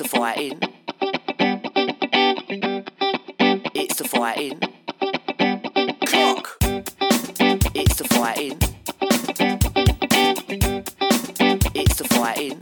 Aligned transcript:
It's 0.00 0.12
the 0.12 0.16
fighting. 0.16 0.60
It's 3.74 3.96
the 3.96 4.04
fighting. 4.04 4.60
Clock. 6.06 6.56
It's 7.74 7.96
the 7.96 8.04
fighting. 8.04 8.58
It's 11.74 11.96
the 11.96 12.04
fighting. 12.04 12.58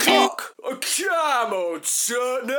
Clock. 0.00 0.54
Come 0.80 1.52
on, 1.52 1.82
son. 1.82 2.46
No. 2.46 2.54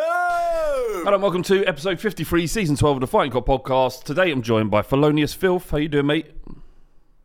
Hello 1.04 1.14
and 1.16 1.24
welcome 1.24 1.42
to 1.42 1.66
episode 1.66 2.00
53, 2.00 2.46
season 2.46 2.76
12 2.76 2.98
of 2.98 3.02
the 3.02 3.08
Fighting 3.08 3.32
Cock 3.32 3.48
podcast. 3.48 4.04
Today 4.04 4.30
I'm 4.30 4.44
joined 4.44 4.70
by 4.70 4.84
Thelonious 4.84 5.36
Filth. 5.36 5.72
How 5.72 5.78
you 5.78 5.90
doing, 5.90 6.06
mate? 6.06 6.28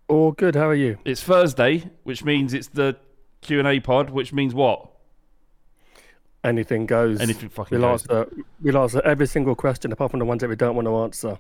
All 0.08 0.32
good. 0.32 0.54
How 0.54 0.70
are 0.70 0.74
you? 0.74 0.96
It's 1.04 1.22
Thursday, 1.22 1.90
which 2.04 2.24
means 2.24 2.54
it's 2.54 2.68
the 2.68 2.96
Q&A 3.42 3.80
pod, 3.80 4.08
which 4.08 4.32
means 4.32 4.54
what? 4.54 4.94
Anything 6.48 6.86
goes. 6.86 7.20
Anything 7.20 7.48
fucking 7.48 7.78
we'll 7.78 7.90
goes. 7.90 8.02
answer. 8.08 8.28
We'll 8.62 8.78
answer 8.78 9.00
every 9.04 9.26
single 9.26 9.54
question 9.54 9.92
apart 9.92 10.10
from 10.10 10.18
the 10.20 10.26
ones 10.26 10.40
that 10.40 10.48
we 10.48 10.56
don't 10.56 10.74
want 10.74 10.86
to 10.86 10.96
answer. 10.98 11.38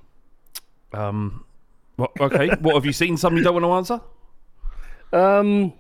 Um, 0.92 1.44
what, 1.96 2.10
okay, 2.20 2.48
what 2.60 2.74
have 2.74 2.86
you 2.86 2.92
seen? 2.92 3.16
Some 3.16 3.36
you 3.36 3.42
don't 3.42 3.60
want 3.60 3.64
to 3.64 3.72
answer? 3.72 4.00
Um, 5.12 5.72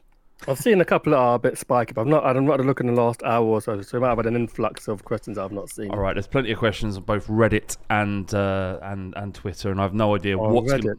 I've 0.46 0.58
seen 0.58 0.80
a 0.80 0.84
couple 0.84 1.12
that 1.12 1.18
are 1.18 1.34
a 1.34 1.38
bit 1.38 1.58
spiky, 1.58 1.92
but 1.92 2.02
I've 2.02 2.06
not. 2.06 2.24
I've 2.24 2.40
not 2.40 2.52
had 2.52 2.60
a 2.60 2.62
look 2.62 2.80
in 2.80 2.86
the 2.86 2.92
last 2.92 3.22
hour 3.24 3.44
or 3.44 3.60
so, 3.60 3.82
so 3.82 3.98
I 3.98 4.00
might 4.00 4.08
have 4.08 4.18
had 4.18 4.26
an 4.26 4.36
influx 4.36 4.86
of 4.88 5.04
questions 5.04 5.36
I've 5.36 5.52
not 5.52 5.68
seen. 5.68 5.90
All 5.90 5.98
right, 5.98 6.14
there's 6.14 6.26
plenty 6.28 6.52
of 6.52 6.58
questions 6.58 6.96
on 6.96 7.02
both 7.02 7.26
Reddit 7.26 7.76
and 7.90 8.32
uh, 8.32 8.78
and 8.82 9.14
and 9.16 9.34
Twitter, 9.34 9.70
and 9.70 9.80
I've 9.80 9.94
no 9.94 10.14
idea 10.14 10.38
On 10.38 10.52
what's 10.52 10.72
Reddit? 10.72 10.82
gonna- 10.84 10.94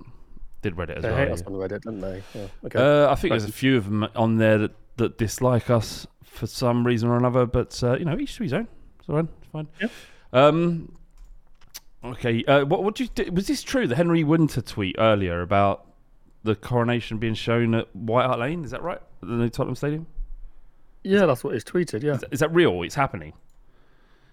did 0.62 0.76
Reddit 0.76 0.98
as 0.98 1.04
They 1.04 1.10
well. 1.10 1.18
hate 1.20 1.32
us 1.32 1.42
on 1.44 1.54
Reddit, 1.54 1.82
don't 1.84 2.02
they? 2.02 2.22
Yeah. 2.36 2.48
Okay. 2.66 2.80
Uh, 2.80 3.10
I 3.10 3.16
think 3.16 3.32
there's 3.32 3.46
a 3.46 3.52
few 3.52 3.78
of 3.78 3.86
them 3.86 4.06
on 4.14 4.36
there 4.40 4.58
that, 4.58 4.72
that 4.98 5.18
dislike 5.18 5.70
us 5.70 6.06
for 6.40 6.48
some 6.48 6.86
reason 6.88 7.10
or 7.10 7.18
another, 7.18 7.46
but 7.46 7.82
uh, 7.84 7.98
you 7.98 8.06
know, 8.06 8.18
each 8.18 8.36
to 8.38 8.44
his 8.44 8.54
own. 8.54 8.68
It's 9.00 9.10
all 9.10 9.16
right, 9.16 9.28
it's 9.42 9.48
fine. 9.52 9.68
Um, 10.34 10.96
okay, 12.04 12.44
uh, 12.46 12.66
what 12.66 12.84
what 12.84 12.96
do 12.96 13.04
you 13.04 13.10
do? 13.14 13.32
was 13.32 13.48
this 13.48 13.62
true? 13.64 13.88
The 13.88 13.96
Henry 13.96 14.24
Winter 14.24 14.62
tweet 14.62 14.96
earlier 15.00 15.42
about 15.42 15.86
the 16.44 16.56
coronation 16.56 17.18
being 17.18 17.34
shown 17.34 17.76
at 17.76 17.94
White 17.96 18.26
Hart 18.26 18.40
Lane? 18.40 18.64
Is 18.64 18.72
that 18.72 18.82
right? 18.82 19.02
At 19.22 19.28
the 19.28 19.36
new 19.36 19.50
Tottenham 19.50 19.76
Stadium? 19.76 20.08
yeah, 21.04 21.26
that's 21.26 21.44
what 21.44 21.54
he's 21.54 21.64
tweeted. 21.64 22.04
Yeah, 22.04 22.14
Is 22.16 22.20
that, 22.22 22.34
is 22.34 22.40
that 22.42 22.54
real? 22.54 22.82
It's 22.84 22.96
happening. 22.96 23.34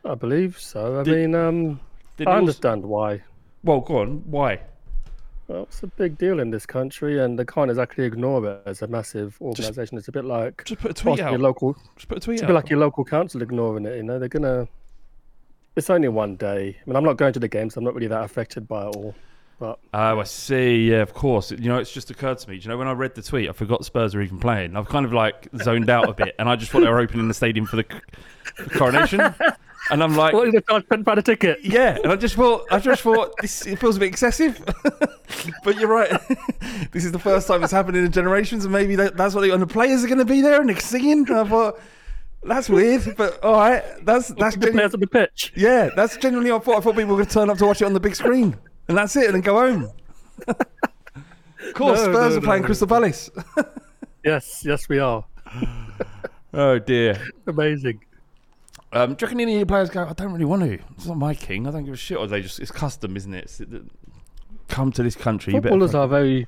I 0.05 0.15
believe 0.15 0.59
so. 0.59 1.01
I 1.01 1.03
Did- 1.03 1.17
mean, 1.17 1.35
um, 1.35 1.81
I 2.19 2.23
it 2.23 2.27
also- 2.29 2.39
understand 2.39 2.85
why. 2.85 3.23
Well, 3.65 3.81
go 3.81 3.99
on. 3.99 4.23
Why? 4.31 4.61
Well, 5.49 5.63
it's 5.65 5.83
a 5.83 5.87
big 5.87 6.19
deal 6.19 6.41
in 6.41 6.51
this 6.51 6.67
country, 6.67 7.21
and 7.23 7.39
they 7.39 7.45
can't 7.45 7.71
exactly 7.71 8.05
ignore 8.05 8.45
it 8.47 8.63
as 8.67 8.83
a 8.83 8.89
massive 8.89 9.39
organisation. 9.41 9.97
It's 9.97 10.09
a 10.09 10.13
bit 10.13 10.25
like 10.25 10.65
Just 10.65 10.81
put 10.81 10.91
a 10.91 10.95
tweet 10.95 11.21
out. 11.21 11.31
your 11.31 11.41
local 11.41 11.77
Just 11.95 12.09
put 12.09 12.19
a 12.19 12.21
tweet 12.21 12.35
It's 12.37 12.43
a 12.43 12.47
bit 12.47 12.55
like 12.55 12.69
your 12.69 12.81
local 12.81 13.05
council 13.05 13.43
ignoring 13.43 13.87
it. 13.87 13.97
You 13.97 14.03
know, 14.03 14.19
they're 14.19 14.29
gonna. 14.29 14.67
It's 15.77 15.89
only 15.91 16.09
one 16.09 16.37
day. 16.37 16.77
I 16.81 16.91
mean, 16.91 16.97
I'm 16.97 17.05
not 17.05 17.17
going 17.17 17.33
to 17.35 17.39
the 17.39 17.49
games. 17.49 17.75
So 17.75 17.79
I'm 17.79 17.85
not 17.85 17.95
really 17.95 18.09
that 18.09 18.25
affected 18.25 18.67
by 18.67 18.87
it 18.89 18.97
all. 18.97 19.15
But 19.61 19.79
Oh, 19.95 20.21
I 20.21 20.25
see. 20.25 20.91
Yeah, 20.91 21.03
of 21.03 21.15
course. 21.15 21.51
You 21.51 21.69
know, 21.69 21.79
it's 21.79 21.93
just 21.93 22.11
occurred 22.11 22.39
to 22.39 22.51
me. 22.51 22.57
Do 22.59 22.65
you 22.65 22.69
know, 22.69 22.77
when 22.79 22.89
I 22.89 22.93
read 22.93 23.15
the 23.15 23.23
tweet, 23.23 23.49
I 23.49 23.53
forgot 23.53 23.85
Spurs 23.85 24.15
are 24.15 24.21
even 24.21 24.39
playing. 24.39 24.77
I've 24.77 24.89
kind 24.89 25.07
of 25.07 25.13
like 25.13 25.49
zoned 25.63 25.89
out 25.91 26.09
a 26.09 26.13
bit, 26.13 26.35
and 26.39 26.49
I 26.49 26.57
just 26.57 26.73
thought 26.73 26.81
they 26.81 26.89
were 26.91 27.01
opening 27.01 27.29
the 27.29 27.35
stadium 27.35 27.67
for 27.67 27.77
the 27.77 27.85
the 28.59 28.71
coronation. 28.71 29.21
And 29.91 30.03
I'm 30.03 30.17
like, 30.17 30.33
what 30.35 30.49
is 30.49 30.55
the 30.55 30.61
charge 30.63 30.85
ten 30.89 31.05
pound 31.05 31.19
a 31.19 31.23
ticket? 31.23 31.61
yeah. 31.63 31.97
And 32.03 32.11
I 32.13 32.17
just 32.17 32.35
thought, 32.35 32.67
I 32.71 32.79
just 32.81 33.03
thought 33.03 33.33
this 33.41 33.67
it 33.67 33.79
feels 33.79 33.97
a 33.97 34.01
bit 34.01 34.09
excessive. 34.09 34.61
but 35.65 35.79
you're 35.79 35.89
right. 35.89 36.11
this 36.93 37.05
is 37.05 37.13
the 37.13 37.19
first 37.19 37.47
time 37.47 37.63
it's 37.63 37.73
happened 37.73 37.97
in 37.97 38.11
generations, 38.11 38.65
and 38.65 38.73
maybe 38.73 38.97
that, 38.97 39.17
that's 39.17 39.35
what 39.35 39.43
they, 39.43 39.51
and 39.51 39.63
the 39.63 39.67
players 39.67 40.03
are 40.05 40.09
going 40.09 40.19
to 40.19 40.25
be 40.25 40.41
there 40.41 40.61
and 40.61 40.69
they're 40.69 40.81
singing. 40.81 41.27
And 41.29 41.39
I 41.39 41.45
thought 41.49 41.81
that's 42.43 42.69
weird, 42.69 43.15
but 43.17 43.43
all 43.45 43.55
right. 43.55 43.85
That's 44.05 44.29
that's 44.29 44.57
The 44.57 44.63
genu- 44.67 44.73
players 44.79 44.95
on 44.95 45.01
the 45.01 45.07
pitch. 45.07 45.53
yeah. 45.57 45.91
That's 45.95 46.17
genuinely 46.17 46.51
I 46.53 46.59
thought. 46.59 46.79
I 46.79 46.81
thought 46.81 46.97
people 46.97 47.11
were 47.15 47.23
going 47.23 47.27
to 47.27 47.33
turn 47.35 47.51
up 47.51 47.59
to 47.59 47.67
watch 47.67 47.81
it 47.81 47.85
on 47.85 47.93
the 47.93 48.01
big 48.01 48.17
screen, 48.17 48.57
and 48.89 48.99
that's 48.99 49.15
it, 49.17 49.27
and 49.27 49.35
then 49.35 49.41
go 49.43 49.55
home. 49.55 49.91
of 50.49 50.57
course, 51.75 52.01
No, 52.05 52.13
Spurs 52.13 52.33
no, 52.33 52.39
are 52.39 52.41
playing 52.41 52.63
no. 52.63 52.67
Crystal 52.67 52.89
Palace. 52.89 53.31
Yes, 54.25 54.63
yes, 54.65 54.89
we 54.89 54.99
are. 54.99 55.25
oh 56.55 56.79
dear. 56.81 57.21
Amazing. 57.47 58.01
Um, 58.93 59.15
do 59.15 59.23
you 59.23 59.27
reckon 59.27 59.41
any 59.41 59.53
of 59.55 59.59
your 59.59 59.67
players 59.67 59.91
go? 59.91 60.07
I 60.07 60.13
don't 60.13 60.33
really 60.33 60.45
want 60.45 60.63
to. 60.63 60.79
It's 60.97 61.07
not 61.07 61.17
my 61.19 61.35
king. 61.35 61.67
I 61.67 61.71
don't 61.71 61.85
give 61.85 61.95
a 61.95 61.97
shit. 61.97 62.17
Or 62.19 62.27
they 62.27 62.41
just 62.41 62.61
it's 62.61 62.71
custom, 62.71 63.17
isn't 63.17 63.35
it? 63.35 63.45
It's, 63.45 63.61
it 63.61 63.69
come 64.69 64.93
to 64.93 65.03
this 65.03 65.15
country. 65.17 65.53
Footballers 65.53 65.95
are 65.95 66.07
very. 66.09 66.47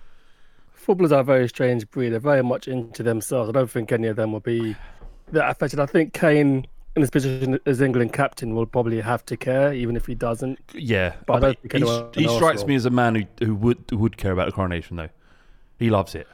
Footballers 0.72 1.12
are 1.12 1.20
a 1.20 1.24
very 1.24 1.48
strange 1.48 1.88
breed. 1.90 2.10
They're 2.10 2.20
very 2.20 2.42
much 2.42 2.66
into 2.68 3.02
themselves. 3.02 3.48
I 3.48 3.52
don't 3.52 3.70
think 3.70 3.92
any 3.92 4.06
of 4.08 4.16
them 4.16 4.32
will 4.32 4.40
be 4.40 4.74
that 5.32 5.50
affected. 5.50 5.80
I 5.80 5.86
think 5.86 6.14
Kane, 6.14 6.66
in 6.96 7.02
his 7.02 7.10
position 7.10 7.58
as 7.66 7.80
England 7.82 8.12
captain, 8.14 8.54
will 8.54 8.64
probably 8.66 9.00
have 9.00 9.26
to 9.26 9.36
care, 9.36 9.74
even 9.74 9.96
if 9.96 10.06
he 10.06 10.14
doesn't. 10.14 10.58
Yeah, 10.72 11.14
But 11.26 11.44
I 11.44 11.48
I 11.48 11.54
think 11.54 12.14
he, 12.14 12.22
he 12.22 12.28
strikes 12.36 12.64
me 12.64 12.74
as 12.76 12.86
a 12.86 12.90
man 12.90 13.14
who 13.16 13.44
who 13.44 13.54
would 13.56 13.84
who 13.90 13.98
would 13.98 14.16
care 14.16 14.32
about 14.32 14.46
the 14.46 14.52
coronation 14.52 14.96
though. 14.96 15.10
He 15.78 15.90
loves 15.90 16.14
it. 16.14 16.26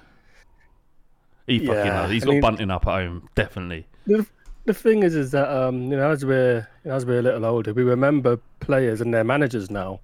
He 1.47 1.59
fucking 1.59 1.75
Yeah, 1.87 2.01
loves. 2.03 2.11
it. 2.11 2.15
He's 2.15 2.23
I 2.23 2.27
got 2.27 2.33
mean- 2.33 2.41
bunting 2.41 2.71
up 2.71 2.87
at 2.87 2.91
home, 2.93 3.29
definitely. 3.35 3.87
The, 4.07 4.25
the 4.65 4.75
thing 4.75 5.03
is, 5.03 5.15
is 5.15 5.31
that 5.33 5.49
um, 5.51 5.83
you 5.85 5.97
know, 5.97 6.11
as 6.11 6.25
we're 6.25 6.69
as 6.85 7.05
we're 7.07 7.19
a 7.19 7.23
little 7.23 7.45
older, 7.45 7.73
we 7.73 7.83
remember 7.83 8.39
players 8.61 9.01
and 9.01 9.13
their 9.13 9.25
managers 9.25 9.71
now, 9.71 10.01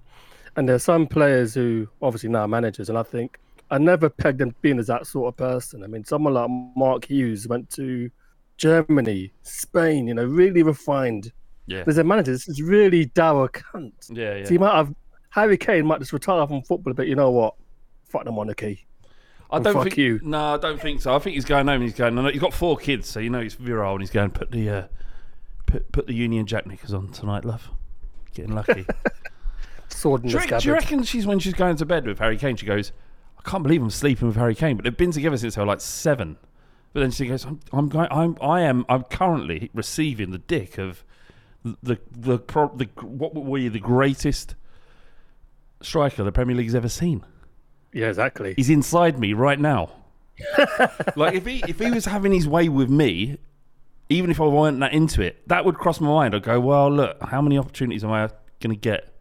and 0.55 0.67
there's 0.67 0.83
some 0.83 1.07
players 1.07 1.53
who 1.53 1.87
obviously 2.01 2.29
now 2.29 2.41
are 2.41 2.47
managers, 2.47 2.89
and 2.89 2.97
I 2.97 3.03
think 3.03 3.39
I 3.69 3.77
never 3.77 4.09
pegged 4.09 4.39
them 4.39 4.53
being 4.61 4.79
as 4.79 4.87
that 4.87 5.07
sort 5.07 5.29
of 5.29 5.37
person. 5.37 5.83
I 5.83 5.87
mean, 5.87 6.03
someone 6.03 6.33
like 6.33 6.49
Mark 6.75 7.05
Hughes 7.05 7.47
went 7.47 7.69
to 7.71 8.09
Germany, 8.57 9.31
Spain, 9.43 10.07
you 10.07 10.13
know, 10.13 10.25
really 10.25 10.63
refined. 10.63 11.31
Yeah, 11.67 11.83
There's 11.83 11.99
a 11.99 12.03
manager, 12.03 12.31
this 12.31 12.49
is 12.49 12.61
really 12.61 13.05
dour 13.05 13.47
cunt. 13.47 13.93
yeah, 14.09 14.35
yeah. 14.37 14.45
So 14.45 14.51
you 14.51 14.59
might 14.59 14.75
have 14.75 14.93
Harry 15.29 15.57
Kane 15.57 15.85
might 15.85 15.99
just 15.99 16.11
retire 16.11 16.45
from 16.45 16.61
football, 16.63 16.93
but 16.93 17.07
you 17.07 17.15
know 17.15 17.31
what? 17.31 17.55
Fuck 18.09 18.25
the 18.25 18.31
monarchy. 18.31 18.85
I 19.51 19.59
don't 19.59 19.73
fuck 19.73 19.83
think. 19.85 19.97
you. 19.97 20.19
No, 20.23 20.53
I 20.53 20.57
don't 20.57 20.79
think 20.79 21.01
so. 21.01 21.13
I 21.15 21.19
think 21.19 21.35
he's 21.35 21.45
going 21.45 21.67
home. 21.67 21.75
and 21.75 21.83
He's 21.83 21.93
going. 21.93 22.17
He's 22.31 22.41
got 22.41 22.53
four 22.53 22.77
kids, 22.77 23.07
so 23.09 23.19
you 23.19 23.29
know 23.29 23.41
he's 23.41 23.53
virile, 23.55 23.93
and 23.93 24.01
he's 24.01 24.09
going 24.11 24.31
put 24.31 24.51
the 24.51 24.69
uh, 24.69 24.83
put 25.65 25.91
put 25.91 26.07
the 26.07 26.13
Union 26.13 26.45
Jack 26.45 26.65
knickers 26.67 26.93
on 26.93 27.09
tonight, 27.09 27.43
love. 27.45 27.69
Getting 28.33 28.53
lucky. 28.55 28.85
Sword 29.89 30.23
in 30.23 30.29
do, 30.29 30.37
the 30.37 30.37
you, 30.37 30.39
reckon- 30.39 30.59
do 30.59 30.67
you 30.69 30.73
reckon 30.73 31.03
she's 31.03 31.27
when 31.27 31.39
she's 31.39 31.53
going 31.53 31.75
to 31.75 31.85
bed 31.85 32.05
with 32.05 32.19
Harry 32.19 32.37
Kane? 32.37 32.55
She 32.55 32.65
goes, 32.65 32.91
"I 33.37 33.49
can't 33.49 33.63
believe 33.63 33.81
I'm 33.81 33.89
sleeping 33.89 34.27
with 34.27 34.37
Harry 34.37 34.55
Kane," 34.55 34.77
but 34.77 34.83
they've 34.85 34.95
been 34.95 35.11
together 35.11 35.37
since 35.37 35.55
they 35.55 35.61
were 35.61 35.67
like 35.67 35.81
seven. 35.81 36.37
But 36.93 37.01
then 37.01 37.11
she 37.11 37.25
goes, 37.27 37.45
"I'm, 37.45 37.59
I'm 37.73 37.89
going. 37.89 38.07
I'm, 38.09 38.37
I 38.41 38.61
am. 38.61 38.85
I'm 38.87 39.03
currently 39.03 39.69
receiving 39.73 40.31
the 40.31 40.37
dick 40.37 40.77
of 40.77 41.03
the 41.63 41.99
the, 42.11 42.39
pro, 42.39 42.69
the 42.75 42.85
what 43.01 43.35
were 43.35 43.57
you 43.57 43.69
the 43.69 43.79
greatest 43.79 44.55
striker 45.81 46.23
the 46.23 46.31
Premier 46.31 46.55
League's 46.55 46.75
ever 46.75 46.89
seen. 46.89 47.23
Yeah, 47.93 48.07
exactly. 48.07 48.53
He's 48.55 48.69
inside 48.69 49.19
me 49.19 49.33
right 49.33 49.59
now. 49.59 49.91
like 51.15 51.35
if 51.35 51.45
he 51.45 51.63
if 51.67 51.79
he 51.79 51.91
was 51.91 52.05
having 52.05 52.31
his 52.31 52.47
way 52.47 52.69
with 52.69 52.89
me, 52.89 53.37
even 54.09 54.31
if 54.31 54.41
I 54.41 54.45
weren't 54.45 54.79
that 54.79 54.93
into 54.93 55.21
it, 55.21 55.47
that 55.47 55.65
would 55.65 55.75
cross 55.75 55.99
my 55.99 56.07
mind. 56.07 56.35
I'd 56.35 56.43
go, 56.43 56.59
well, 56.59 56.91
look, 56.91 57.21
how 57.21 57.41
many 57.41 57.57
opportunities 57.57 58.03
am 58.03 58.11
I 58.11 58.29
going 58.59 58.75
to 58.75 58.79
get 58.79 59.13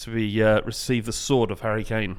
to 0.00 0.10
be 0.10 0.42
uh, 0.42 0.62
receive 0.62 1.06
the 1.06 1.12
sword 1.12 1.50
of 1.50 1.60
Harry 1.60 1.84
Kane? 1.84 2.16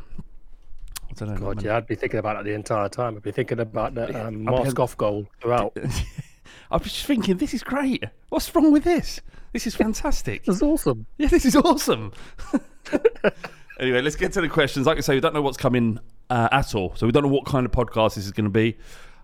I 1.10 1.14
don't 1.14 1.30
know. 1.30 1.36
God, 1.54 1.64
yeah, 1.64 1.78
I'd 1.78 1.88
be 1.88 1.96
thinking 1.96 2.20
about 2.20 2.38
that 2.38 2.46
the 2.46 2.54
entire 2.54 2.88
time. 2.88 3.16
I'd 3.18 3.24
be 3.24 3.32
thinking 3.32 3.60
about 3.60 3.96
the 3.96 4.28
um, 4.28 4.48
I'd 4.48 4.64
mask 4.64 4.80
off 4.80 4.98
goal 4.98 5.28
throughout. 5.42 5.76
I 6.72 6.78
was 6.78 6.84
just 6.84 7.06
thinking, 7.06 7.38
this 7.38 7.54
is 7.54 7.64
great. 7.64 8.04
What's 8.30 8.54
wrong 8.56 8.72
with 8.72 8.84
this? 8.84 9.20
This 9.52 9.68
is 9.68 9.76
fantastic. 9.76 10.46
this 10.46 10.58
is 10.58 10.62
awesome. 10.62 11.06
Yeah, 11.18 11.28
this 11.28 11.46
is 11.46 11.56
awesome. 11.56 12.14
anyway, 13.82 14.02
let's 14.02 14.16
get 14.16 14.32
to 14.34 14.42
the 14.42 14.48
questions. 14.48 14.86
Like 14.86 14.98
I 14.98 15.02
say, 15.02 15.16
we 15.16 15.20
don't 15.20 15.34
know 15.34 15.42
what's 15.42 15.58
coming 15.58 16.00
uh, 16.30 16.48
at 16.52 16.76
all, 16.76 16.96
so 16.96 17.06
we 17.06 17.12
don't 17.12 17.24
know 17.24 17.30
what 17.30 17.46
kind 17.46 17.66
of 17.66 17.72
podcast 17.72 18.16
this 18.16 18.26
is 18.26 18.32
going 18.32 18.46
to 18.46 18.52
be. 18.52 18.78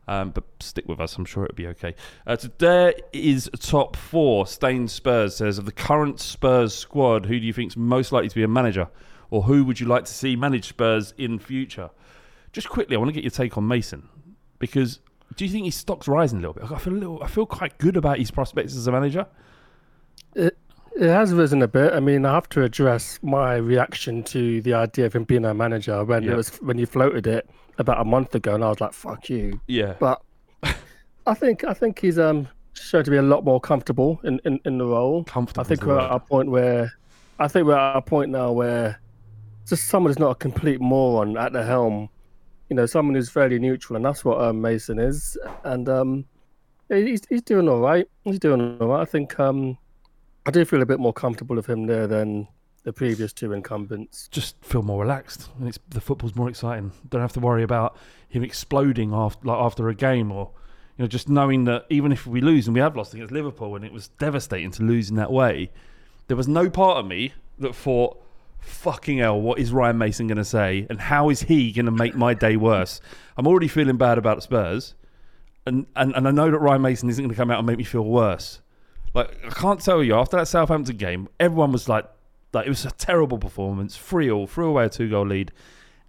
Um, 0.10 0.32
but 0.32 0.46
stick 0.62 0.88
with 0.88 1.02
us. 1.02 1.18
I'm 1.18 1.26
sure 1.26 1.44
it'll 1.44 1.56
be 1.56 1.68
okay. 1.68 1.94
Uh, 2.26 2.38
today 2.38 2.94
is 3.12 3.50
top 3.60 3.98
four. 3.98 4.48
Stain 4.48 4.88
Spurs 4.88 5.36
says 5.36 5.58
of 5.58 5.66
the 5.66 5.72
current 5.74 6.22
Spurs 6.22 6.74
squad, 6.74 7.26
who 7.26 7.38
do 7.38 7.46
you 7.46 7.52
think 7.52 7.72
is 7.72 7.78
most 7.78 8.14
likely 8.14 8.30
to 8.30 8.36
be 8.36 8.44
a 8.44 8.48
manager, 8.48 8.88
or 9.32 9.44
who 9.44 9.66
would 9.66 9.82
you 9.82 9.86
like 9.86 10.06
to 10.06 10.14
see 10.14 10.38
manage 10.38 10.70
Spurs 10.70 11.14
in 11.18 11.40
future? 11.40 11.90
Just 12.54 12.70
quickly, 12.70 12.96
I 12.96 13.00
want 13.00 13.10
to 13.10 13.14
get 13.14 13.26
your 13.26 13.32
take 13.32 13.58
on 13.58 13.68
Mason 13.68 14.08
because 14.60 15.02
do 15.36 15.44
you 15.44 15.52
think 15.52 15.66
his 15.66 15.76
stock's 15.76 16.08
rising 16.08 16.38
a 16.38 16.42
little 16.42 16.54
bit? 16.54 16.72
I 16.72 16.80
feel 16.80 16.94
a 16.94 16.96
little, 16.96 17.22
I 17.22 17.28
feel 17.28 17.46
quite 17.46 17.78
good 17.78 17.98
about 17.98 18.18
his 18.18 18.32
prospects 18.32 18.78
as 18.78 18.88
a 18.88 18.94
manager. 18.94 19.28
It 20.36 20.58
it 21.00 21.10
has 21.10 21.34
risen 21.34 21.62
a 21.62 21.68
bit. 21.68 21.94
I 21.94 22.00
mean, 22.00 22.26
I 22.26 22.34
have 22.34 22.50
to 22.50 22.64
address 22.64 23.20
my 23.22 23.56
reaction 23.56 24.24
to 24.24 24.62
the 24.62 24.74
idea 24.74 25.06
of 25.06 25.14
him 25.14 25.24
being 25.24 25.46
a 25.46 25.54
manager 25.54 26.04
when 26.04 26.24
Yeah. 26.24 26.34
it 26.34 26.36
was 26.36 26.58
when 26.58 26.78
you 26.78 26.86
floated 26.86 27.28
it 27.28 27.50
about 27.78 28.02
a 28.02 28.06
month 28.06 28.34
ago, 28.36 28.56
and 28.56 28.64
I 28.64 28.70
was 28.70 28.82
like, 28.82 28.94
"Fuck 28.94 29.30
you." 29.30 29.62
Yeah, 29.68 29.94
But 30.00 30.22
I 31.26 31.34
think 31.34 31.64
I 31.64 31.74
think 31.74 32.00
he's 32.00 32.18
um 32.20 32.48
shown 32.74 33.04
to 33.04 33.12
be 33.12 33.18
a 33.18 33.22
lot 33.22 33.44
more 33.44 33.60
comfortable 33.60 34.20
in, 34.24 34.40
in, 34.46 34.60
in 34.66 34.78
the 34.78 34.86
role. 34.86 35.24
comfortable. 35.24 35.62
I 35.62 35.64
think 35.64 35.84
we're 35.84 36.00
at 36.00 36.12
a 36.12 36.20
point 36.20 36.50
where 36.50 36.92
I 37.40 37.48
think 37.48 37.66
we're 37.68 37.76
at 37.78 37.98
a 37.98 38.02
point 38.02 38.32
now 38.32 38.52
where 38.52 39.00
just 39.68 39.88
someone 39.88 40.10
who's 40.12 40.20
not 40.20 40.32
a 40.32 40.36
complete 40.36 40.80
moron 40.80 41.38
at 41.38 41.54
the 41.54 41.64
helm. 41.64 42.10
You 42.70 42.76
know, 42.76 42.86
someone 42.86 43.16
who's 43.16 43.30
fairly 43.30 43.60
neutral, 43.60 43.96
and 43.96 44.06
that's 44.06 44.24
what 44.26 44.42
um, 44.42 44.62
Mason 44.62 45.00
is. 45.00 45.38
And 45.64 45.88
um, 45.90 46.26
he's 46.90 47.22
he's 47.30 47.42
doing 47.42 47.68
all 47.70 47.80
right. 47.80 48.08
He's 48.24 48.40
doing 48.40 48.78
all 48.82 48.88
right. 48.90 49.02
I 49.02 49.06
think 49.06 49.40
um, 49.40 49.78
I 50.48 50.52
do 50.52 50.64
feel 50.64 50.82
a 50.82 50.86
bit 50.86 51.02
more 51.02 51.12
comfortable 51.12 51.58
with 51.58 51.66
him 51.66 51.88
there 51.88 52.08
than 52.08 52.48
the 52.84 52.94
previous 52.94 53.34
two 53.34 53.52
incumbents. 53.52 54.30
just 54.30 54.56
feel 54.64 54.82
more 54.82 55.02
relaxed 55.02 55.50
and 55.60 55.68
it's 55.68 55.78
the 55.90 56.00
football's 56.00 56.38
more 56.38 56.48
exciting. 56.48 56.94
Don't 57.10 57.20
have 57.20 57.34
to 57.34 57.42
worry 57.42 57.64
about 57.64 57.98
him 58.30 58.44
exploding 58.44 59.14
after 59.14 59.46
like 59.46 59.60
after 59.60 59.90
a 59.90 59.94
game 59.94 60.32
or 60.32 60.52
you 60.98 61.04
know 61.04 61.08
just 61.08 61.28
knowing 61.28 61.66
that 61.66 61.86
even 61.90 62.14
if 62.14 62.26
we 62.26 62.40
lose 62.40 62.66
and 62.66 62.74
we 62.74 62.80
have 62.80 62.96
lost 62.96 63.14
against 63.14 63.34
Liverpool 63.34 63.76
and 63.76 63.84
it 63.84 63.92
was 63.92 64.08
devastating 64.20 64.72
to 64.72 64.84
lose 64.84 65.10
in 65.10 65.18
that 65.18 65.34
way, 65.34 65.70
there 66.28 66.38
was 66.38 66.48
no 66.48 66.70
part 66.70 66.98
of 66.98 67.06
me 67.06 67.34
that 67.60 67.76
thought 67.76 68.18
fucking 68.62 69.18
hell 69.18 69.42
what 69.42 69.60
is 69.60 69.74
Ryan 69.74 69.98
Mason 69.98 70.28
going 70.28 70.38
to 70.38 70.46
say 70.46 70.88
and 70.90 70.98
how 70.98 71.30
is 71.30 71.42
he 71.42 71.74
going 71.74 71.88
to 71.88 71.92
make 71.92 72.16
my 72.16 72.34
day 72.34 72.56
worse? 72.56 73.02
I'm 73.36 73.48
already 73.48 73.68
feeling 73.68 73.98
bad 73.98 74.18
about 74.18 74.44
Spurs 74.44 74.96
and 75.66 75.88
and, 75.98 76.16
and 76.16 76.26
I 76.26 76.32
know 76.32 76.50
that 76.50 76.60
Ryan 76.60 76.84
Mason 76.84 77.10
isn't 77.10 77.22
going 77.22 77.32
to 77.32 77.36
come 77.36 77.52
out 77.52 77.58
and 77.58 77.68
make 77.68 77.78
me 77.78 77.84
feel 77.84 78.06
worse. 78.06 78.62
Like 79.14 79.38
I 79.46 79.50
can't 79.50 79.80
tell 79.80 80.04
you 80.04 80.16
after 80.16 80.38
that 80.38 80.48
Southampton 80.48 80.98
game, 80.98 81.28
everyone 81.40 81.72
was 81.72 81.90
like, 81.90 82.06
like 82.54 82.66
it 82.66 82.70
was 82.70 82.86
a 82.86 82.92
terrible 82.92 83.38
performance, 83.38 83.98
three 83.98 84.30
all, 84.30 84.48
threw 84.48 84.68
away 84.68 84.86
a 84.86 84.90
two 84.90 85.10
goal 85.10 85.26
lead, 85.26 85.52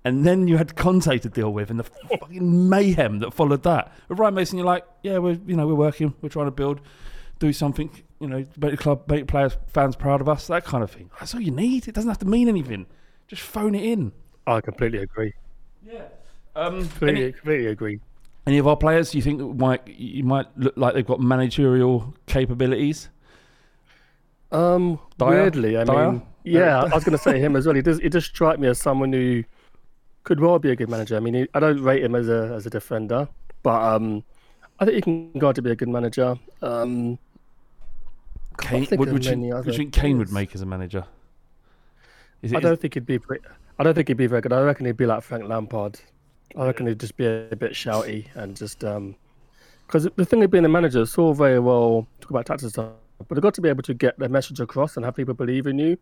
and 0.04 0.24
then 0.24 0.48
you 0.48 0.56
had 0.56 0.76
Conte 0.76 1.18
to 1.18 1.28
deal 1.28 1.52
with, 1.52 1.70
and 1.70 1.80
the 1.80 1.84
fucking 1.84 2.68
mayhem 2.68 3.18
that 3.20 3.32
followed 3.32 3.62
that. 3.64 3.92
With 4.08 4.18
Ryan 4.18 4.34
Mason, 4.34 4.58
you're 4.58 4.66
like, 4.66 4.84
yeah, 5.02 5.18
we're 5.18 5.38
you 5.46 5.56
know 5.56 5.66
we're 5.66 5.74
working, 5.74 6.14
we're 6.20 6.28
trying 6.28 6.46
to 6.46 6.52
build, 6.52 6.80
do 7.38 7.52
something, 7.52 7.90
you 8.20 8.28
know, 8.28 8.46
make 8.56 8.70
the 8.72 8.76
club, 8.76 9.08
make 9.10 9.26
players, 9.26 9.56
fans 9.66 9.96
proud 9.96 10.20
of 10.20 10.28
us, 10.28 10.46
that 10.48 10.64
kind 10.64 10.82
of 10.84 10.90
thing. 10.90 11.10
That's 11.18 11.34
all 11.34 11.40
you 11.40 11.50
need. 11.50 11.88
It 11.88 11.94
doesn't 11.94 12.08
have 12.08 12.18
to 12.18 12.26
mean 12.26 12.48
anything. 12.48 12.86
Just 13.26 13.42
phone 13.42 13.74
it 13.74 13.84
in. 13.84 14.12
I 14.46 14.60
completely 14.60 14.98
agree. 14.98 15.34
Yeah. 15.84 16.04
Um, 16.56 16.80
Completely, 16.88 17.22
any, 17.24 17.32
completely 17.32 17.66
agree. 17.66 18.00
Any 18.48 18.56
of 18.56 18.66
our 18.66 18.78
players, 18.78 19.10
do 19.10 19.18
you 19.18 19.22
think 19.22 19.58
might 19.58 19.86
you 19.86 20.24
might 20.24 20.46
look 20.56 20.74
like 20.78 20.94
they've 20.94 21.04
got 21.04 21.20
managerial 21.20 22.14
capabilities? 22.24 23.10
Um, 24.50 24.98
Dier? 25.18 25.28
weirdly, 25.28 25.76
I 25.76 25.84
Dier? 25.84 26.12
mean, 26.12 26.22
yeah, 26.44 26.78
I 26.78 26.94
was 26.94 27.04
going 27.04 27.12
to 27.12 27.22
say 27.22 27.38
him 27.38 27.56
as 27.56 27.66
well. 27.66 27.74
He 27.74 27.82
does. 27.82 27.98
He 27.98 28.08
does 28.08 28.24
strike 28.24 28.58
me 28.58 28.68
as 28.68 28.80
someone 28.80 29.12
who 29.12 29.44
could 30.24 30.40
well 30.40 30.58
be 30.58 30.70
a 30.70 30.76
good 30.76 30.88
manager. 30.88 31.14
I 31.14 31.20
mean, 31.20 31.34
he, 31.34 31.46
I 31.52 31.60
don't 31.60 31.82
rate 31.82 32.02
him 32.02 32.14
as 32.14 32.30
a 32.30 32.54
as 32.54 32.64
a 32.64 32.70
defender, 32.70 33.28
but 33.62 33.82
um, 33.82 34.24
I 34.80 34.86
think 34.86 34.94
he 34.94 35.02
can 35.02 35.32
go 35.38 35.48
on 35.48 35.54
to 35.54 35.60
be 35.60 35.72
a 35.72 35.76
good 35.76 35.90
manager. 35.90 36.34
Um, 36.62 37.18
Kane, 38.56 38.86
would, 38.92 39.12
would 39.12 39.26
you, 39.26 39.36
would 39.36 39.66
you 39.66 39.72
think 39.74 39.92
Kane 39.92 40.16
would 40.16 40.32
make 40.32 40.54
as 40.54 40.62
a 40.62 40.66
manager? 40.66 41.04
Is 42.40 42.54
I 42.54 42.60
don't 42.60 42.80
think 42.80 42.94
he'd 42.94 43.04
be. 43.04 43.18
Pre- 43.18 43.40
I 43.78 43.84
don't 43.84 43.92
think 43.92 44.08
he'd 44.08 44.16
be 44.16 44.26
very 44.26 44.40
good. 44.40 44.54
I 44.54 44.62
reckon 44.62 44.86
he'd 44.86 44.96
be 44.96 45.04
like 45.04 45.22
Frank 45.22 45.44
Lampard. 45.44 46.00
I 46.56 46.66
reckon 46.66 46.86
he'd 46.86 47.00
just 47.00 47.16
be 47.16 47.26
a, 47.26 47.56
bit 47.56 47.72
shouty 47.72 48.26
and 48.34 48.56
just 48.56 48.82
um, 48.84 49.14
because 49.86 50.08
the 50.16 50.24
thing 50.24 50.42
of 50.42 50.50
being 50.50 50.64
a 50.64 50.68
manager 50.68 51.00
is 51.00 51.16
all 51.16 51.34
very 51.34 51.58
well 51.58 52.06
talk 52.20 52.30
about 52.30 52.46
tactics 52.46 52.72
stuff, 52.72 52.92
but 53.26 53.34
they've 53.34 53.42
got 53.42 53.54
to 53.54 53.60
be 53.60 53.68
able 53.68 53.82
to 53.82 53.94
get 53.94 54.18
their 54.18 54.28
message 54.28 54.60
across 54.60 54.96
and 54.96 55.04
have 55.04 55.16
people 55.16 55.34
believe 55.34 55.66
in 55.66 55.78
you. 55.78 55.98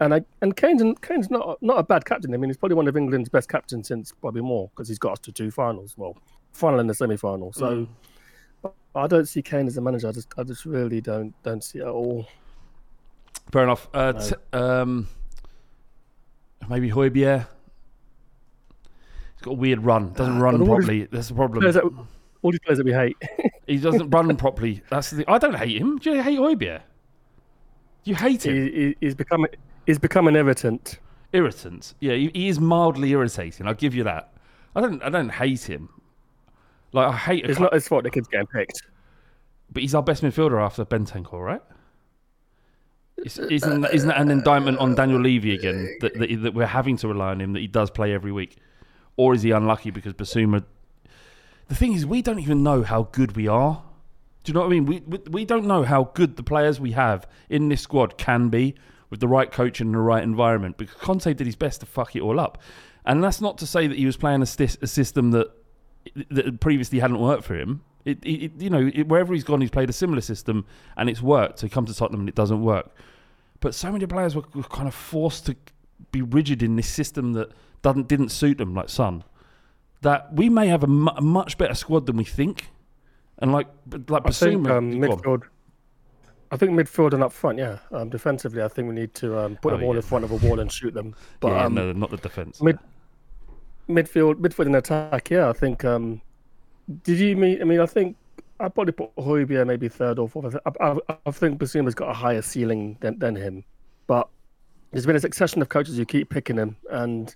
And 0.00 0.14
I 0.14 0.22
and 0.40 0.56
Kane's 0.56 0.82
Kane's 1.02 1.30
not 1.30 1.62
not 1.62 1.78
a 1.78 1.82
bad 1.82 2.04
captain. 2.04 2.32
I 2.34 2.38
mean, 2.38 2.50
he's 2.50 2.56
probably 2.56 2.76
one 2.76 2.88
of 2.88 2.96
England's 2.96 3.28
best 3.28 3.48
captains 3.48 3.88
since 3.88 4.12
probably 4.12 4.42
more 4.42 4.70
because 4.70 4.88
he's 4.88 4.98
got 4.98 5.12
us 5.12 5.18
to 5.20 5.32
two 5.32 5.50
finals. 5.50 5.94
Well, 5.96 6.16
final 6.52 6.80
and 6.80 6.88
the 6.88 6.94
semi 6.94 7.16
final. 7.16 7.52
So. 7.52 7.86
but 8.62 8.74
I 8.94 9.06
don't 9.06 9.26
see 9.26 9.42
Kane 9.42 9.66
as 9.66 9.76
a 9.76 9.80
manager. 9.80 10.08
I 10.08 10.12
just, 10.12 10.28
I 10.36 10.42
just 10.42 10.64
really 10.64 11.00
don't, 11.00 11.34
don't 11.42 11.62
see 11.62 11.78
it 11.78 11.82
at 11.82 11.88
all. 11.88 12.26
Fair 13.52 13.62
enough. 13.62 13.88
Uh, 13.94 14.12
t- 14.12 14.34
um, 14.52 15.08
maybe 16.68 16.90
Højbjerg. 16.90 17.46
He's 19.40 19.44
got 19.46 19.52
a 19.52 19.54
weird 19.54 19.82
run. 19.82 20.12
Doesn't 20.12 20.38
run 20.38 20.54
all 20.54 20.60
his- 20.60 20.68
properly. 20.68 21.04
That's 21.10 21.28
the 21.28 21.34
problem. 21.34 21.72
That- 21.72 21.82
all 22.42 22.50
these 22.52 22.60
players 22.60 22.76
that 22.78 22.84
we 22.84 22.92
hate. 22.92 23.16
He 23.66 23.76
doesn't 23.78 24.10
run 24.10 24.36
properly. 24.36 24.82
That's 24.90 25.10
the 25.10 25.16
thing. 25.18 25.24
I 25.28 25.38
don't 25.38 25.54
hate 25.54 25.80
him. 25.80 25.98
Do 25.98 26.10
you 26.10 26.22
hate 26.22 26.40
Højbjerg? 26.40 26.80
You 28.02 28.14
hate 28.16 28.44
him. 28.44 28.54
he, 28.56 28.70
he, 28.70 28.96
he's 29.00 29.14
become, 29.14 29.46
he's 29.86 29.98
become 29.98 30.26
an 30.26 30.34
irritant. 30.34 30.98
Irritant. 31.32 31.94
Yeah, 32.00 32.14
he, 32.14 32.32
he 32.34 32.48
is 32.48 32.58
mildly 32.58 33.10
irritating. 33.12 33.68
I'll 33.68 33.74
give 33.74 33.94
you 33.94 34.02
that. 34.04 34.32
I 34.74 34.80
don't. 34.80 35.00
I 35.04 35.08
don't 35.08 35.28
hate 35.28 35.62
him. 35.62 35.88
Like 36.92 37.14
I 37.14 37.16
hate. 37.16 37.44
It's 37.46 37.60
not 37.60 37.72
his 37.72 37.86
fault 37.86 38.02
the 38.02 38.10
kid's 38.10 38.26
getting 38.26 38.48
picked. 38.48 38.82
But 39.72 39.82
he's 39.82 39.94
our 39.94 40.02
best 40.02 40.22
midfielder 40.24 40.60
after 40.60 40.84
Ben 40.84 41.06
Bentancur, 41.06 41.40
right? 41.44 41.62
It's- 43.18 43.38
uh, 43.38 43.46
Isn't 43.50 43.84
isn't 43.92 44.08
that 44.08 44.20
an 44.20 44.30
indictment 44.32 44.78
on 44.78 44.94
Daniel 44.96 45.20
Levy 45.20 45.54
again 45.54 45.96
that, 46.00 46.18
that 46.18 46.42
that 46.42 46.54
we're 46.54 46.66
having 46.66 46.96
to 46.96 47.08
rely 47.08 47.30
on 47.30 47.40
him 47.40 47.52
that 47.52 47.60
he 47.60 47.68
does 47.68 47.90
play 47.90 48.12
every 48.12 48.32
week, 48.32 48.56
or 49.20 49.34
is 49.34 49.42
he 49.42 49.50
unlucky 49.50 49.90
because 49.90 50.14
Bissouma? 50.14 50.64
The 51.68 51.74
thing 51.74 51.92
is, 51.92 52.06
we 52.06 52.22
don't 52.22 52.38
even 52.38 52.62
know 52.62 52.82
how 52.82 53.02
good 53.12 53.36
we 53.36 53.46
are. 53.48 53.82
Do 54.42 54.50
you 54.50 54.54
know 54.54 54.60
what 54.60 54.66
I 54.66 54.70
mean? 54.70 54.86
We, 54.86 55.00
we 55.00 55.18
we 55.30 55.44
don't 55.44 55.66
know 55.66 55.82
how 55.82 56.04
good 56.14 56.36
the 56.36 56.42
players 56.42 56.80
we 56.80 56.92
have 56.92 57.28
in 57.50 57.68
this 57.68 57.82
squad 57.82 58.16
can 58.16 58.48
be 58.48 58.74
with 59.10 59.20
the 59.20 59.28
right 59.28 59.52
coach 59.52 59.78
and 59.78 59.92
the 59.92 59.98
right 59.98 60.22
environment. 60.22 60.78
Because 60.78 60.94
Conte 60.94 61.34
did 61.34 61.46
his 61.46 61.54
best 61.54 61.80
to 61.80 61.86
fuck 61.86 62.16
it 62.16 62.22
all 62.22 62.40
up, 62.40 62.62
and 63.04 63.22
that's 63.22 63.42
not 63.42 63.58
to 63.58 63.66
say 63.66 63.86
that 63.86 63.98
he 63.98 64.06
was 64.06 64.16
playing 64.16 64.40
a, 64.40 64.48
a 64.82 64.86
system 64.86 65.32
that 65.32 65.48
that 66.30 66.60
previously 66.60 66.98
hadn't 67.00 67.20
worked 67.20 67.44
for 67.44 67.56
him. 67.56 67.82
It, 68.06 68.24
it, 68.24 68.52
you 68.58 68.70
know, 68.70 68.90
it, 68.94 69.06
wherever 69.06 69.34
he's 69.34 69.44
gone, 69.44 69.60
he's 69.60 69.70
played 69.70 69.90
a 69.90 69.92
similar 69.92 70.22
system 70.22 70.64
and 70.96 71.10
it's 71.10 71.20
worked. 71.20 71.58
So 71.58 71.66
he 71.66 71.70
comes 71.70 71.90
to 71.90 71.96
Tottenham 71.96 72.20
and 72.20 72.28
it 72.30 72.34
doesn't 72.34 72.62
work. 72.62 72.90
But 73.60 73.74
so 73.74 73.92
many 73.92 74.06
players 74.06 74.34
were, 74.34 74.44
were 74.54 74.62
kind 74.62 74.88
of 74.88 74.94
forced 74.94 75.44
to 75.46 75.56
be 76.10 76.22
rigid 76.22 76.62
in 76.62 76.76
this 76.76 76.88
system 76.88 77.34
that 77.34 77.52
doesn't 77.82 78.08
didn't 78.08 78.30
suit 78.30 78.58
them, 78.58 78.74
like 78.74 78.88
Son. 78.88 79.24
That 80.02 80.32
we 80.34 80.48
may 80.48 80.66
have 80.68 80.82
a, 80.82 80.86
mu- 80.86 81.12
a 81.16 81.20
much 81.20 81.58
better 81.58 81.74
squad 81.74 82.06
than 82.06 82.16
we 82.16 82.24
think, 82.24 82.68
and 83.38 83.52
like 83.52 83.68
like 84.08 84.26
I 84.26 84.30
think 84.30 84.62
Bissouma, 84.66 84.70
um, 84.70 85.00
go 85.00 85.12
on. 85.12 85.18
midfield. 85.18 85.42
I 86.52 86.56
think 86.56 86.72
midfield 86.72 87.12
and 87.14 87.22
up 87.22 87.32
front, 87.32 87.58
yeah. 87.58 87.78
Um, 87.92 88.08
defensively, 88.08 88.60
I 88.62 88.68
think 88.68 88.88
we 88.88 88.94
need 88.94 89.14
to 89.14 89.38
um, 89.38 89.56
put 89.62 89.72
Oh, 89.72 89.76
them 89.76 89.84
all 89.86 89.92
yeah. 89.94 89.98
in 89.98 90.02
front 90.02 90.24
of 90.24 90.32
a 90.32 90.36
wall 90.36 90.58
and 90.58 90.70
shoot 90.72 90.92
them. 90.94 91.14
But 91.40 91.52
yeah, 91.52 91.64
um, 91.66 91.74
no, 91.74 91.92
not 91.92 92.10
the 92.10 92.16
defense. 92.16 92.60
mid- 92.60 92.78
midfield, 93.88 94.34
midfield 94.36 94.66
and 94.66 94.76
attack, 94.76 95.30
yeah. 95.30 95.48
I 95.48 95.52
think. 95.52 95.84
Um, 95.84 96.20
did 97.04 97.18
you 97.18 97.36
mean? 97.36 97.60
I 97.60 97.64
mean, 97.64 97.80
I 97.80 97.86
think 97.86 98.16
I'd 98.58 98.74
probably 98.74 98.92
put 98.92 99.14
Højbjerg 99.16 99.66
maybe 99.66 99.88
third 99.88 100.18
or 100.18 100.28
fourth. 100.28 100.56
I, 100.66 100.70
I, 100.80 100.96
I 101.26 101.30
think 101.30 101.60
Bissouma's 101.60 101.94
got 101.94 102.10
a 102.10 102.14
higher 102.14 102.42
ceiling 102.42 102.96
than, 103.00 103.18
than 103.18 103.36
him, 103.36 103.64
but 104.06 104.28
there's 104.92 105.06
been 105.06 105.14
a 105.16 105.20
succession 105.20 105.62
of 105.62 105.68
coaches 105.68 105.96
who 105.96 106.04
keep 106.04 106.30
picking 106.30 106.56
him, 106.56 106.76
and 106.90 107.34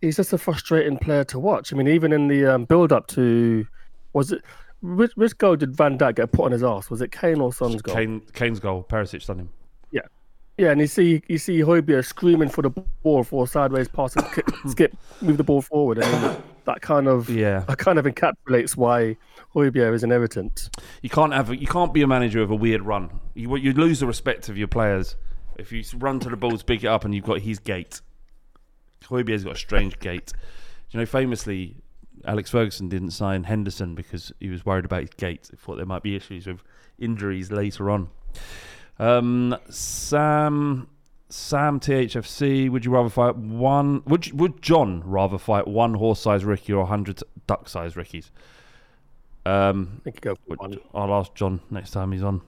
he's 0.00 0.16
just 0.16 0.32
a 0.32 0.38
frustrating 0.38 0.98
player 0.98 1.24
to 1.24 1.38
watch. 1.38 1.72
I 1.72 1.76
mean, 1.76 1.88
even 1.88 2.12
in 2.12 2.28
the 2.28 2.46
um, 2.46 2.64
build 2.64 2.92
up 2.92 3.06
to 3.08 3.66
was 4.12 4.32
it 4.32 4.42
which 4.82 5.12
which 5.16 5.36
goal 5.38 5.56
did 5.56 5.74
Van 5.76 5.98
Dijk 5.98 6.16
get 6.16 6.32
put 6.32 6.44
on 6.46 6.52
his 6.52 6.62
ass? 6.62 6.90
Was 6.90 7.00
it 7.00 7.12
Kane 7.12 7.40
or 7.40 7.52
Son's 7.52 7.82
goal? 7.82 7.94
Kane, 7.94 8.20
Kane's 8.32 8.60
goal. 8.60 8.86
Perisic 8.88 9.26
done 9.26 9.40
him. 9.40 9.48
Yeah, 9.90 10.02
yeah, 10.58 10.70
and 10.70 10.80
you 10.80 10.86
see 10.86 11.22
you 11.28 11.38
see 11.38 11.60
Højbjerg 11.60 12.04
screaming 12.04 12.48
for 12.48 12.62
the 12.62 12.70
ball 13.02 13.24
for 13.24 13.44
a 13.44 13.46
sideways 13.46 13.88
pass 13.88 14.16
and 14.16 14.24
kick, 14.32 14.46
skip, 14.68 14.96
move 15.20 15.36
the 15.38 15.44
ball 15.44 15.62
forward, 15.62 15.98
and 15.98 16.36
that 16.64 16.82
kind 16.82 17.08
of 17.08 17.28
Yeah. 17.30 17.60
that 17.60 17.78
kind 17.78 17.98
of 17.98 18.04
encapsulates 18.04 18.76
why 18.76 19.16
Højbjerg 19.54 19.94
is 19.94 20.02
an 20.04 20.12
irritant. 20.12 20.70
You 21.02 21.10
can't 21.10 21.32
have. 21.32 21.52
You 21.54 21.66
can't 21.66 21.92
be 21.94 22.02
a 22.02 22.06
manager 22.06 22.42
of 22.42 22.50
a 22.50 22.56
weird 22.56 22.82
run. 22.82 23.10
You 23.34 23.56
you 23.56 23.72
lose 23.72 24.00
the 24.00 24.06
respect 24.06 24.48
of 24.48 24.56
your 24.58 24.68
players 24.68 25.16
if 25.58 25.72
you 25.72 25.82
run 25.96 26.20
to 26.20 26.28
the 26.28 26.36
balls, 26.36 26.62
pick 26.62 26.84
it 26.84 26.88
up, 26.88 27.04
and 27.04 27.14
you've 27.14 27.24
got 27.24 27.40
his 27.40 27.58
gait. 27.58 28.00
Højbjerg's 29.06 29.44
got 29.44 29.54
a 29.54 29.58
strange 29.58 29.98
gait. 29.98 30.32
You 30.90 31.00
know, 31.00 31.06
famously, 31.06 31.76
Alex 32.24 32.50
Ferguson 32.50 32.88
didn't 32.88 33.10
sign 33.10 33.44
Henderson 33.44 33.94
because 33.94 34.32
he 34.40 34.48
was 34.48 34.64
worried 34.64 34.84
about 34.84 35.02
his 35.02 35.10
gait. 35.16 35.48
He 35.50 35.56
thought 35.56 35.76
there 35.76 35.86
might 35.86 36.02
be 36.02 36.16
issues 36.16 36.46
with 36.46 36.62
injuries 36.98 37.50
later 37.50 37.90
on. 37.90 38.08
Um, 38.98 39.56
Sam. 39.68 40.88
Sam 41.28 41.80
THFC, 41.80 42.70
would 42.70 42.84
you 42.84 42.92
rather 42.92 43.08
fight 43.08 43.34
one? 43.34 44.02
Would 44.06 44.28
you, 44.28 44.36
would 44.36 44.62
John 44.62 45.02
rather 45.04 45.38
fight 45.38 45.66
one 45.66 45.94
horse-sized 45.94 46.44
Ricky 46.44 46.72
or 46.72 46.86
hundred 46.86 47.20
duck-sized 47.48 47.96
Rickies? 47.96 48.30
Um, 49.46 50.02
I 50.04 50.10
go 50.10 50.36
I'll 50.92 51.14
ask 51.14 51.32
John 51.34 51.60
next 51.70 51.92
time 51.92 52.10
he's 52.10 52.22
on. 52.24 52.40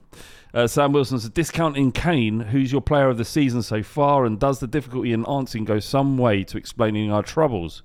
Uh, 0.52 0.66
Sam 0.66 0.92
Wilson 0.92 1.20
says, 1.20 1.30
discounting 1.30 1.92
Kane, 1.92 2.40
who's 2.40 2.72
your 2.72 2.80
player 2.80 3.08
of 3.08 3.18
the 3.18 3.24
season 3.24 3.62
so 3.62 3.84
far, 3.84 4.24
and 4.24 4.40
does 4.40 4.58
the 4.58 4.66
difficulty 4.66 5.12
in 5.12 5.24
answering 5.26 5.64
go 5.64 5.78
some 5.78 6.18
way 6.18 6.42
to 6.42 6.58
explaining 6.58 7.12
our 7.12 7.22
troubles? 7.22 7.84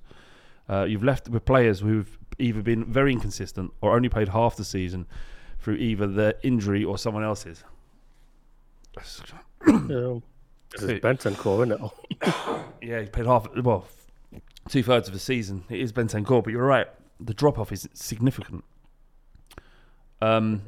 Uh, 0.68 0.82
you've 0.82 1.04
left 1.04 1.28
with 1.28 1.44
players 1.44 1.78
who've 1.80 2.18
either 2.40 2.60
been 2.60 2.84
very 2.86 3.12
inconsistent 3.12 3.72
or 3.80 3.94
only 3.94 4.08
played 4.08 4.30
half 4.30 4.56
the 4.56 4.64
season 4.64 5.06
through 5.60 5.76
either 5.76 6.08
their 6.08 6.34
injury 6.42 6.82
or 6.82 6.98
someone 6.98 7.22
else's. 7.22 7.62
Yeah. 9.66 10.18
This 10.72 10.82
is 10.82 10.90
Who? 10.90 11.00
Bentancur, 11.00 11.66
isn't 11.66 11.72
it? 11.72 12.60
Yeah, 12.82 13.00
he 13.00 13.06
played 13.06 13.26
half, 13.26 13.46
well, 13.56 13.86
two 14.68 14.82
thirds 14.82 15.06
of 15.06 15.14
the 15.14 15.20
season. 15.20 15.62
It 15.70 15.78
is 15.78 15.92
Bentancur, 15.92 16.42
but 16.42 16.52
you're 16.52 16.66
right. 16.66 16.88
The 17.20 17.32
drop 17.32 17.58
off 17.60 17.70
is 17.70 17.88
significant. 17.94 18.64
Um, 20.20 20.62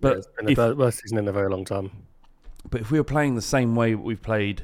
But 0.00 0.08
but 0.10 0.18
it's 0.18 0.26
been 0.38 0.48
if- 0.48 0.56
the 0.56 0.74
worst 0.74 1.00
season 1.02 1.18
in 1.18 1.28
a 1.28 1.32
very 1.32 1.48
long 1.50 1.64
time. 1.64 1.90
But 2.70 2.80
if 2.80 2.90
we 2.90 2.98
were 2.98 3.04
playing 3.04 3.34
the 3.34 3.42
same 3.42 3.74
way 3.74 3.94
we've 3.94 4.22
played 4.22 4.62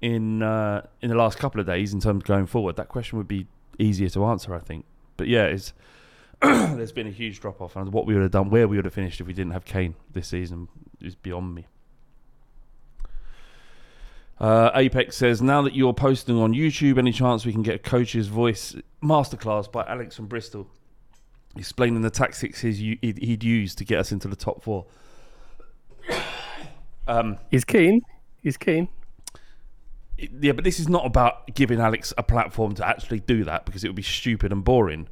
in 0.00 0.42
uh, 0.42 0.86
in 1.02 1.10
the 1.10 1.16
last 1.16 1.38
couple 1.38 1.60
of 1.60 1.66
days 1.66 1.92
in 1.92 2.00
terms 2.00 2.22
of 2.22 2.24
going 2.24 2.46
forward, 2.46 2.76
that 2.76 2.88
question 2.88 3.18
would 3.18 3.28
be 3.28 3.46
easier 3.78 4.08
to 4.10 4.24
answer, 4.24 4.54
I 4.54 4.58
think. 4.60 4.84
But 5.16 5.28
yeah, 5.28 5.44
it's 5.44 5.72
there's 6.42 6.92
been 6.92 7.06
a 7.06 7.10
huge 7.10 7.40
drop 7.40 7.60
off, 7.60 7.76
and 7.76 7.92
what 7.92 8.06
we 8.06 8.14
would 8.14 8.22
have 8.22 8.30
done, 8.30 8.48
where 8.48 8.66
we 8.66 8.76
would 8.76 8.84
have 8.86 8.94
finished 8.94 9.20
if 9.20 9.26
we 9.26 9.32
didn't 9.34 9.52
have 9.52 9.64
Kane 9.64 9.94
this 10.12 10.28
season, 10.28 10.68
is 11.00 11.14
beyond 11.14 11.54
me. 11.54 11.66
Uh, 14.38 14.70
Apex 14.74 15.16
says, 15.16 15.42
now 15.42 15.60
that 15.60 15.74
you're 15.74 15.92
posting 15.92 16.36
on 16.38 16.54
YouTube, 16.54 16.96
any 16.96 17.12
chance 17.12 17.44
we 17.44 17.52
can 17.52 17.60
get 17.62 17.74
a 17.74 17.78
coach's 17.78 18.28
voice 18.28 18.74
masterclass 19.02 19.70
by 19.70 19.84
Alex 19.84 20.16
from 20.16 20.28
Bristol, 20.28 20.66
explaining 21.56 22.02
the 22.02 22.10
tactics 22.10 22.60
he'd, 22.60 22.98
he'd 23.02 23.44
use 23.44 23.74
to 23.74 23.84
get 23.84 23.98
us 23.98 24.12
into 24.12 24.28
the 24.28 24.36
top 24.36 24.62
four. 24.62 24.86
Um, 27.08 27.38
He's 27.50 27.64
keen. 27.64 28.02
He's 28.40 28.56
keen. 28.56 28.88
yeah, 30.16 30.52
but 30.52 30.62
this 30.62 30.78
is 30.78 30.88
not 30.88 31.04
about 31.04 31.52
giving 31.54 31.80
Alex 31.80 32.12
a 32.16 32.22
platform 32.22 32.72
to 32.76 32.86
actually 32.86 33.18
do 33.18 33.42
that 33.44 33.66
because 33.66 33.82
it 33.82 33.88
would 33.88 33.96
be 33.96 34.02
stupid 34.02 34.52
and 34.52 34.62
boring. 34.62 35.08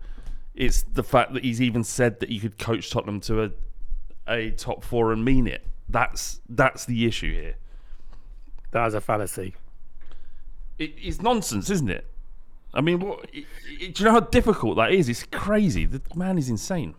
It's 0.54 0.82
the 0.82 1.02
fact 1.02 1.32
that 1.32 1.42
he's 1.42 1.60
even 1.60 1.82
said 1.82 2.20
that 2.20 2.28
he 2.28 2.38
could 2.38 2.56
coach 2.56 2.90
Tottenham 2.90 3.18
to 3.22 3.42
a 3.42 3.50
a 4.28 4.50
top 4.50 4.84
four 4.84 5.12
and 5.12 5.24
mean 5.24 5.48
it. 5.48 5.66
That's 5.88 6.40
that's 6.48 6.84
the 6.84 7.06
issue 7.06 7.32
here. 7.32 7.56
That 8.70 8.86
is 8.86 8.94
a 8.94 9.00
fallacy. 9.00 9.56
It, 10.78 10.92
it's 10.98 11.20
nonsense, 11.20 11.70
isn't 11.70 11.90
it? 11.90 12.06
I 12.74 12.80
mean, 12.80 13.00
what, 13.00 13.24
it, 13.32 13.44
it- 13.80 13.94
do 13.94 14.02
you 14.02 14.04
know 14.06 14.12
how 14.12 14.20
difficult 14.20 14.76
that 14.76 14.92
is? 14.92 15.08
It's 15.08 15.24
crazy. 15.24 15.84
The 15.86 16.00
man 16.14 16.38
is 16.38 16.48
insane. 16.48 16.94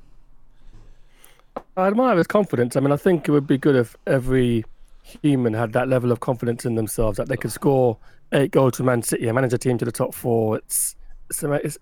I 1.77 1.87
admire 1.87 2.17
his 2.17 2.27
confidence. 2.27 2.75
I 2.75 2.79
mean, 2.79 2.91
I 2.91 2.97
think 2.97 3.27
it 3.27 3.31
would 3.31 3.47
be 3.47 3.57
good 3.57 3.75
if 3.75 3.95
every 4.07 4.65
human 5.03 5.53
had 5.53 5.73
that 5.73 5.87
level 5.87 6.11
of 6.11 6.19
confidence 6.19 6.65
in 6.65 6.75
themselves 6.75 7.17
that 7.17 7.27
they 7.27 7.37
could 7.37 7.51
score 7.51 7.97
eight 8.31 8.51
goals 8.51 8.73
to 8.73 8.83
Man 8.83 9.01
City 9.01 9.27
and 9.27 9.35
manage 9.35 9.53
a 9.53 9.57
team 9.57 9.77
to 9.77 9.85
the 9.85 9.91
top 9.91 10.13
four. 10.13 10.57
It's 10.57 10.95
it's, 11.29 11.43
a- 11.43 11.53
it's, 11.53 11.77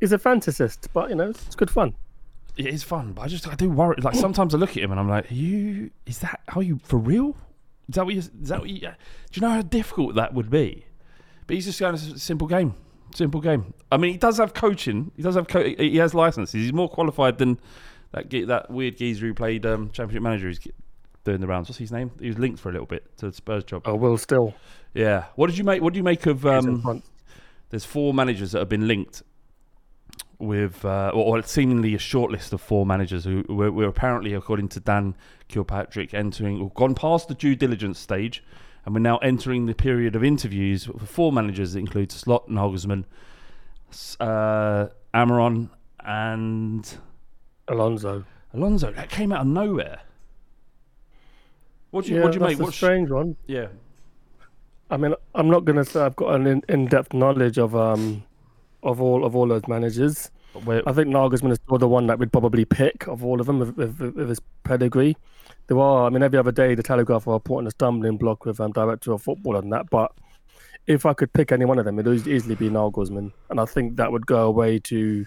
it's 0.00 0.12
a 0.12 0.18
fantasist, 0.18 0.88
but 0.92 1.08
you 1.10 1.16
know, 1.16 1.30
it's 1.30 1.54
good 1.56 1.70
fun. 1.70 1.94
It 2.56 2.66
is 2.68 2.82
fun, 2.82 3.12
but 3.12 3.22
I 3.22 3.28
just 3.28 3.46
I 3.48 3.54
do 3.54 3.68
worry. 3.70 3.96
Like 4.00 4.14
sometimes 4.14 4.54
I 4.54 4.58
look 4.58 4.70
at 4.70 4.76
him 4.82 4.90
and 4.90 4.98
I'm 5.00 5.08
like, 5.08 5.26
you 5.30 5.90
is 6.06 6.18
that 6.20 6.40
how 6.48 6.60
you 6.60 6.80
for 6.84 6.98
real? 6.98 7.36
Is 7.88 7.94
that 7.96 8.04
what 8.06 8.14
you? 8.14 8.20
Is 8.20 8.30
that 8.48 8.60
what 8.60 8.68
you? 8.70 8.80
Do 8.80 8.88
you 9.34 9.42
know 9.42 9.50
how 9.50 9.62
difficult 9.62 10.14
that 10.14 10.32
would 10.34 10.50
be? 10.50 10.84
But 11.46 11.54
he's 11.56 11.66
just 11.66 11.78
going 11.78 11.94
a 11.94 11.98
simple 11.98 12.46
game, 12.48 12.74
simple 13.16 13.40
game. 13.40 13.74
I 13.90 13.96
mean, 13.96 14.12
he 14.12 14.18
does 14.18 14.38
have 14.38 14.54
coaching. 14.54 15.10
He 15.16 15.22
does 15.22 15.34
have 15.34 15.48
co- 15.48 15.64
he 15.64 15.96
has 15.96 16.14
licenses. 16.14 16.54
He's 16.54 16.72
more 16.72 16.88
qualified 16.88 17.38
than 17.38 17.58
that 18.12 18.28
ge- 18.28 18.46
that 18.46 18.70
weird 18.70 18.96
geezer 18.96 19.26
who 19.26 19.34
played 19.34 19.66
um, 19.66 19.90
Championship 19.90 20.22
Manager. 20.22 20.48
He's 20.48 20.60
doing 21.24 21.40
the 21.40 21.46
rounds. 21.46 21.68
What's 21.68 21.78
his 21.78 21.92
name? 21.92 22.10
He 22.20 22.28
was 22.28 22.38
linked 22.38 22.60
for 22.60 22.68
a 22.68 22.72
little 22.72 22.86
bit 22.86 23.16
to 23.18 23.26
the 23.26 23.32
Spurs 23.32 23.64
job. 23.64 23.82
Oh, 23.84 23.96
Will 23.96 24.18
Still. 24.18 24.54
Yeah. 24.94 25.24
What 25.34 25.48
did 25.48 25.58
you 25.58 25.64
make? 25.64 25.82
What 25.82 25.92
do 25.92 25.98
you 25.98 26.04
make 26.04 26.26
of? 26.26 26.46
Um, 26.46 27.02
there's 27.70 27.84
four 27.84 28.14
managers 28.14 28.52
that 28.52 28.60
have 28.60 28.68
been 28.68 28.86
linked 28.86 29.22
with, 30.38 30.84
uh, 30.84 31.10
or, 31.14 31.38
or 31.38 31.42
seemingly 31.42 31.94
a 31.94 31.98
short 31.98 32.30
list 32.30 32.52
of 32.52 32.60
four 32.60 32.86
managers 32.86 33.24
who 33.24 33.44
were, 33.48 33.72
were 33.72 33.86
apparently, 33.86 34.34
according 34.34 34.68
to 34.68 34.80
Dan 34.80 35.14
Kilpatrick, 35.48 36.14
entering 36.14 36.60
or 36.60 36.70
gone 36.70 36.94
past 36.94 37.28
the 37.28 37.34
due 37.34 37.56
diligence 37.56 37.98
stage, 37.98 38.44
and 38.86 38.94
we're 38.94 39.00
now 39.00 39.18
entering 39.18 39.66
the 39.66 39.74
period 39.74 40.14
of 40.16 40.22
interviews 40.24 40.84
for 40.84 41.04
four 41.06 41.32
managers 41.32 41.72
that 41.72 41.80
include 41.80 42.12
Slot, 42.12 42.46
and 42.48 43.04
S- 43.90 44.16
uh, 44.20 44.88
Amorim, 45.12 45.70
and 46.04 46.96
Alonso. 47.68 48.24
Alonso. 48.54 48.92
That 48.92 49.10
came 49.10 49.32
out 49.32 49.40
of 49.40 49.48
nowhere. 49.48 50.00
What 51.90 52.04
do 52.04 52.12
you, 52.12 52.18
yeah, 52.18 52.22
what 52.22 52.32
do 52.32 52.36
you 52.36 52.40
that's 52.46 52.58
make? 52.58 52.64
What's, 52.64 52.76
strange 52.76 53.10
one. 53.10 53.36
yeah. 53.46 53.66
I 54.88 54.96
mean, 54.96 55.14
I'm 55.34 55.50
not 55.50 55.64
going 55.64 55.76
to 55.76 55.84
say 55.84 56.00
I've 56.00 56.14
got 56.14 56.36
an 56.36 56.46
in- 56.46 56.62
in-depth 56.68 57.12
knowledge 57.12 57.58
of 57.58 57.74
um 57.74 58.22
of 58.84 59.00
all 59.00 59.24
of 59.24 59.34
all 59.34 59.48
those 59.48 59.66
managers. 59.66 60.30
Where, 60.64 60.88
I 60.88 60.92
think 60.92 61.08
Nagelsmann 61.08 61.50
is 61.50 61.58
still 61.66 61.76
the 61.78 61.88
one 61.88 62.06
that 62.06 62.18
we'd 62.20 62.32
probably 62.32 62.64
pick 62.64 63.06
of 63.08 63.24
all 63.24 63.40
of 63.40 63.46
them 63.46 63.58
with, 63.58 63.76
with, 63.76 63.98
with 64.00 64.28
his 64.28 64.40
pedigree. 64.62 65.16
There 65.68 65.78
are, 65.78 66.06
I 66.06 66.10
mean, 66.10 66.22
every 66.22 66.38
other 66.38 66.52
day 66.52 66.74
the 66.74 66.82
Telegraph 66.82 67.26
are 67.26 67.34
reporting 67.34 67.66
a 67.66 67.70
stumbling 67.70 68.16
block 68.18 68.44
with 68.44 68.60
um, 68.60 68.72
director 68.72 69.12
of 69.12 69.22
football 69.22 69.56
and 69.56 69.72
that. 69.72 69.90
But 69.90 70.12
if 70.86 71.04
I 71.04 71.12
could 71.12 71.32
pick 71.32 71.50
any 71.50 71.64
one 71.64 71.78
of 71.78 71.84
them, 71.84 71.98
it'd 71.98 72.28
easily 72.28 72.54
be 72.54 72.70
Nagelsmann, 72.70 73.32
and 73.50 73.60
I 73.60 73.64
think 73.64 73.96
that 73.96 74.12
would 74.12 74.26
go 74.26 74.46
away 74.46 74.78
to 74.80 75.26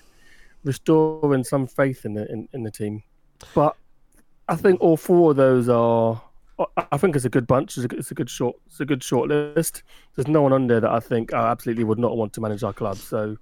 restoring 0.63 1.43
some 1.43 1.67
faith 1.67 2.05
in 2.05 2.13
the 2.13 2.31
in, 2.31 2.47
in 2.53 2.63
the 2.63 2.71
team. 2.71 3.03
But 3.53 3.75
I 4.47 4.55
think 4.55 4.81
all 4.81 4.97
four 4.97 5.31
of 5.31 5.37
those 5.37 5.69
are. 5.69 6.21
I- 6.91 6.97
think 6.97 7.15
it's 7.15 7.23
a 7.23 7.29
good 7.29 7.47
bunch. 7.47 7.77
It's 7.77 7.85
a, 7.85 7.87
good- 7.87 7.99
it's 7.99 8.11
a 8.11 8.13
good 8.13 8.29
short. 8.29 8.57
It's 8.67 8.81
a 8.81 8.85
good 8.85 9.01
short 9.01 9.29
list. 9.29 9.83
There's 10.15 10.27
no 10.27 10.41
one 10.41 10.51
on 10.51 10.67
there 10.67 10.81
that 10.81 10.91
I 10.91 10.99
think 10.99 11.33
I 11.33 11.49
absolutely 11.49 11.85
would 11.85 11.99
not 11.99 12.17
want 12.17 12.33
to 12.33 12.41
manage 12.41 12.63
our 12.63 12.73
club. 12.73 12.97
So 12.97 13.37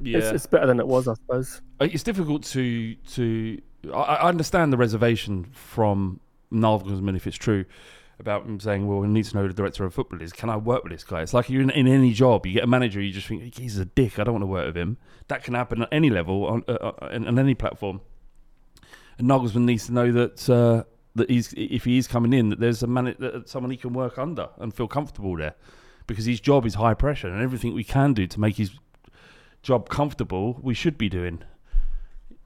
yeah. 0.00 0.18
it's, 0.18 0.26
it's 0.26 0.46
better 0.46 0.66
than 0.66 0.80
it 0.80 0.86
was, 0.88 1.06
I 1.06 1.14
suppose. 1.14 1.62
Uh, 1.80 1.84
it's 1.84 2.02
difficult 2.02 2.42
to 2.44 2.94
to. 2.96 3.60
I, 3.94 3.98
I 3.98 4.28
understand 4.28 4.72
the 4.72 4.76
reservation 4.76 5.46
from 5.52 6.18
Nagelsmann 6.52 7.16
if 7.16 7.26
it's 7.26 7.36
true 7.36 7.64
about 8.18 8.46
him 8.46 8.58
saying, 8.58 8.86
"Well, 8.86 9.00
we 9.00 9.08
need 9.08 9.24
to 9.26 9.36
know 9.36 9.42
who 9.42 9.48
the 9.48 9.54
director 9.54 9.84
of 9.84 9.92
football 9.92 10.22
is. 10.22 10.32
Can 10.32 10.48
I 10.48 10.56
work 10.56 10.84
with 10.84 10.92
this 10.92 11.04
guy?" 11.04 11.22
It's 11.22 11.34
like 11.34 11.50
you're 11.50 11.62
in, 11.62 11.70
in 11.70 11.86
any 11.86 12.12
job, 12.12 12.46
you 12.46 12.54
get 12.54 12.64
a 12.64 12.66
manager, 12.66 13.00
you 13.00 13.12
just 13.12 13.26
think 13.28 13.54
he's 13.56 13.78
a 13.78 13.84
dick. 13.84 14.18
I 14.18 14.24
don't 14.24 14.34
want 14.34 14.42
to 14.42 14.46
work 14.46 14.66
with 14.66 14.76
him. 14.76 14.96
That 15.28 15.44
can 15.44 15.54
happen 15.54 15.82
at 15.82 15.88
any 15.92 16.10
level 16.10 16.44
on 16.46 16.64
uh, 16.68 16.72
uh, 16.72 16.92
on, 17.02 17.28
on 17.28 17.38
any 17.38 17.54
platform. 17.54 18.00
And 19.18 19.28
Nagelsmann 19.28 19.64
needs 19.64 19.86
to 19.86 19.92
know 19.92 20.12
that 20.12 20.48
uh, 20.48 20.84
that 21.14 21.30
he's 21.30 21.52
if 21.56 21.84
he 21.84 21.98
is 21.98 22.06
coming 22.06 22.32
in, 22.32 22.50
that 22.50 22.60
there's 22.60 22.82
a 22.82 22.86
man, 22.86 23.14
that 23.18 23.48
someone 23.48 23.70
he 23.70 23.76
can 23.76 23.92
work 23.92 24.18
under 24.18 24.48
and 24.58 24.72
feel 24.72 24.88
comfortable 24.88 25.36
there, 25.36 25.54
because 26.06 26.26
his 26.26 26.40
job 26.40 26.64
is 26.64 26.74
high 26.74 26.94
pressure, 26.94 27.28
and 27.28 27.42
everything 27.42 27.74
we 27.74 27.84
can 27.84 28.14
do 28.14 28.26
to 28.26 28.40
make 28.40 28.56
his 28.56 28.70
job 29.62 29.88
comfortable, 29.88 30.58
we 30.62 30.74
should 30.74 30.96
be 30.96 31.08
doing. 31.08 31.42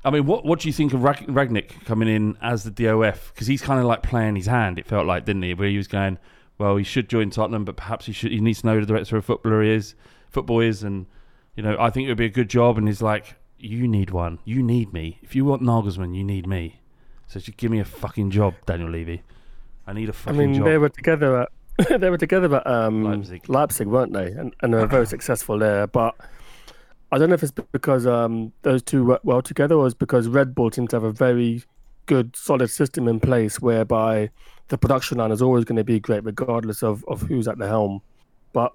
I 0.05 0.11
mean, 0.11 0.25
what 0.27 0.45
what 0.45 0.61
do 0.61 0.69
you 0.69 0.73
think 0.73 0.93
of 0.95 1.03
Rag- 1.03 1.27
Rangnick 1.27 1.85
coming 1.85 2.09
in 2.09 2.37
as 2.41 2.65
the 2.65 2.71
DOF? 2.71 3.33
Because 3.35 3.47
he's 3.47 3.61
kind 3.61 3.79
of 3.79 3.87
like 3.87 4.03
playing 4.03 4.37
his 4.37 4.47
hand. 4.47 4.79
It 4.79 4.87
felt 4.87 5.07
like, 5.07 5.27
didn't 5.27 5.43
he? 5.43 5.53
Where 5.55 5.69
he 5.69 5.77
was 5.77 5.89
going, 5.89 6.19
well, 6.59 6.77
he 6.77 6.85
should 6.85 7.09
join 7.09 7.31
Tottenham, 7.31 7.65
but 7.65 7.77
perhaps 7.77 8.07
he 8.07 8.13
should. 8.13 8.33
He 8.33 8.41
needs 8.41 8.61
to 8.61 8.67
know 8.67 8.75
who 8.75 8.81
the 8.81 8.87
director 8.87 9.17
of 9.17 9.25
footballer 9.25 9.63
is, 9.63 9.95
football 10.29 10.61
is, 10.61 10.83
and 10.83 11.07
you 11.55 11.63
know, 11.63 11.77
I 11.79 11.91
think 11.91 12.07
it 12.07 12.11
would 12.11 12.19
be 12.19 12.27
a 12.27 12.31
good 12.31 12.49
job. 12.49 12.79
And 12.79 12.87
he's 12.89 13.03
like, 13.03 13.37
you 13.59 13.87
need 13.87 14.11
one. 14.11 14.39
You 14.45 14.63
need 14.63 14.93
me. 14.93 15.19
If 15.23 15.37
you 15.37 15.45
want 15.45 15.63
Nagelsmann, 15.63 16.17
you 16.17 16.25
need 16.25 16.47
me. 16.47 16.81
So 17.27 17.39
just 17.41 17.57
give 17.59 17.71
me 17.71 17.79
a 17.81 17.85
fucking 17.85 18.31
job, 18.31 18.55
Daniel 18.67 18.91
Levy. 18.91 19.23
I 19.87 19.93
need 19.93 20.09
a 20.09 20.13
I 20.13 20.15
fucking 20.15 20.39
mean, 20.39 20.55
job. 20.55 20.65
they 20.65 20.79
were 20.79 20.89
together 20.89 21.43
at 21.43 21.49
they 22.01 22.11
were 22.11 22.19
together 22.19 22.55
at 22.57 22.67
um, 22.67 23.05
Leipzig. 23.05 23.49
Leipzig. 23.49 23.87
weren't 23.87 24.13
they? 24.13 24.27
And, 24.33 24.55
and 24.61 24.73
they 24.73 24.79
were 24.79 24.87
very 24.99 25.07
successful 25.07 25.59
there. 25.59 25.87
But 25.87 26.15
I 27.13 27.19
don't 27.19 27.29
know 27.29 27.35
if 27.35 27.43
it's 27.43 27.53
because 27.53 28.07
um, 28.07 28.53
those 28.63 28.83
two 28.83 29.05
work 29.05 29.21
well 29.25 29.43
together, 29.43 29.75
or 29.75 29.87
it's 29.87 29.95
because 29.95 30.29
Red 30.29 30.55
Bull 30.55 30.71
seems 30.71 30.91
to 30.91 30.97
have 30.97 31.05
a 31.05 31.13
very 31.13 31.63
good, 32.07 32.37
solid 32.37 32.69
system 32.69 33.09
in 33.09 33.21
place 33.21 33.61
whereby 33.61 34.31
the 34.69 34.79
production 34.79 35.19
line 35.19 35.33
is 35.33 35.43
always 35.43 35.65
going 35.65 35.77
to 35.77 35.85
be 35.85 35.99
great, 35.99 36.25
regardless 36.25 36.83
of, 36.83 37.05
of 37.09 37.23
who's 37.23 37.49
at 37.49 37.59
the 37.59 37.67
helm. 37.67 38.01
But 38.53 38.73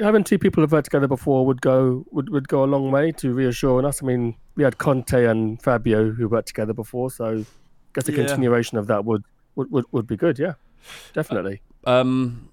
having 0.00 0.24
two 0.24 0.38
people 0.38 0.62
who've 0.62 0.72
worked 0.72 0.86
together 0.86 1.06
before 1.08 1.44
would 1.46 1.60
go 1.60 2.04
would, 2.10 2.30
would 2.30 2.48
go 2.48 2.64
a 2.64 2.66
long 2.66 2.90
way 2.90 3.12
to 3.12 3.32
reassuring 3.32 3.84
us. 3.84 4.02
I 4.02 4.06
mean, 4.06 4.34
we 4.56 4.64
had 4.64 4.78
Conte 4.78 5.24
and 5.24 5.60
Fabio 5.62 6.10
who 6.10 6.28
worked 6.28 6.48
together 6.48 6.72
before, 6.72 7.10
so 7.10 7.40
I 7.40 7.44
guess 7.94 8.08
a 8.08 8.12
Yeah. 8.12 8.26
continuation 8.26 8.78
of 8.78 8.86
that 8.86 9.04
would, 9.04 9.24
would, 9.56 9.70
would, 9.70 9.84
would 9.92 10.06
be 10.06 10.16
good. 10.16 10.38
Yeah, 10.38 10.54
definitely. 11.12 11.60
Um, 11.84 12.48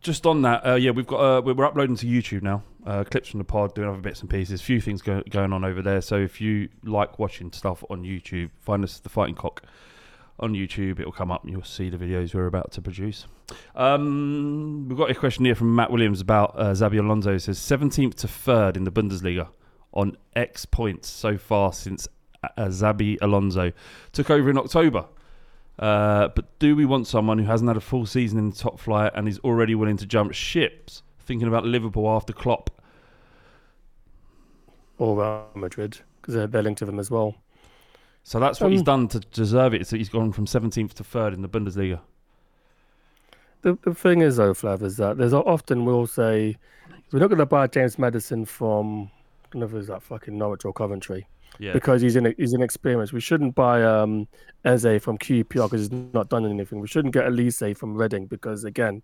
just 0.00 0.26
on 0.26 0.42
that, 0.42 0.66
uh, 0.66 0.74
yeah, 0.74 0.90
we've 0.90 1.06
got 1.06 1.18
uh, 1.18 1.42
we're 1.42 1.64
uploading 1.64 1.96
to 1.96 2.06
YouTube 2.06 2.42
now. 2.42 2.62
Uh, 2.86 3.04
clips 3.04 3.28
from 3.28 3.38
the 3.38 3.44
pod, 3.44 3.74
doing 3.74 3.88
other 3.88 3.98
bits 3.98 4.20
and 4.20 4.30
pieces. 4.30 4.62
Few 4.62 4.80
things 4.80 5.02
go, 5.02 5.22
going 5.28 5.52
on 5.52 5.64
over 5.64 5.82
there. 5.82 6.00
So 6.00 6.16
if 6.16 6.40
you 6.40 6.68
like 6.82 7.18
watching 7.18 7.52
stuff 7.52 7.84
on 7.90 8.02
YouTube, 8.02 8.50
find 8.58 8.82
us 8.82 8.98
the 8.98 9.10
Fighting 9.10 9.34
Cock 9.34 9.62
on 10.38 10.54
YouTube. 10.54 10.98
It'll 10.98 11.12
come 11.12 11.30
up, 11.30 11.44
and 11.44 11.52
you'll 11.52 11.62
see 11.62 11.90
the 11.90 11.98
videos 11.98 12.34
we're 12.34 12.46
about 12.46 12.72
to 12.72 12.82
produce. 12.82 13.26
Um, 13.74 14.86
we've 14.88 14.96
got 14.96 15.10
a 15.10 15.14
question 15.14 15.44
here 15.44 15.54
from 15.54 15.74
Matt 15.74 15.90
Williams 15.90 16.20
about 16.20 16.58
uh, 16.58 16.72
Xabi 16.72 16.98
Alonso. 16.98 17.34
It 17.34 17.40
says 17.40 17.58
seventeenth 17.58 18.16
to 18.16 18.28
third 18.28 18.76
in 18.76 18.84
the 18.84 18.92
Bundesliga 18.92 19.48
on 19.92 20.16
X 20.34 20.64
points 20.64 21.08
so 21.08 21.36
far 21.36 21.72
since 21.72 22.08
uh, 22.42 22.48
Xabi 22.66 23.18
Alonso 23.20 23.72
took 24.12 24.30
over 24.30 24.48
in 24.48 24.56
October. 24.56 25.04
Uh, 25.80 26.28
but 26.28 26.58
do 26.58 26.76
we 26.76 26.84
want 26.84 27.06
someone 27.06 27.38
who 27.38 27.46
hasn't 27.46 27.66
had 27.66 27.76
a 27.76 27.80
full 27.80 28.04
season 28.04 28.38
in 28.38 28.50
the 28.50 28.56
top 28.56 28.78
flight 28.78 29.12
and 29.14 29.26
is 29.26 29.38
already 29.40 29.74
willing 29.74 29.96
to 29.96 30.06
jump 30.06 30.32
ships? 30.34 31.02
Thinking 31.20 31.48
about 31.48 31.64
Liverpool 31.64 32.08
after 32.08 32.34
Klopp. 32.34 32.70
Or 34.98 35.16
Real 35.16 35.48
Madrid 35.54 36.00
because 36.20 36.34
they're, 36.34 36.46
they're 36.46 36.62
linked 36.62 36.80
to 36.80 36.84
them 36.84 36.98
as 36.98 37.10
well. 37.10 37.34
So 38.22 38.38
that's 38.38 38.60
what 38.60 38.70
he's 38.70 38.80
Um, 38.80 38.84
done 38.84 39.08
to 39.08 39.20
deserve 39.20 39.72
it. 39.72 39.86
So 39.86 39.96
he's 39.96 40.10
gone 40.10 40.32
from 40.32 40.44
17th 40.44 40.92
to 40.94 41.04
third 41.04 41.32
in 41.32 41.40
the 41.40 41.48
Bundesliga. 41.48 42.00
The, 43.62 43.78
the 43.82 43.94
thing 43.94 44.20
is, 44.20 44.36
though, 44.36 44.52
Flav, 44.52 44.82
is 44.82 44.98
that 44.98 45.16
there's 45.16 45.32
often 45.32 45.86
we'll 45.86 46.06
say 46.06 46.56
we're 47.10 47.20
not 47.20 47.28
going 47.28 47.38
to 47.38 47.46
buy 47.46 47.66
James 47.66 47.98
Maddison 47.98 48.44
from 48.44 49.10
I 49.44 49.48
don't 49.50 49.60
know 49.60 49.66
if 49.66 49.74
it's 49.74 49.88
that 49.88 50.02
fucking 50.02 50.36
Norwich 50.36 50.64
or 50.66 50.72
Coventry 50.72 51.26
Yeah. 51.58 51.72
because 51.72 52.00
he's 52.00 52.16
in 52.16 52.34
he's 52.38 52.52
inexperienced. 52.52 53.12
We 53.12 53.20
shouldn't 53.20 53.54
buy 53.54 53.82
um 53.82 54.28
Eze 54.64 55.02
from 55.02 55.18
QPR 55.18 55.70
because 55.70 55.88
he's 55.88 55.92
not 55.92 56.28
done 56.28 56.46
anything. 56.46 56.80
We 56.80 56.88
shouldn't 56.88 57.14
get 57.14 57.24
Olise 57.26 57.76
from 57.76 57.94
Reading 57.94 58.26
because 58.26 58.64
again, 58.64 59.02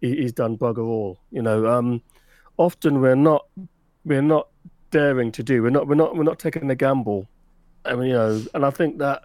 he, 0.00 0.16
he's 0.16 0.32
done 0.32 0.56
bugger 0.56 0.86
all. 0.86 1.18
You 1.30 1.42
know, 1.42 1.66
um, 1.66 2.02
often 2.56 3.00
we're 3.00 3.14
not 3.14 3.46
we're 4.04 4.22
not 4.22 4.48
daring 4.90 5.32
to 5.32 5.42
do. 5.42 5.62
We're 5.62 5.70
not 5.70 5.86
we're 5.86 5.94
not 5.94 6.16
we're 6.16 6.24
not 6.24 6.38
taking 6.38 6.70
a 6.70 6.74
gamble. 6.74 7.28
I 7.84 7.94
mean, 7.94 8.08
you 8.08 8.14
know, 8.14 8.42
and 8.54 8.64
I 8.64 8.70
think 8.70 8.98
that 8.98 9.22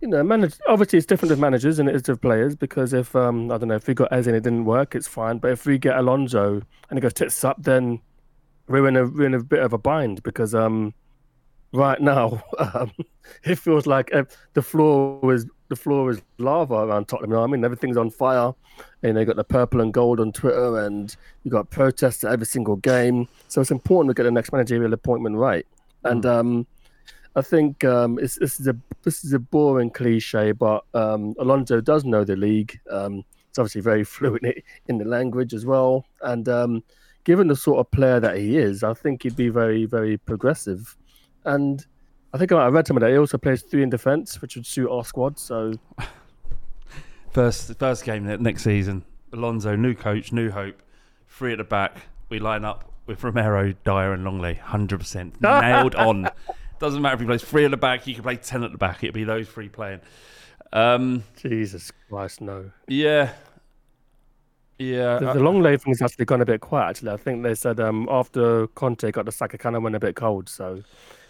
you 0.00 0.08
know, 0.08 0.22
manage 0.22 0.56
obviously 0.68 0.98
it's 0.98 1.06
different 1.06 1.30
with 1.30 1.38
managers 1.38 1.78
and 1.78 1.88
it 1.88 1.94
is 1.94 2.06
with 2.06 2.20
players 2.20 2.54
because 2.54 2.92
if 2.92 3.16
um 3.16 3.50
I 3.50 3.58
don't 3.58 3.68
know 3.68 3.76
if 3.76 3.86
we 3.86 3.94
got 3.94 4.12
Eze 4.12 4.26
and 4.26 4.36
it 4.36 4.42
didn't 4.42 4.66
work, 4.66 4.94
it's 4.94 5.08
fine. 5.08 5.38
But 5.38 5.52
if 5.52 5.64
we 5.64 5.78
get 5.78 5.96
Alonso 5.96 6.60
and 6.90 6.98
it 6.98 7.00
goes 7.00 7.14
tits 7.14 7.42
up, 7.42 7.62
then 7.62 8.00
we're 8.68 8.86
in 8.86 8.96
a 8.96 9.06
we're 9.06 9.26
in 9.26 9.34
a 9.34 9.42
bit 9.42 9.60
of 9.60 9.72
a 9.72 9.78
bind 9.78 10.22
because 10.22 10.54
um 10.54 10.92
right 11.74 12.00
now 12.00 12.42
um, 12.58 12.90
it 13.42 13.56
feels 13.56 13.86
like 13.86 14.14
uh, 14.14 14.24
the 14.54 14.62
floor 14.62 15.34
is 15.34 15.46
the 15.68 15.76
floor 15.76 16.10
is 16.10 16.20
lava 16.38 16.74
around 16.74 17.08
Tottenham. 17.08 17.30
You 17.30 17.36
know 17.36 17.44
I 17.44 17.46
mean? 17.46 17.64
Everything's 17.64 17.96
on 17.96 18.10
fire, 18.10 18.52
and 19.02 19.16
they 19.16 19.24
got 19.24 19.36
the 19.36 19.44
purple 19.44 19.80
and 19.80 19.92
gold 19.92 20.20
on 20.20 20.32
Twitter, 20.32 20.84
and 20.84 21.14
you 21.42 21.50
got 21.50 21.70
protests 21.70 22.22
at 22.22 22.32
every 22.32 22.46
single 22.46 22.76
game. 22.76 23.28
So 23.48 23.60
it's 23.60 23.70
important 23.70 24.10
to 24.10 24.14
get 24.14 24.24
the 24.24 24.30
next 24.30 24.52
managerial 24.52 24.92
appointment 24.92 25.36
right. 25.36 25.66
And 26.04 26.26
um, 26.26 26.66
I 27.34 27.42
think 27.42 27.82
um, 27.84 28.18
it's, 28.18 28.38
this 28.38 28.60
is 28.60 28.68
a 28.68 28.76
this 29.02 29.24
is 29.24 29.32
a 29.32 29.38
boring 29.38 29.90
cliche, 29.90 30.52
but 30.52 30.84
um, 30.94 31.34
Alonso 31.38 31.80
does 31.80 32.04
know 32.04 32.24
the 32.24 32.36
league. 32.36 32.78
Um, 32.90 33.24
it's 33.48 33.58
obviously 33.58 33.80
very 33.80 34.04
fluent 34.14 34.44
in 34.88 34.98
the 34.98 35.04
language 35.04 35.54
as 35.54 35.66
well, 35.66 36.04
and 36.22 36.48
um, 36.48 36.82
given 37.24 37.48
the 37.48 37.56
sort 37.56 37.78
of 37.78 37.90
player 37.90 38.20
that 38.20 38.36
he 38.36 38.58
is, 38.58 38.84
I 38.84 38.94
think 38.94 39.22
he'd 39.22 39.36
be 39.36 39.48
very 39.48 39.86
very 39.86 40.18
progressive. 40.18 40.96
And 41.44 41.84
I 42.32 42.38
think 42.38 42.52
I 42.52 42.68
read 42.68 42.86
somewhere 42.86 43.08
that 43.08 43.12
he 43.12 43.18
also 43.18 43.38
plays 43.38 43.62
three 43.62 43.82
in 43.82 43.90
defence, 43.90 44.40
which 44.40 44.56
would 44.56 44.66
suit 44.66 44.90
our 44.90 45.04
squad. 45.04 45.38
So 45.38 45.74
First 47.34 47.76
first 47.80 48.04
game 48.04 48.26
next 48.42 48.62
season. 48.62 49.04
Alonso, 49.32 49.74
new 49.74 49.92
coach, 49.94 50.32
new 50.32 50.52
hope. 50.52 50.80
Three 51.26 51.50
at 51.50 51.58
the 51.58 51.64
back. 51.64 51.96
We 52.28 52.38
line 52.38 52.64
up 52.64 52.92
with 53.06 53.24
Romero, 53.24 53.72
Dier, 53.84 54.12
and 54.12 54.24
Lenglet. 54.24 54.60
100%. 54.60 55.40
Nailed 55.40 55.96
on. 55.96 56.30
Doesn't 56.78 57.02
matter 57.02 57.14
if 57.14 57.20
he 57.20 57.26
plays 57.26 57.42
three 57.42 57.64
at 57.64 57.72
the 57.72 57.76
back, 57.76 58.06
you 58.06 58.14
can 58.14 58.22
play 58.22 58.36
10 58.36 58.62
at 58.62 58.70
the 58.70 58.78
back. 58.78 59.02
It'd 59.02 59.14
be 59.14 59.24
those 59.24 59.48
three 59.48 59.68
playing. 59.68 60.00
Um, 60.72 61.24
Jesus 61.36 61.90
Christ, 62.08 62.40
no. 62.40 62.70
yeah. 62.86 63.32
Yeah. 64.78 65.18
The, 65.18 65.30
uh, 65.30 65.34
the 65.34 65.40
long 65.40 65.60
lay 65.60 65.76
thing 65.76 65.92
has 65.92 66.02
actually 66.02 66.26
gone 66.26 66.40
a 66.40 66.44
bit 66.44 66.60
quiet. 66.60 66.90
Actually, 66.90 67.12
I 67.12 67.16
think 67.16 67.42
they 67.42 67.56
said 67.56 67.80
um, 67.80 68.08
after 68.08 68.68
Conte 68.68 69.10
got 69.10 69.24
the 69.24 69.32
sack, 69.32 69.54
it 69.54 69.58
kind 69.58 69.74
of 69.74 69.82
went 69.82 69.96
a 69.96 70.00
bit 70.00 70.14
cold. 70.14 70.48
So 70.48 70.82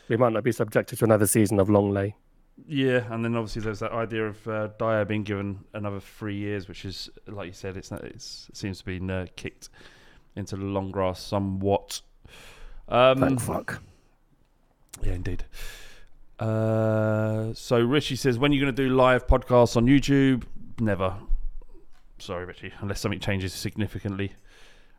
we 0.09 0.17
might 0.17 0.33
not 0.33 0.45
be 0.45 0.53
subjected 0.53 0.99
to 0.99 1.05
another 1.05 1.27
season 1.27 1.59
of 1.59 1.69
Lenglet. 1.69 2.15
Yeah, 2.67 3.13
and 3.13 3.25
then 3.25 3.35
obviously 3.35 3.63
there's 3.63 3.81
that 3.81 3.93
idea 3.93 4.29
of 4.29 4.47
uh, 4.47 4.69
Dier 4.79 5.05
being 5.05 5.25
given 5.25 5.65
another 5.73 5.99
three 5.99 6.37
years, 6.37 6.69
which 6.69 6.85
is, 6.85 7.11
like 7.27 7.47
you 7.47 7.53
said, 7.53 7.77
it's, 7.77 7.91
not, 7.91 8.05
it's 8.05 8.47
it 8.49 8.57
seems 8.57 8.79
to 8.79 8.85
be 8.85 9.01
uh, 9.13 9.27
kicked 9.35 9.71
into 10.37 10.57
the 10.57 10.65
long 10.65 10.91
grass 10.91 11.21
somewhat. 11.21 12.01
Um, 12.89 13.19
Thank 13.19 13.41
fuck. 13.41 13.83
Yeah, 15.03 15.15
indeed. 15.15 15.45
Uh, 16.39 17.53
so 17.55 17.81
Richie 17.81 18.17
says, 18.17 18.39
when 18.39 18.53
are 18.53 18.55
you 18.55 18.61
going 18.61 18.75
to 18.75 18.83
do 18.89 18.95
live 18.95 19.27
podcasts 19.27 19.77
on 19.77 19.87
YouTube? 19.87 20.45
Never. 20.79 21.15
Sorry, 22.19 22.45
Richie, 22.45 22.73
unless 22.81 23.01
something 23.01 23.21
changes 23.21 23.53
significantly. 23.53 24.33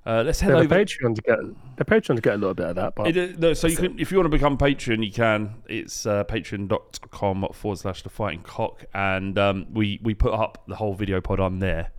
Uh, 0.06 0.22
let's 0.24 0.40
head 0.40 0.52
Yeah, 0.52 0.58
over. 0.58 0.76
Patreon 0.76 1.16
to 1.16 1.22
get 1.22 1.40
the 1.78 1.86
Patreon 1.86 2.16
to 2.16 2.22
get 2.22 2.36
a 2.36 2.38
little 2.38 2.54
bit 2.54 2.68
of 2.68 2.76
that, 2.76 2.94
but 2.96 3.08
It, 3.08 3.18
uh, 3.18 3.40
no, 3.40 3.54
so 3.54 3.68
you 3.68 3.76
can, 3.76 4.00
if 4.00 4.12
you 4.12 4.18
want 4.18 4.26
to 4.26 4.30
become 4.38 4.56
Patreon, 4.58 5.04
you 5.04 5.12
can. 5.12 5.56
It's 5.68 6.06
uh, 6.06 6.24
patreon.com 6.26 7.48
forward 7.54 7.80
slash 7.80 8.04
the 8.04 8.10
fighting 8.10 8.42
cock, 8.44 8.86
and 8.94 9.38
um, 9.40 9.66
we 9.74 10.00
we 10.04 10.14
put 10.14 10.34
up 10.34 10.64
the 10.68 10.76
whole 10.76 10.94
video 10.94 11.22
pod 11.22 11.40
on 11.40 11.58
there. 11.60 11.92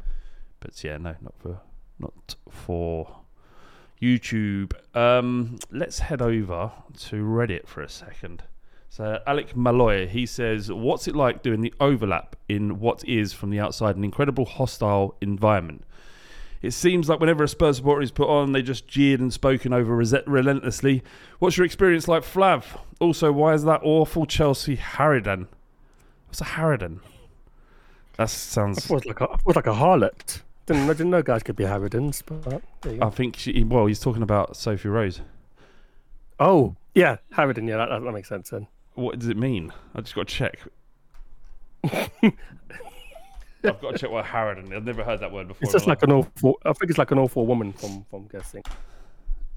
But 0.60 0.82
yeah, 0.84 0.98
no, 0.98 1.16
not 1.20 1.34
for 1.38 1.60
not 1.98 2.36
for 2.48 3.22
YouTube. 4.00 4.72
Um, 4.96 5.58
let's 5.72 5.98
head 5.98 6.22
over 6.22 6.70
to 6.98 7.16
Reddit 7.24 7.66
for 7.66 7.82
a 7.82 7.88
second. 7.88 8.44
So 8.88 9.20
Alec 9.26 9.56
Malloy, 9.56 10.06
he 10.06 10.26
says, 10.26 10.70
"What's 10.70 11.08
it 11.08 11.16
like 11.16 11.42
doing 11.42 11.60
the 11.60 11.74
overlap 11.80 12.36
in 12.48 12.78
what 12.78 13.04
is 13.04 13.32
from 13.32 13.50
the 13.50 13.58
outside 13.58 13.96
an 13.96 14.04
incredible 14.04 14.44
hostile 14.44 15.16
environment?" 15.20 15.84
It 16.62 16.72
seems 16.72 17.08
like 17.08 17.20
whenever 17.20 17.44
a 17.44 17.48
Spurs 17.48 17.76
supporter 17.76 18.02
is 18.02 18.10
put 18.10 18.28
on, 18.28 18.52
they 18.52 18.62
just 18.62 18.88
jeered 18.88 19.20
and 19.20 19.32
spoken 19.32 19.72
over 19.72 19.94
relentlessly. 19.94 21.02
What's 21.38 21.56
your 21.56 21.66
experience 21.66 22.08
like, 22.08 22.22
Flav? 22.22 22.80
Also, 22.98 23.30
why 23.30 23.54
is 23.54 23.64
that 23.64 23.80
awful 23.82 24.26
Chelsea 24.26 24.76
Harridan? 24.76 25.46
What's 26.28 26.40
a 26.40 26.44
Harridan? 26.44 27.00
That 28.16 28.30
sounds. 28.30 28.84
it 28.84 28.90
was 28.90 29.04
like 29.04 29.20
a, 29.20 29.24
I 29.24 29.36
thought 29.36 29.46
was 29.46 29.56
like 29.56 29.66
a 29.66 29.74
harlot. 29.74 30.40
Didn't 30.64 30.84
I 30.84 30.92
didn't 30.94 31.10
know 31.10 31.22
guys 31.22 31.42
could 31.42 31.54
be 31.54 31.64
Harridans, 31.64 32.22
but 32.26 32.62
there 32.80 32.94
you 32.94 32.98
go. 32.98 33.06
I 33.06 33.10
think 33.10 33.36
she. 33.36 33.62
Well, 33.62 33.86
he's 33.86 34.00
talking 34.00 34.22
about 34.22 34.56
Sophie 34.56 34.88
Rose. 34.88 35.20
oh 36.40 36.74
yeah, 36.94 37.18
Harridan. 37.34 37.68
Yeah, 37.68 37.76
that, 37.76 38.02
that 38.02 38.12
makes 38.12 38.28
sense 38.28 38.50
then. 38.50 38.66
What 38.94 39.18
does 39.18 39.28
it 39.28 39.36
mean? 39.36 39.72
I 39.94 40.00
just 40.00 40.14
got 40.14 40.26
to 40.26 40.34
check. 40.34 40.58
I've 43.66 43.80
got 43.80 43.92
to 43.92 43.98
check 43.98 44.10
what 44.10 44.24
Harridan. 44.24 44.72
I've 44.74 44.84
never 44.84 45.04
heard 45.04 45.20
that 45.20 45.32
word 45.32 45.48
before. 45.48 45.64
It's 45.64 45.72
just 45.72 45.86
like 45.86 46.02
an 46.02 46.12
awful. 46.12 46.58
I 46.64 46.72
think 46.72 46.90
it's 46.90 46.98
like 46.98 47.10
an 47.10 47.18
awful 47.18 47.46
woman 47.46 47.72
from 47.72 48.04
from 48.10 48.28
guessing. 48.28 48.62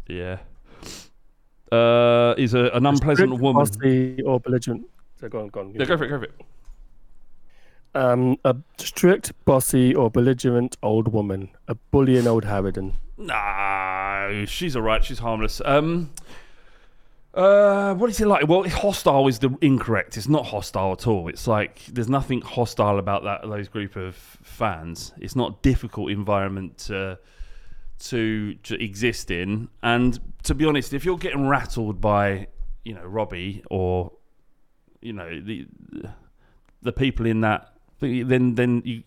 Yeah. 0.08 0.39
Uh, 1.72 2.34
he's 2.36 2.54
a, 2.56 2.69
an 2.72 2.86
unpleasant 2.86 3.30
Strict, 3.30 3.41
woman. 3.41 3.63
bossy, 3.63 4.22
or 4.24 4.39
belligerent. 4.39 4.86
So 5.19 5.30
go 5.30 5.41
on, 5.41 5.48
go 5.50 5.60
on. 5.60 5.74
Yeah, 5.74 5.86
go 5.86 5.98
for 5.98 6.06
it, 6.06 6.10
go 6.10 6.17
for 6.17 6.24
it. 6.26 6.34
Um, 7.95 8.38
a 8.45 8.56
strict, 8.78 9.34
bossy, 9.45 9.93
or 9.95 10.10
belligerent 10.10 10.78
old 10.82 11.10
woman, 11.10 11.50
a 11.67 11.76
bullying 11.76 12.28
old 12.28 12.45
Harridan. 12.45 12.93
No, 13.17 14.45
she's 14.48 14.76
all 14.76 14.82
right. 14.82 15.04
She's 15.04 15.19
harmless. 15.19 15.62
Um, 15.65 16.12
uh, 17.34 17.94
what 17.94 18.10
is 18.10 18.20
it 18.20 18.28
like? 18.28 18.48
Well, 18.48 18.68
hostile 18.68 19.28
is 19.28 19.39
the 19.39 19.56
incorrect. 19.62 20.18
It's 20.18 20.28
not 20.28 20.48
hostile 20.48 20.94
at 20.94 21.06
all. 21.06 21.28
It's 21.28 21.46
like 21.46 21.86
there's 21.86 22.10
nothing 22.10 22.42
hostile 22.42 22.98
about 22.98 23.24
that 23.24 23.44
those 23.44 23.68
group 23.68 23.96
of 23.96 24.15
fans. 24.15 25.13
It's 25.20 25.36
not 25.36 25.62
difficult 25.62 26.12
environment 26.12 26.78
to 26.88 27.20
to 28.00 28.56
to 28.56 28.84
exist 28.84 29.30
in. 29.30 29.70
And 29.84 30.20
to 30.44 30.56
be 30.56 30.65
honest, 30.65 30.94
if 30.94 31.06
you're 31.06 31.18
getting 31.18 31.48
rattled 31.48 32.02
by 32.02 32.48
you 32.84 32.96
know 32.96 33.04
Robbie 33.04 33.63
or 33.70 34.12
you 35.02 35.13
know 35.13 35.39
the 35.39 35.68
the 36.82 36.92
people 36.92 37.28
in 37.28 37.42
that, 37.42 37.74
then 38.00 38.56
then 38.56 38.82
you 38.86 39.04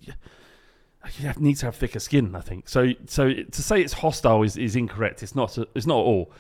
you 1.19 1.27
have, 1.27 1.41
need 1.41 1.57
to 1.57 1.67
have 1.67 1.75
thicker 1.75 1.99
skin. 1.99 2.37
I 2.37 2.41
think 2.41 2.69
so. 2.69 2.93
So 3.07 3.33
to 3.33 3.63
say 3.63 3.81
it's 3.81 3.95
hostile 3.95 4.45
is, 4.45 4.57
is 4.57 4.77
incorrect. 4.77 5.25
It's 5.25 5.35
not. 5.35 5.59
It's 5.75 5.87
not 5.87 5.99
at 5.99 6.07
all. 6.07 6.33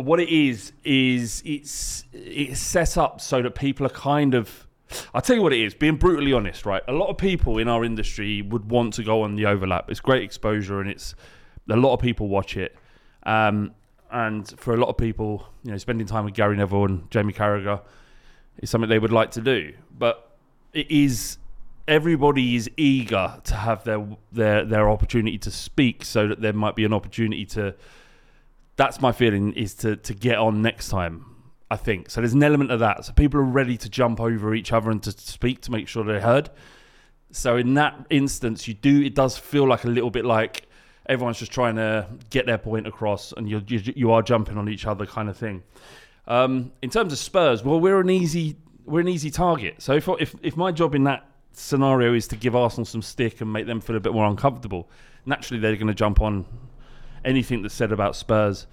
What 0.00 0.20
it 0.20 0.28
is 0.28 0.72
is 0.84 1.42
it's 1.44 2.04
it's 2.12 2.60
set 2.60 2.96
up 2.96 3.20
so 3.20 3.42
that 3.42 3.54
people 3.54 3.86
are 3.86 3.90
kind 3.90 4.34
of. 4.34 4.66
I'll 5.14 5.20
tell 5.20 5.36
you 5.36 5.42
what 5.42 5.52
it 5.52 5.60
is. 5.60 5.74
Being 5.74 5.96
brutally 5.96 6.32
honest, 6.32 6.66
right? 6.66 6.82
A 6.88 6.92
lot 6.92 7.08
of 7.08 7.16
people 7.16 7.58
in 7.58 7.68
our 7.68 7.84
industry 7.84 8.42
would 8.42 8.70
want 8.70 8.94
to 8.94 9.04
go 9.04 9.22
on 9.22 9.36
the 9.36 9.46
overlap. 9.46 9.90
It's 9.90 10.00
great 10.00 10.24
exposure, 10.24 10.80
and 10.80 10.90
it's 10.90 11.14
a 11.68 11.76
lot 11.76 11.94
of 11.94 12.00
people 12.00 12.28
watch 12.28 12.56
it. 12.56 12.76
Um, 13.24 13.72
and 14.10 14.48
for 14.58 14.74
a 14.74 14.76
lot 14.76 14.88
of 14.88 14.96
people, 14.96 15.46
you 15.62 15.70
know, 15.70 15.78
spending 15.78 16.06
time 16.06 16.24
with 16.24 16.34
Gary 16.34 16.56
Neville 16.56 16.86
and 16.86 17.10
Jamie 17.10 17.32
Carragher 17.32 17.82
is 18.58 18.68
something 18.70 18.90
they 18.90 18.98
would 18.98 19.12
like 19.12 19.30
to 19.32 19.40
do. 19.40 19.74
But 19.96 20.30
it 20.72 20.90
is 20.90 21.38
everybody 21.86 22.56
is 22.56 22.68
eager 22.76 23.40
to 23.44 23.54
have 23.54 23.84
their 23.84 24.04
their 24.32 24.64
their 24.64 24.90
opportunity 24.90 25.38
to 25.38 25.50
speak, 25.50 26.04
so 26.04 26.26
that 26.26 26.40
there 26.40 26.52
might 26.52 26.74
be 26.74 26.84
an 26.84 26.92
opportunity 26.92 27.44
to. 27.46 27.74
That's 28.80 28.98
my 29.02 29.12
feeling 29.12 29.52
is 29.52 29.74
to 29.74 29.96
to 29.96 30.14
get 30.14 30.38
on 30.38 30.62
next 30.62 30.88
time. 30.88 31.26
I 31.70 31.76
think 31.76 32.08
so. 32.08 32.22
There's 32.22 32.32
an 32.32 32.42
element 32.42 32.70
of 32.70 32.80
that. 32.80 33.04
So 33.04 33.12
people 33.12 33.38
are 33.38 33.44
ready 33.44 33.76
to 33.76 33.90
jump 33.90 34.18
over 34.20 34.54
each 34.54 34.72
other 34.72 34.90
and 34.90 35.02
to 35.02 35.10
speak 35.10 35.60
to 35.62 35.70
make 35.70 35.86
sure 35.86 36.02
they're 36.02 36.18
heard. 36.18 36.48
So 37.30 37.58
in 37.58 37.74
that 37.74 38.06
instance, 38.08 38.66
you 38.66 38.72
do. 38.72 39.02
It 39.02 39.14
does 39.14 39.36
feel 39.36 39.68
like 39.68 39.84
a 39.84 39.88
little 39.88 40.10
bit 40.10 40.24
like 40.24 40.62
everyone's 41.04 41.38
just 41.38 41.52
trying 41.52 41.76
to 41.76 42.06
get 42.30 42.46
their 42.46 42.56
point 42.56 42.86
across, 42.86 43.34
and 43.36 43.50
you 43.50 43.62
you 43.68 44.12
are 44.12 44.22
jumping 44.22 44.56
on 44.56 44.66
each 44.70 44.86
other, 44.86 45.04
kind 45.04 45.28
of 45.28 45.36
thing. 45.36 45.62
Um, 46.26 46.72
in 46.80 46.88
terms 46.88 47.12
of 47.12 47.18
Spurs, 47.18 47.62
well, 47.62 47.80
we're 47.80 48.00
an 48.00 48.08
easy 48.08 48.56
we're 48.86 49.00
an 49.00 49.08
easy 49.08 49.30
target. 49.30 49.82
So 49.82 49.92
if 49.92 50.08
if 50.18 50.34
if 50.40 50.56
my 50.56 50.72
job 50.72 50.94
in 50.94 51.04
that 51.04 51.26
scenario 51.52 52.14
is 52.14 52.26
to 52.28 52.36
give 52.36 52.56
Arsenal 52.56 52.86
some 52.86 53.02
stick 53.02 53.42
and 53.42 53.52
make 53.52 53.66
them 53.66 53.82
feel 53.82 53.96
a 53.96 54.00
bit 54.00 54.14
more 54.14 54.24
uncomfortable, 54.24 54.88
naturally 55.26 55.60
they're 55.60 55.76
going 55.76 55.88
to 55.88 55.92
jump 55.92 56.22
on 56.22 56.46
anything 57.24 57.62
that's 57.62 57.74
said 57.74 57.92
about 57.92 58.16
Spurs. 58.16 58.66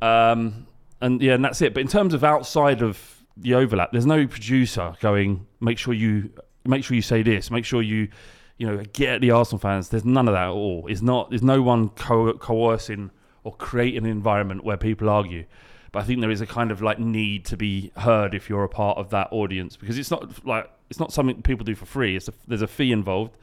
Um, 0.00 0.66
and 1.00 1.20
yeah, 1.20 1.34
and 1.34 1.44
that's 1.44 1.60
it. 1.62 1.74
But 1.74 1.80
in 1.80 1.88
terms 1.88 2.14
of 2.14 2.24
outside 2.24 2.82
of 2.82 3.24
the 3.36 3.54
overlap, 3.54 3.92
there's 3.92 4.06
no 4.06 4.26
producer 4.26 4.94
going. 5.00 5.46
Make 5.60 5.78
sure 5.78 5.94
you 5.94 6.30
make 6.64 6.84
sure 6.84 6.94
you 6.94 7.02
say 7.02 7.22
this. 7.22 7.50
Make 7.50 7.64
sure 7.64 7.82
you 7.82 8.08
you 8.58 8.66
know 8.66 8.82
get 8.92 9.20
the 9.20 9.30
Arsenal 9.30 9.58
fans. 9.58 9.88
There's 9.88 10.04
none 10.04 10.28
of 10.28 10.34
that 10.34 10.44
at 10.44 10.50
all. 10.50 10.86
It's 10.88 11.02
not. 11.02 11.30
There's 11.30 11.42
no 11.42 11.62
one 11.62 11.90
co- 11.90 12.32
coercing 12.34 13.10
or 13.44 13.54
creating 13.56 14.04
an 14.04 14.10
environment 14.10 14.64
where 14.64 14.76
people 14.76 15.08
argue. 15.08 15.44
But 15.90 16.00
I 16.00 16.02
think 16.04 16.20
there 16.20 16.30
is 16.30 16.40
a 16.40 16.46
kind 16.46 16.70
of 16.70 16.80
like 16.80 16.98
need 16.98 17.44
to 17.46 17.56
be 17.56 17.92
heard 17.96 18.34
if 18.34 18.48
you're 18.48 18.64
a 18.64 18.68
part 18.68 18.96
of 18.98 19.10
that 19.10 19.28
audience 19.30 19.76
because 19.76 19.98
it's 19.98 20.10
not 20.10 20.46
like 20.46 20.70
it's 20.88 20.98
not 20.98 21.12
something 21.12 21.42
people 21.42 21.64
do 21.64 21.74
for 21.74 21.86
free. 21.86 22.16
It's 22.16 22.28
a, 22.28 22.32
there's 22.46 22.62
a 22.62 22.66
fee 22.66 22.92
involved, 22.92 23.36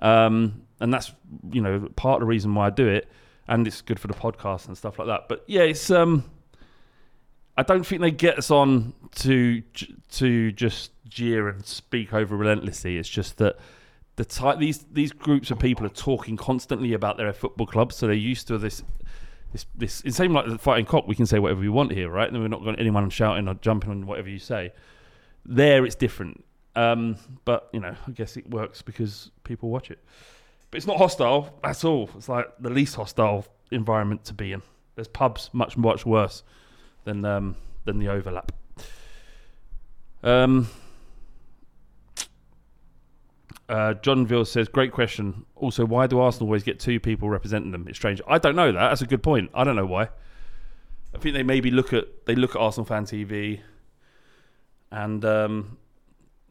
um, 0.00 0.62
and 0.80 0.92
that's 0.92 1.12
you 1.50 1.62
know 1.62 1.88
part 1.96 2.16
of 2.16 2.20
the 2.20 2.26
reason 2.26 2.54
why 2.54 2.66
I 2.66 2.70
do 2.70 2.86
it, 2.86 3.08
and 3.48 3.66
it's 3.66 3.80
good 3.80 3.98
for 3.98 4.08
the 4.08 4.14
podcast 4.14 4.68
and 4.68 4.76
stuff 4.76 4.98
like 4.98 5.08
that. 5.08 5.28
But 5.28 5.44
yeah, 5.46 5.62
it's 5.62 5.90
um, 5.90 6.24
I 7.56 7.62
don't 7.62 7.84
think 7.84 8.02
they 8.02 8.10
get 8.10 8.38
us 8.38 8.50
on 8.50 8.94
to 9.16 9.62
to 10.12 10.52
just 10.52 10.92
jeer 11.08 11.48
and 11.48 11.64
speak 11.64 12.12
over 12.12 12.36
relentlessly. 12.36 12.98
It's 12.98 13.08
just 13.08 13.38
that 13.38 13.58
the 14.16 14.24
type 14.24 14.58
these 14.58 14.84
these 14.92 15.12
groups 15.12 15.50
of 15.50 15.58
people 15.58 15.86
are 15.86 15.90
talking 15.90 16.36
constantly 16.36 16.92
about 16.92 17.16
their 17.16 17.32
football 17.32 17.66
clubs, 17.66 17.96
so 17.96 18.06
they're 18.06 18.14
used 18.14 18.46
to 18.48 18.58
this 18.58 18.82
this 19.52 19.66
this 19.74 20.02
it's 20.04 20.16
same 20.16 20.32
like 20.32 20.46
the 20.46 20.58
fighting 20.58 20.86
cock. 20.86 21.08
We 21.08 21.14
can 21.14 21.26
say 21.26 21.38
whatever 21.38 21.60
we 21.60 21.68
want 21.68 21.92
here, 21.92 22.10
right? 22.10 22.30
And 22.30 22.40
we're 22.40 22.48
not 22.48 22.62
going 22.62 22.76
anyone 22.76 23.08
shouting 23.10 23.48
or 23.48 23.54
jumping 23.54 23.90
on 23.90 24.06
whatever 24.06 24.28
you 24.28 24.38
say. 24.38 24.72
There, 25.46 25.86
it's 25.86 25.94
different. 25.94 26.44
Um, 26.76 27.16
but 27.44 27.70
you 27.72 27.80
know, 27.80 27.96
I 28.06 28.10
guess 28.10 28.36
it 28.36 28.48
works 28.50 28.82
because 28.82 29.30
people 29.42 29.70
watch 29.70 29.90
it. 29.90 29.98
But 30.70 30.76
it's 30.76 30.86
not 30.86 30.98
hostile 30.98 31.58
at 31.64 31.84
all. 31.84 32.10
It's 32.16 32.28
like 32.28 32.46
the 32.60 32.70
least 32.70 32.96
hostile 32.96 33.46
environment 33.70 34.24
to 34.26 34.34
be 34.34 34.52
in. 34.52 34.62
There's 34.94 35.08
pubs 35.08 35.50
much 35.52 35.76
much 35.76 36.04
worse 36.04 36.42
than 37.04 37.24
um, 37.24 37.56
than 37.84 37.98
the 37.98 38.08
overlap. 38.08 38.52
Um, 40.22 40.68
uh, 43.68 43.94
John 43.94 44.26
Ville 44.26 44.44
says, 44.44 44.68
"Great 44.68 44.92
question. 44.92 45.46
Also, 45.56 45.84
why 45.84 46.06
do 46.06 46.18
Arsenal 46.18 46.48
always 46.48 46.62
get 46.62 46.80
two 46.80 47.00
people 47.00 47.30
representing 47.30 47.70
them? 47.70 47.86
It's 47.88 47.98
strange. 47.98 48.20
I 48.26 48.38
don't 48.38 48.56
know 48.56 48.72
that. 48.72 48.88
That's 48.88 49.02
a 49.02 49.06
good 49.06 49.22
point. 49.22 49.50
I 49.54 49.64
don't 49.64 49.76
know 49.76 49.86
why. 49.86 50.08
I 51.14 51.18
think 51.18 51.34
they 51.34 51.42
maybe 51.42 51.70
look 51.70 51.92
at 51.92 52.26
they 52.26 52.34
look 52.34 52.56
at 52.56 52.60
Arsenal 52.60 52.84
fan 52.84 53.04
TV, 53.04 53.60
and 54.90 55.24
um, 55.24 55.78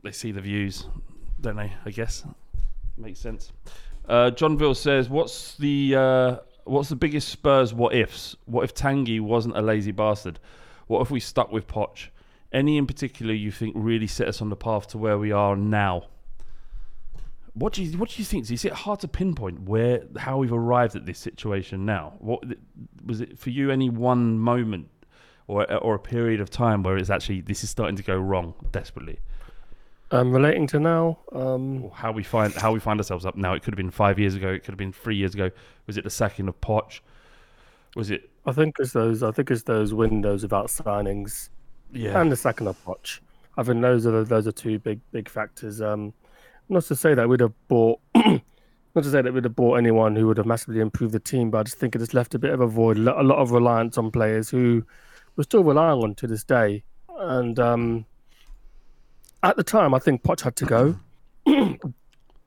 they 0.03 0.11
see 0.11 0.31
the 0.31 0.41
views, 0.41 0.87
don't 1.39 1.57
they? 1.57 1.73
I 1.85 1.91
guess 1.91 2.23
makes 2.97 3.19
sense." 3.19 3.51
Uh, 4.07 4.31
John 4.31 4.73
says, 4.73 5.09
"What's 5.09 5.55
the 5.55 5.95
uh, 5.95 6.35
what's 6.63 6.89
the 6.89 6.95
biggest 6.95 7.29
Spurs 7.29 7.73
what 7.73 7.93
ifs? 7.93 8.35
What 8.45 8.63
if 8.63 8.73
Tanguy 8.73 9.19
wasn't 9.19 9.57
a 9.57 9.61
lazy 9.61 9.91
bastard? 9.91 10.39
What 10.87 11.01
if 11.01 11.11
we 11.11 11.19
stuck 11.19 11.51
with 11.51 11.67
Poch? 11.67 12.07
Any 12.53 12.77
in 12.77 12.87
particular 12.87 13.33
you 13.33 13.51
think 13.51 13.75
really 13.77 14.07
set 14.07 14.27
us 14.27 14.41
on 14.41 14.49
the 14.49 14.55
path 14.55 14.87
to 14.89 14.97
where 14.97 15.17
we 15.17 15.31
are 15.31 15.55
now?" 15.55 16.05
What 17.53 17.73
do 17.73 17.83
you 17.83 17.97
what 17.97 18.09
do 18.09 18.21
you 18.21 18.25
think? 18.25 18.49
Is 18.51 18.63
it 18.65 18.71
hard 18.71 18.99
to 18.99 19.07
pinpoint 19.07 19.63
where 19.63 20.03
how 20.17 20.37
we've 20.37 20.53
arrived 20.53 20.95
at 20.95 21.05
this 21.07 21.17
situation 21.17 21.85
now? 21.85 22.13
What 22.19 22.43
was 23.03 23.19
it 23.19 23.39
for 23.39 23.49
you? 23.49 23.71
Any 23.71 23.89
one 23.89 24.37
moment 24.37 24.89
or 25.47 25.69
or 25.81 25.95
a 25.95 25.99
period 25.99 26.39
of 26.39 26.51
time 26.51 26.83
where 26.83 26.97
it's 26.97 27.09
actually 27.09 27.41
this 27.41 27.63
is 27.63 27.71
starting 27.71 27.95
to 27.95 28.03
go 28.03 28.15
wrong 28.15 28.53
desperately? 28.71 29.19
Um, 30.09 30.31
relating 30.31 30.67
to 30.67 30.79
now, 30.79 31.19
um, 31.33 31.89
how 31.93 32.13
we 32.13 32.23
find 32.23 32.53
how 32.53 32.71
we 32.71 32.79
find 32.79 32.99
ourselves 32.99 33.25
up 33.25 33.35
now. 33.35 33.53
It 33.53 33.63
could 33.63 33.73
have 33.73 33.77
been 33.77 33.91
five 33.91 34.17
years 34.17 34.35
ago. 34.35 34.49
It 34.49 34.59
could 34.59 34.71
have 34.71 34.77
been 34.77 34.93
three 34.93 35.17
years 35.17 35.33
ago. 35.33 35.51
Was 35.85 35.97
it 35.97 36.05
the 36.05 36.09
sacking 36.09 36.47
of 36.47 36.59
Poch? 36.61 37.01
Was 37.95 38.09
it 38.09 38.29
I 38.45 38.53
think 38.53 38.77
it's 38.79 38.93
those. 38.93 39.21
I 39.21 39.31
think 39.31 39.51
it's 39.51 39.63
those 39.63 39.93
windows 39.93 40.43
without 40.43 40.67
signings 40.67 41.49
yeah? 41.91 42.19
and 42.19 42.31
the 42.31 42.37
second 42.37 42.67
of 42.67 42.87
watch. 42.87 43.21
I 43.57 43.63
think 43.63 43.81
those 43.81 44.05
are 44.05 44.11
the, 44.11 44.23
those 44.23 44.47
are 44.47 44.53
two 44.53 44.79
big 44.79 45.01
big 45.11 45.27
factors. 45.27 45.81
Um, 45.81 46.13
not 46.69 46.83
to 46.83 46.95
say 46.95 47.13
that 47.13 47.27
we'd 47.27 47.41
have 47.41 47.53
bought, 47.67 47.99
not 48.15 48.41
to 48.95 49.03
say 49.03 49.21
that 49.21 49.33
we'd 49.33 49.43
have 49.43 49.55
bought 49.55 49.75
anyone 49.75 50.15
who 50.15 50.27
would 50.27 50.37
have 50.37 50.45
massively 50.45 50.79
improved 50.79 51.13
the 51.13 51.19
team, 51.19 51.49
but 51.49 51.59
I 51.59 51.63
just 51.63 51.77
think 51.77 51.95
it 51.95 51.99
has 51.99 52.13
left 52.13 52.35
a 52.35 52.39
bit 52.39 52.53
of 52.53 52.61
a 52.61 52.67
void, 52.67 52.97
a 52.97 53.01
lot 53.01 53.39
of 53.39 53.51
reliance 53.51 53.97
on 53.97 54.11
players 54.11 54.49
who 54.49 54.85
we're 55.35 55.43
still 55.43 55.63
relying 55.63 56.01
on 56.01 56.15
to 56.15 56.27
this 56.27 56.43
day. 56.43 56.83
And 57.17 57.59
um, 57.59 58.05
at 59.43 59.55
the 59.57 59.63
time, 59.63 59.93
I 59.93 59.99
think 59.99 60.23
Poch 60.23 60.41
had 60.41 60.55
to 60.57 60.65
go. 60.65 60.95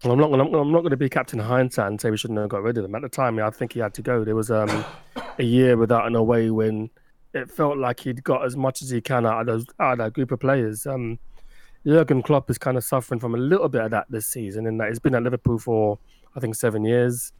I'm 0.02 0.18
not, 0.18 0.32
I'm, 0.32 0.40
I'm 0.54 0.72
not 0.72 0.80
going 0.80 0.90
to 0.90 0.96
be 0.96 1.08
Captain 1.10 1.38
Hindsight 1.38 1.86
and 1.88 2.00
say 2.00 2.10
we 2.10 2.16
shouldn't 2.16 2.38
have 2.38 2.48
got 2.48 2.62
rid 2.62 2.78
of 2.78 2.84
him. 2.86 2.94
At 2.94 3.02
the 3.02 3.08
time, 3.08 3.38
I 3.38 3.50
think 3.50 3.74
he 3.74 3.80
had 3.80 3.92
to 3.94 4.02
go. 4.02 4.24
There 4.24 4.34
was 4.34 4.50
um, 4.50 4.84
a 5.38 5.42
year 5.44 5.76
without 5.76 6.06
an 6.06 6.16
away 6.16 6.50
win. 6.50 6.88
It 7.34 7.50
felt 7.50 7.76
like 7.76 8.00
he'd 8.00 8.24
got 8.24 8.44
as 8.44 8.56
much 8.56 8.80
as 8.82 8.88
he 8.90 9.00
can 9.02 9.26
out 9.26 9.40
of 9.42 9.46
those 9.46 9.66
out 9.78 9.92
of 9.92 9.98
that 9.98 10.14
group 10.14 10.32
of 10.32 10.40
players. 10.40 10.86
Um, 10.86 11.18
Jurgen 11.86 12.22
Klopp 12.22 12.50
is 12.50 12.58
kind 12.58 12.76
of 12.76 12.84
suffering 12.84 13.20
from 13.20 13.34
a 13.34 13.38
little 13.38 13.68
bit 13.68 13.82
of 13.82 13.90
that 13.92 14.06
this 14.10 14.26
season, 14.26 14.66
in 14.66 14.78
that 14.78 14.88
he's 14.88 14.98
been 14.98 15.14
at 15.14 15.22
Liverpool 15.22 15.58
for 15.58 15.98
I 16.34 16.40
think 16.40 16.54
seven 16.54 16.84
years, 16.84 17.32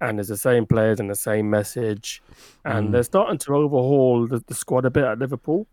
and 0.00 0.18
there's 0.18 0.28
the 0.28 0.36
same 0.36 0.66
players 0.66 0.98
and 1.00 1.08
the 1.08 1.14
same 1.14 1.48
message, 1.48 2.22
and 2.64 2.88
Mm. 2.88 2.92
they're 2.92 3.02
starting 3.02 3.38
to 3.38 3.54
overhaul 3.54 4.26
the, 4.26 4.42
the 4.46 4.54
squad 4.54 4.84
a 4.84 4.90
bit 4.90 5.04
at 5.04 5.18
Liverpool, 5.18 5.66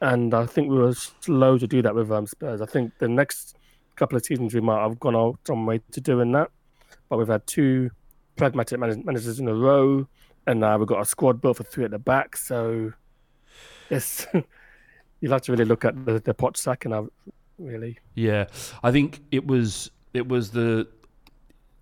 and 0.00 0.34
I 0.34 0.46
think 0.46 0.70
we 0.70 0.78
were 0.78 0.94
slow 0.94 1.58
to 1.58 1.66
do 1.66 1.82
that 1.82 1.94
with 1.94 2.10
um, 2.10 2.26
Spurs. 2.26 2.60
I 2.60 2.66
think 2.66 2.92
the 2.98 3.08
next 3.08 3.56
couple 3.96 4.16
of 4.16 4.24
seasons 4.24 4.54
we 4.54 4.60
might 4.60 4.82
have 4.82 4.98
gone 4.98 5.16
out 5.16 5.38
some 5.46 5.66
way 5.66 5.80
to 5.92 6.00
doing 6.00 6.32
that, 6.32 6.50
but 7.08 7.18
we've 7.18 7.28
had 7.28 7.46
two 7.46 7.90
pragmatic 8.36 8.78
manag- 8.78 9.04
managers 9.04 9.38
in 9.38 9.48
a 9.48 9.54
row, 9.54 10.06
and 10.46 10.60
now 10.60 10.76
we've 10.76 10.88
got 10.88 11.00
a 11.00 11.04
squad 11.04 11.40
built 11.40 11.56
for 11.56 11.64
three 11.64 11.84
at 11.84 11.90
the 11.90 11.98
back, 11.98 12.36
so 12.36 12.92
it's. 13.90 14.26
You'll 15.20 15.32
have 15.32 15.42
to 15.42 15.52
really 15.52 15.64
look 15.64 15.86
at 15.86 16.04
the, 16.04 16.20
the 16.20 16.34
pot 16.34 16.58
sacking 16.58 16.92
out, 16.92 17.10
really. 17.58 17.98
Yeah, 18.14 18.44
I 18.82 18.92
think 18.92 19.22
it 19.30 19.46
was 19.46 19.90
it 20.12 20.28
was 20.28 20.50
the 20.50 20.86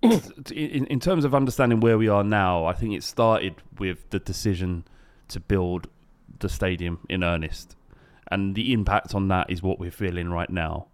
in, 0.02 0.86
in 0.86 1.00
terms 1.00 1.24
of 1.24 1.34
understanding 1.34 1.80
where 1.80 1.98
we 1.98 2.08
are 2.08 2.24
now. 2.24 2.64
I 2.64 2.72
think 2.72 2.94
it 2.94 3.02
started 3.02 3.54
with 3.78 4.10
the 4.10 4.18
decision 4.18 4.84
to 5.28 5.40
build 5.40 5.88
the 6.40 6.48
stadium 6.48 6.98
in 7.08 7.22
earnest, 7.22 7.76
and 8.30 8.54
the 8.54 8.72
impact 8.72 9.14
on 9.14 9.28
that 9.28 9.50
is 9.50 9.62
what 9.62 9.78
we're 9.78 9.90
feeling 9.90 10.30
right 10.30 10.50
now, 10.50 10.88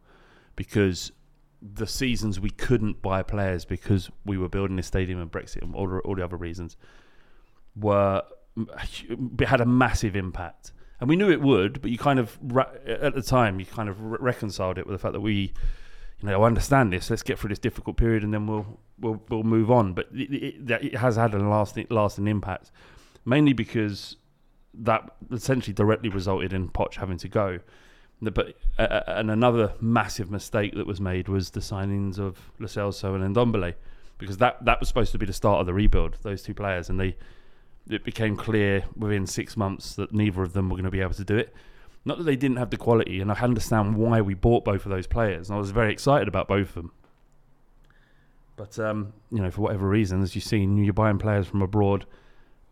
because 0.56 1.12
the 1.60 1.86
seasons 1.86 2.38
we 2.38 2.50
couldn't 2.50 3.02
buy 3.02 3.22
players 3.22 3.64
because 3.64 4.10
we 4.24 4.38
were 4.38 4.48
building 4.48 4.78
a 4.78 4.82
stadium 4.82 5.20
and 5.20 5.30
Brexit 5.30 5.62
and 5.62 5.74
all, 5.74 5.88
the- 5.88 5.98
all 6.00 6.14
the 6.14 6.24
other 6.24 6.36
reasons 6.36 6.76
were 7.74 8.22
had 9.40 9.60
a 9.60 9.66
massive 9.66 10.16
impact. 10.16 10.72
And 11.00 11.08
we 11.08 11.16
knew 11.16 11.30
it 11.30 11.40
would 11.40 11.80
but 11.80 11.90
you 11.90 11.98
kind 11.98 12.18
of 12.18 12.38
at 12.86 13.14
the 13.14 13.22
time 13.22 13.60
you 13.60 13.66
kind 13.66 13.88
of 13.88 14.00
reconciled 14.00 14.78
it 14.78 14.86
with 14.86 14.94
the 14.94 14.98
fact 14.98 15.12
that 15.12 15.20
we 15.20 15.52
you 16.20 16.28
know 16.28 16.34
oh, 16.34 16.42
I 16.42 16.46
understand 16.46 16.92
this. 16.92 17.10
Let's 17.10 17.22
get 17.22 17.38
through 17.38 17.50
this 17.50 17.58
difficult 17.60 17.96
period 17.96 18.24
and 18.24 18.34
then 18.34 18.46
we'll 18.46 18.80
we'll, 18.98 19.22
we'll 19.28 19.44
move 19.44 19.70
on. 19.70 19.94
But 19.94 20.08
it, 20.12 20.32
it, 20.32 20.70
it 20.70 20.96
has 20.96 21.16
had 21.16 21.34
a 21.34 21.38
lasting 21.38 21.86
lasting 21.90 22.26
impact 22.26 22.70
mainly 23.24 23.52
because 23.52 24.16
that 24.74 25.10
essentially 25.32 25.74
directly 25.74 26.08
resulted 26.08 26.52
in 26.52 26.68
Poch 26.68 26.94
having 26.94 27.16
to 27.18 27.28
go 27.28 27.60
but 28.20 28.56
uh, 28.78 28.82
uh, 28.82 29.02
and 29.06 29.30
another 29.30 29.72
massive 29.80 30.30
mistake 30.30 30.74
that 30.74 30.86
was 30.86 31.00
made 31.00 31.28
was 31.28 31.50
the 31.50 31.60
signings 31.60 32.18
of 32.18 32.50
Lo 32.58 32.66
and 32.66 33.36
Ndombele 33.36 33.74
because 34.18 34.38
that 34.38 34.64
that 34.64 34.80
was 34.80 34.88
supposed 34.88 35.12
to 35.12 35.18
be 35.18 35.26
the 35.26 35.32
start 35.32 35.60
of 35.60 35.66
the 35.66 35.74
rebuild. 35.74 36.16
Those 36.22 36.42
two 36.42 36.54
players, 36.54 36.90
and 36.90 36.98
they 36.98 37.16
it 37.88 38.04
became 38.04 38.36
clear 38.36 38.84
within 38.96 39.26
six 39.26 39.56
months 39.56 39.94
that 39.94 40.12
neither 40.12 40.42
of 40.42 40.52
them 40.52 40.68
were 40.68 40.76
going 40.76 40.84
to 40.84 40.90
be 40.90 41.00
able 41.00 41.14
to 41.14 41.24
do 41.24 41.36
it. 41.36 41.54
Not 42.04 42.18
that 42.18 42.24
they 42.24 42.36
didn't 42.36 42.56
have 42.56 42.70
the 42.70 42.76
quality, 42.76 43.20
and 43.20 43.30
I 43.30 43.34
understand 43.36 43.96
why 43.96 44.20
we 44.20 44.34
bought 44.34 44.64
both 44.64 44.84
of 44.84 44.90
those 44.90 45.06
players, 45.06 45.48
and 45.48 45.56
I 45.56 45.60
was 45.60 45.70
very 45.70 45.92
excited 45.92 46.26
about 46.26 46.48
both 46.48 46.70
of 46.70 46.74
them. 46.74 46.92
But 48.56 48.78
um, 48.80 49.12
you 49.30 49.40
know, 49.40 49.50
for 49.52 49.60
whatever 49.60 49.88
reason, 49.88 50.22
as 50.22 50.34
you've 50.34 50.44
seen, 50.44 50.82
you're 50.82 50.92
buying 50.92 51.18
players 51.18 51.46
from 51.46 51.62
abroad. 51.62 52.04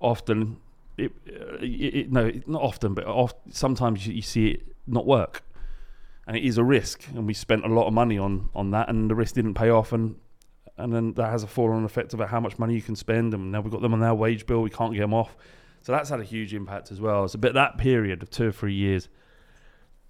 Often, 0.01 0.57
it, 0.97 1.13
it, 1.61 1.95
it 1.95 2.13
no, 2.13 2.31
not 2.47 2.63
often, 2.63 2.95
but 2.95 3.05
oft, 3.05 3.37
sometimes 3.51 4.07
you, 4.07 4.23
see 4.23 4.49
it 4.49 4.63
not 4.87 5.07
work, 5.07 5.43
and 6.27 6.37
it 6.37 6.45
is 6.45 6.59
a 6.59 6.65
risk. 6.65 7.07
And 7.15 7.27
we 7.27 7.35
spent 7.35 7.65
a 7.65 7.69
lot 7.69 7.87
of 7.87 7.93
money 7.93 8.19
on 8.19 8.49
on 8.55 8.71
that, 8.71 8.89
and 8.89 9.11
the 9.11 9.15
risk 9.15 9.35
didn't 9.35 9.55
pay 9.55 9.71
off, 9.71 9.93
and 9.93 10.17
and 10.79 10.93
then 10.93 11.15
that 11.15 11.31
has 11.31 11.43
a 11.43 11.47
fall-on 11.47 11.85
effect 11.85 12.15
about 12.15 12.29
how 12.29 12.41
much 12.41 12.59
money 12.59 12.75
you 12.75 12.83
can 12.83 12.97
spend. 12.97 13.35
And 13.35 13.53
now 13.53 13.61
we've 13.61 13.73
got 13.73 13.83
them 13.83 13.95
on 13.95 14.01
their 14.01 14.15
wage 14.15 14.47
bill, 14.47 14.63
we 14.63 14.71
can't 14.71 14.93
get 14.93 15.01
them 15.01 15.15
off, 15.15 15.37
so 15.83 15.93
that's 15.93 16.11
had 16.11 16.21
a 16.21 16.25
huge 16.25 16.55
impact 16.55 16.91
as 16.91 17.01
well. 17.01 17.29
So, 17.29 17.39
but 17.39 17.55
that 17.55 17.79
period 17.79 18.23
of 18.23 18.31
two 18.31 18.49
or 18.49 18.53
three 18.53 18.75
years, 18.75 19.09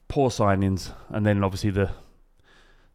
poor 0.09 0.31
signings, 0.31 0.93
and 1.09 1.27
then 1.27 1.45
obviously 1.45 1.71
the 1.71 1.91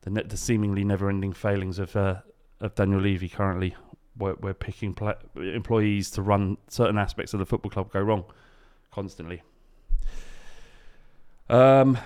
the, 0.01 0.09
the 0.09 0.37
seemingly 0.37 0.83
never-ending 0.83 1.33
failings 1.33 1.77
of 1.79 1.95
uh, 1.95 2.21
of 2.59 2.75
Daniel 2.75 3.01
Levy 3.01 3.29
currently, 3.29 3.75
where 4.15 4.35
we're 4.39 4.53
picking 4.53 4.93
pla 4.93 5.13
employees 5.35 6.11
to 6.11 6.21
run 6.21 6.57
certain 6.67 6.97
aspects 6.97 7.33
of 7.33 7.39
the 7.39 7.45
football 7.45 7.71
club 7.71 7.91
go 7.91 8.01
wrong 8.01 8.25
constantly. 8.91 9.41
Um, 11.49 11.97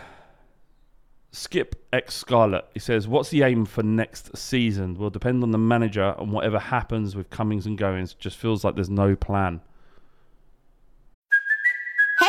Skip 1.32 1.76
X 1.92 2.16
Scarlet. 2.16 2.66
He 2.74 2.80
says, 2.80 3.08
"What's 3.08 3.30
the 3.30 3.44
aim 3.44 3.66
for 3.66 3.84
next 3.84 4.38
season? 4.38 4.96
Will 4.96 5.10
depend 5.10 5.44
on 5.44 5.52
the 5.52 5.58
manager 5.58 6.16
and 6.18 6.32
whatever 6.32 6.60
happens 6.60 7.16
with 7.16 7.30
comings 7.30 7.66
and 7.66 7.78
goings. 7.78 8.14
Just 8.14 8.38
feels 8.38 8.64
like 8.64 8.76
there's 8.76 8.90
no 8.90 9.16
plan." 9.16 9.62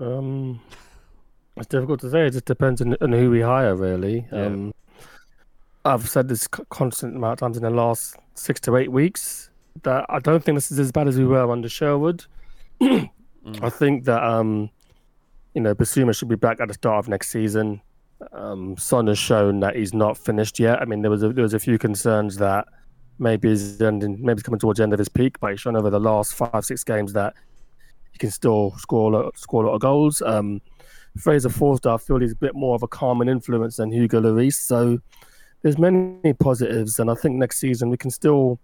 Um, 0.00 0.60
it's 1.56 1.66
difficult 1.66 2.00
to 2.00 2.10
say. 2.10 2.26
It 2.26 2.30
just 2.30 2.44
depends 2.44 2.80
on, 2.80 2.96
on 3.00 3.12
who 3.12 3.30
we 3.30 3.40
hire, 3.40 3.74
really. 3.74 4.26
Yeah. 4.32 4.46
Um, 4.46 4.74
I've 5.84 6.08
said 6.08 6.28
this 6.28 6.46
constant 6.46 7.16
amount 7.16 7.34
of 7.34 7.38
times 7.40 7.56
in 7.56 7.62
the 7.64 7.70
last 7.70 8.16
six 8.34 8.60
to 8.62 8.76
eight 8.76 8.92
weeks 8.92 9.50
that 9.82 10.06
I 10.08 10.18
don't 10.20 10.42
think 10.42 10.56
this 10.56 10.70
is 10.70 10.78
as 10.78 10.92
bad 10.92 11.08
as 11.08 11.18
we 11.18 11.24
were 11.24 11.50
under 11.50 11.68
Sherwood. 11.68 12.24
I 12.80 13.70
think 13.70 14.04
that 14.04 14.22
um, 14.22 14.70
you 15.54 15.60
know, 15.60 15.74
Bissouma 15.74 16.16
should 16.16 16.28
be 16.28 16.36
back 16.36 16.60
at 16.60 16.68
the 16.68 16.74
start 16.74 16.98
of 16.98 17.08
next 17.08 17.30
season. 17.30 17.80
Um, 18.32 18.76
Son 18.76 19.08
has 19.08 19.18
shown 19.18 19.60
that 19.60 19.76
he's 19.76 19.92
not 19.92 20.16
finished 20.16 20.60
yet. 20.60 20.80
I 20.80 20.84
mean, 20.84 21.02
there 21.02 21.10
was 21.10 21.22
a, 21.22 21.32
there 21.32 21.42
was 21.42 21.54
a 21.54 21.58
few 21.58 21.78
concerns 21.78 22.36
that 22.36 22.66
maybe 23.18 23.48
he's 23.48 23.80
ending, 23.82 24.18
maybe 24.24 24.38
he's 24.38 24.44
coming 24.44 24.60
towards 24.60 24.78
the 24.78 24.84
end 24.84 24.92
of 24.92 24.98
his 24.98 25.08
peak, 25.08 25.40
but 25.40 25.50
he's 25.50 25.60
shown 25.60 25.76
over 25.76 25.90
the 25.90 26.00
last 26.00 26.34
five 26.34 26.64
six 26.64 26.84
games 26.84 27.12
that 27.14 27.34
he 28.12 28.18
can 28.18 28.30
still 28.30 28.74
score 28.78 29.12
a 29.12 29.16
lot, 29.16 29.38
score 29.38 29.64
a 29.64 29.66
lot 29.68 29.74
of 29.74 29.80
goals. 29.80 30.22
Um, 30.22 30.60
Fraser 31.18 31.50
Forster, 31.50 31.90
I 31.90 31.96
feel 31.98 32.18
he's 32.18 32.32
a 32.32 32.36
bit 32.36 32.54
more 32.54 32.74
of 32.74 32.82
a 32.82 32.88
calming 32.88 33.28
influence 33.28 33.76
than 33.76 33.92
Hugo 33.92 34.20
Lloris. 34.20 34.54
So 34.54 34.98
there's 35.62 35.78
many 35.78 36.32
positives, 36.32 36.98
and 36.98 37.10
I 37.10 37.14
think 37.14 37.36
next 37.36 37.58
season 37.58 37.90
we 37.90 37.96
can 37.96 38.10
still, 38.10 38.58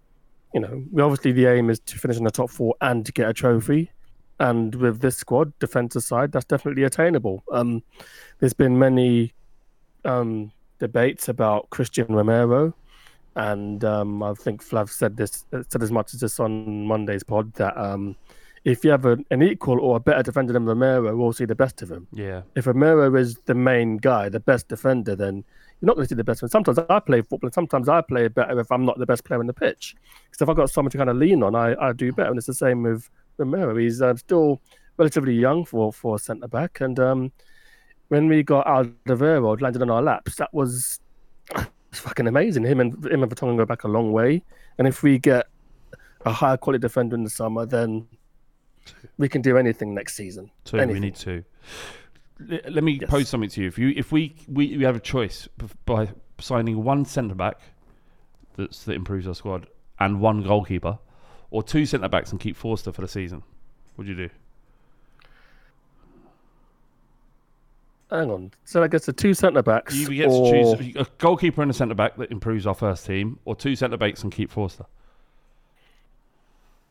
you 0.53 0.59
know, 0.59 0.83
we 0.91 1.01
obviously 1.01 1.31
the 1.31 1.45
aim 1.45 1.69
is 1.69 1.79
to 1.81 1.97
finish 1.97 2.17
in 2.17 2.23
the 2.23 2.31
top 2.31 2.49
four 2.49 2.75
and 2.81 3.05
to 3.05 3.11
get 3.11 3.29
a 3.29 3.33
trophy. 3.33 3.91
And 4.39 4.73
with 4.75 5.01
this 5.01 5.17
squad, 5.17 5.57
defensive 5.59 6.03
side, 6.03 6.31
that's 6.31 6.45
definitely 6.45 6.83
attainable. 6.83 7.43
Um, 7.51 7.83
there's 8.39 8.53
been 8.53 8.79
many 8.79 9.33
um, 10.05 10.51
debates 10.79 11.27
about 11.27 11.69
Christian 11.69 12.07
Romero, 12.07 12.73
and 13.35 13.83
um, 13.83 14.23
I 14.23 14.33
think 14.33 14.63
Flav 14.63 14.89
said 14.89 15.17
this 15.17 15.45
said 15.51 15.83
as 15.83 15.91
much 15.91 16.13
as 16.13 16.21
this 16.21 16.39
on 16.39 16.85
Monday's 16.85 17.23
pod 17.23 17.53
that 17.55 17.77
um, 17.77 18.15
if 18.65 18.83
you 18.83 18.91
have 18.91 19.05
a, 19.05 19.17
an 19.31 19.41
equal 19.41 19.79
or 19.79 19.97
a 19.97 19.99
better 19.99 20.23
defender 20.23 20.53
than 20.53 20.65
Romero, 20.65 21.15
we'll 21.15 21.33
see 21.33 21.45
the 21.45 21.55
best 21.55 21.81
of 21.81 21.91
him. 21.91 22.07
Yeah, 22.11 22.41
If 22.55 22.67
Romero 22.67 23.15
is 23.15 23.35
the 23.45 23.55
main 23.55 23.97
guy, 23.97 24.29
the 24.29 24.39
best 24.39 24.67
defender, 24.67 25.15
then 25.15 25.43
you're 25.79 25.87
not 25.87 25.95
going 25.95 26.05
to 26.05 26.09
see 26.09 26.15
the 26.15 26.23
best 26.23 26.41
one. 26.41 26.49
Sometimes 26.49 26.79
I 26.89 26.99
play 26.99 27.21
football, 27.21 27.47
and 27.47 27.53
sometimes 27.53 27.87
I 27.87 28.01
play 28.01 28.27
better 28.27 28.59
if 28.59 28.71
I'm 28.71 28.85
not 28.85 28.99
the 28.99 29.05
best 29.05 29.23
player 29.23 29.39
on 29.39 29.47
the 29.47 29.53
pitch. 29.53 29.95
Because 30.29 30.41
if 30.41 30.49
I've 30.49 30.55
got 30.55 30.69
someone 30.69 30.91
to 30.91 30.97
kind 30.97 31.09
of 31.09 31.17
lean 31.17 31.41
on, 31.41 31.55
I, 31.55 31.75
I 31.75 31.93
do 31.93 32.11
better. 32.11 32.29
And 32.29 32.37
it's 32.37 32.47
the 32.47 32.53
same 32.53 32.83
with 32.83 33.09
Romero. 33.37 33.75
He's 33.77 34.01
uh, 34.01 34.15
still 34.15 34.61
relatively 34.97 35.33
young 35.33 35.63
for 35.65 35.93
for 35.93 36.15
a 36.15 36.19
centre 36.19 36.47
back, 36.47 36.81
and 36.81 36.99
um, 36.99 37.31
when 38.09 38.27
we 38.27 38.43
got 38.43 38.67
Alderweireld 38.67 39.61
landed 39.61 39.81
on 39.81 39.89
our 39.89 40.01
laps, 40.01 40.35
that 40.35 40.53
was 40.53 40.99
fucking 41.93 42.27
amazing. 42.27 42.63
Him 42.65 42.81
and 42.81 43.05
him 43.05 43.23
and 43.23 43.31
Vertonghen 43.31 43.57
go 43.57 43.65
back 43.65 43.85
a 43.85 43.87
long 43.87 44.11
way, 44.11 44.43
and 44.77 44.87
if 44.87 45.01
we 45.01 45.17
get 45.17 45.47
a 46.25 46.33
higher 46.33 46.57
quality 46.57 46.81
defender 46.81 47.15
in 47.15 47.23
the 47.23 47.29
summer, 47.29 47.65
then 47.65 48.05
we 49.17 49.29
can 49.29 49.41
do 49.41 49.57
anything 49.57 49.93
next 49.93 50.15
season. 50.15 50.49
two. 50.65 50.77
We 50.77 50.99
need 50.99 51.15
two. 51.15 51.43
L- 52.51 52.59
Let 52.69 52.83
me 52.83 52.99
Yes. 53.01 53.09
pose 53.09 53.29
something 53.29 53.49
to 53.49 53.61
you. 53.61 53.67
If 53.67 53.77
you, 53.77 53.93
if 53.95 54.11
we, 54.11 54.35
we, 54.47 54.77
we 54.77 54.83
have 54.83 54.95
a 54.95 54.99
choice 54.99 55.47
by 55.85 56.09
signing 56.39 56.83
one 56.83 57.05
centre 57.05 57.35
back 57.35 57.59
that's 58.55 58.83
that 58.85 58.93
improves 58.93 59.27
our 59.27 59.35
squad 59.35 59.67
and 59.99 60.21
one 60.21 60.43
goalkeeper, 60.43 60.97
or 61.51 61.63
two 61.63 61.85
centre 61.85 62.07
backs 62.07 62.31
and 62.31 62.39
keep 62.39 62.55
Forster 62.55 62.91
for 62.91 63.01
the 63.01 63.07
season, 63.07 63.43
what 63.95 64.05
do 64.05 64.11
you 64.11 64.17
do? 64.17 64.29
Hang 68.09 68.31
on. 68.31 68.51
So 68.65 68.81
I 68.81 68.87
guess 68.87 69.05
the 69.05 69.13
two 69.13 69.33
centre 69.33 69.61
backs. 69.61 69.95
You 69.95 70.09
get 70.09 70.29
or... 70.29 70.51
to 70.51 70.77
choose 70.77 70.95
a 70.95 71.05
goalkeeper 71.19 71.61
and 71.61 71.69
a 71.69 71.73
centre 71.73 71.93
back 71.93 72.15
that 72.17 72.31
improves 72.31 72.65
our 72.65 72.73
first 72.73 73.05
team, 73.05 73.37
or 73.45 73.55
two 73.55 73.75
centre 73.75 73.97
backs 73.97 74.23
and 74.23 74.31
keep 74.31 74.49
Forster. 74.49 74.85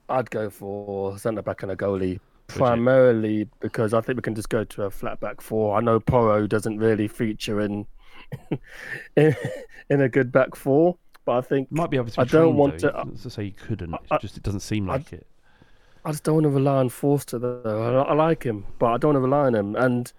I'd 0.09 0.31
go 0.31 0.51
for 0.51 1.18
centre 1.18 1.42
back 1.42 1.62
and 1.62 1.73
a 1.73 1.77
goalie, 1.77 2.21
primarily 2.47 3.49
because 3.61 3.94
I 3.94 4.01
think 4.01 4.16
we 4.16 4.23
can 4.23 4.35
just 4.35 4.49
go 4.49 4.64
to 4.64 4.83
a 4.85 4.90
flat 4.90 5.21
back 5.21 5.40
four. 5.40 5.77
I 5.77 5.81
know 5.81 6.01
Porro 6.01 6.47
doesn't 6.47 6.79
really 6.79 7.09
feature 7.09 7.61
in 7.61 7.87
in, 9.16 9.35
in 9.90 10.01
a 10.01 10.09
good 10.09 10.33
back 10.33 10.55
four, 10.55 10.97
but 11.25 11.33
I 11.38 11.40
think 11.40 11.71
Might 11.71 11.90
be 11.90 11.97
able 11.97 12.11
to. 12.11 12.21
I 12.21 12.25
don't 12.25 12.57
want 12.57 12.79
though. 12.81 13.05
to- 13.16 13.31
say 13.31 13.44
you 13.44 13.53
couldn't. 13.53 13.94
I- 13.94 13.99
It's 14.14 14.23
just 14.23 14.37
it 14.37 14.42
doesn't 14.42 14.61
seem 14.61 14.87
like 14.87 15.12
it. 15.12 15.27
I 16.05 16.11
just 16.12 16.25
don't 16.25 16.35
want 16.37 16.44
to 16.44 16.51
rely 16.51 16.77
on 16.77 16.88
Forster 16.88 17.38
though. 17.38 18.03
I, 18.07 18.11
I 18.11 18.14
like 18.14 18.42
him, 18.42 18.64
but 18.79 18.87
I 18.87 18.97
don't 18.99 19.14
want 19.14 19.16
to 19.16 19.21
rely 19.29 19.47
on 19.47 19.55
him. 19.55 19.77
And 19.77 20.11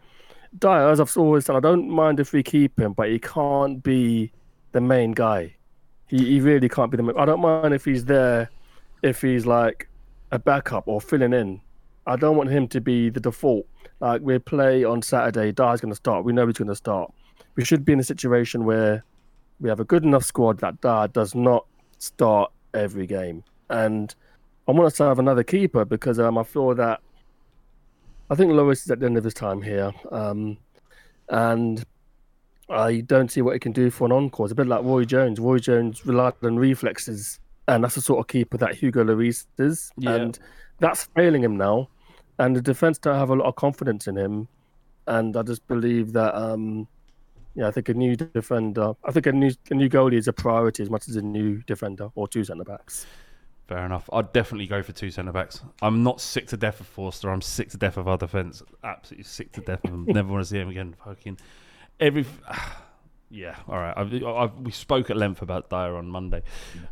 Dier, 0.57 0.89
as 0.89 0.99
I've 0.99 1.15
always 1.17 1.45
said, 1.45 1.55
I 1.55 1.59
don't 1.59 1.89
mind 1.89 2.19
if 2.19 2.33
we 2.33 2.43
keep 2.43 2.79
him, 2.79 2.93
but 2.93 3.09
he 3.09 3.17
can't 3.19 3.81
be 3.81 4.31
the 4.71 4.81
main 4.81 5.13
guy. 5.13 5.55
He, 6.07 6.17
he 6.25 6.41
really 6.41 6.69
can't 6.69 6.91
be 6.91 6.97
the. 6.97 7.03
main 7.03 7.17
I 7.17 7.25
don't 7.25 7.39
mind 7.39 7.73
if 7.73 7.85
he's 7.85 8.05
there, 8.05 8.49
if 9.01 9.21
he's 9.21 9.45
like 9.45 9.87
a 10.31 10.39
backup 10.39 10.87
or 10.87 11.01
filling 11.01 11.33
in. 11.33 11.61
I 12.05 12.15
don't 12.15 12.37
want 12.37 12.49
him 12.49 12.67
to 12.69 12.81
be 12.81 13.09
the 13.09 13.19
default. 13.19 13.67
Like 13.99 14.21
we 14.21 14.39
play 14.39 14.83
on 14.83 15.01
Saturday, 15.01 15.51
Dier's 15.51 15.81
going 15.81 15.91
to 15.91 15.95
start. 15.95 16.25
We 16.25 16.33
know 16.33 16.47
he's 16.47 16.57
going 16.57 16.69
to 16.69 16.75
start. 16.75 17.11
We 17.55 17.65
should 17.65 17.83
be 17.85 17.93
in 17.93 17.99
a 17.99 18.03
situation 18.03 18.65
where 18.65 19.03
we 19.59 19.69
have 19.69 19.79
a 19.79 19.83
good 19.83 20.03
enough 20.03 20.23
squad 20.23 20.59
that 20.59 20.81
Dier 20.81 21.07
does 21.07 21.35
not 21.35 21.65
start 21.97 22.51
every 22.73 23.05
game. 23.05 23.43
And 23.69 24.13
I 24.67 24.71
want 24.71 24.87
us 24.87 24.97
to 24.97 25.03
have 25.03 25.19
another 25.19 25.43
keeper 25.43 25.85
because 25.85 26.19
um, 26.19 26.37
I 26.37 26.43
feel 26.43 26.73
that 26.75 27.01
I 28.29 28.35
think 28.35 28.51
Lloris 28.51 28.83
is 28.83 28.91
at 28.91 28.99
the 28.99 29.07
end 29.07 29.17
of 29.17 29.23
his 29.23 29.33
time 29.33 29.61
here, 29.61 29.91
um, 30.11 30.57
and 31.29 31.83
I 32.69 33.01
don't 33.01 33.31
see 33.31 33.41
what 33.41 33.53
he 33.53 33.59
can 33.59 33.71
do 33.71 33.89
for 33.89 34.05
an 34.05 34.11
encore. 34.11 34.45
It's 34.45 34.51
a 34.51 34.55
bit 34.55 34.67
like 34.67 34.83
Roy 34.83 35.03
Jones. 35.05 35.39
Roy 35.39 35.57
Jones 35.57 36.05
relied 36.05 36.33
on 36.43 36.57
reflexes, 36.57 37.39
and 37.69 37.83
that's 37.83 37.95
the 37.95 38.01
sort 38.01 38.19
of 38.19 38.27
keeper 38.27 38.57
that 38.57 38.75
Hugo 38.75 39.03
Lloris 39.03 39.45
is, 39.57 39.91
Yeah. 39.97 40.15
and 40.15 40.39
that's 40.79 41.05
failing 41.15 41.43
him 41.43 41.55
now. 41.57 41.87
And 42.37 42.55
the 42.55 42.61
defense 42.61 42.97
don't 42.97 43.15
have 43.15 43.29
a 43.29 43.35
lot 43.35 43.47
of 43.47 43.55
confidence 43.55 44.07
in 44.07 44.15
him, 44.17 44.47
and 45.07 45.35
I 45.37 45.43
just 45.43 45.65
believe 45.67 46.13
that. 46.13 46.35
um 46.35 46.87
yeah, 47.55 47.67
I 47.67 47.71
think 47.71 47.89
a 47.89 47.93
new 47.93 48.15
defender. 48.15 48.93
I 49.03 49.11
think 49.11 49.25
a 49.25 49.31
new 49.31 49.51
a 49.71 49.73
new 49.73 49.89
goalie 49.89 50.13
is 50.17 50.27
a 50.27 50.33
priority 50.33 50.83
as 50.83 50.89
much 50.89 51.09
as 51.09 51.15
a 51.15 51.21
new 51.21 51.57
defender 51.65 52.09
or 52.15 52.27
two 52.27 52.43
centre 52.43 52.63
backs. 52.63 53.05
Fair 53.67 53.85
enough. 53.85 54.07
I'd 54.13 54.31
definitely 54.33 54.67
go 54.67 54.81
for 54.83 54.93
two 54.93 55.09
centre 55.11 55.31
backs. 55.31 55.61
I'm 55.81 56.01
not 56.03 56.21
sick 56.21 56.47
to 56.47 56.57
death 56.57 56.79
of 56.79 56.87
Forster. 56.87 57.29
I'm 57.29 57.41
sick 57.41 57.69
to 57.71 57.77
death 57.77 57.97
of 57.97 58.07
our 58.07 58.17
defence. 58.17 58.63
Absolutely 58.83 59.23
sick 59.25 59.51
to 59.53 59.61
death 59.61 59.83
of 59.83 59.91
them. 59.91 60.05
Never 60.07 60.31
want 60.31 60.43
to 60.43 60.49
see 60.49 60.59
him 60.59 60.69
again. 60.69 60.95
Fucking 61.03 61.37
every. 61.99 62.25
Yeah, 63.31 63.55
all 63.67 63.77
right. 63.77 63.93
I've, 63.95 64.11
I've, 64.23 64.55
we 64.55 64.71
spoke 64.71 65.09
at 65.11 65.17
length 65.17 65.41
about 65.41 65.69
Dier 65.69 65.95
on 65.95 66.07
Monday. 66.09 66.41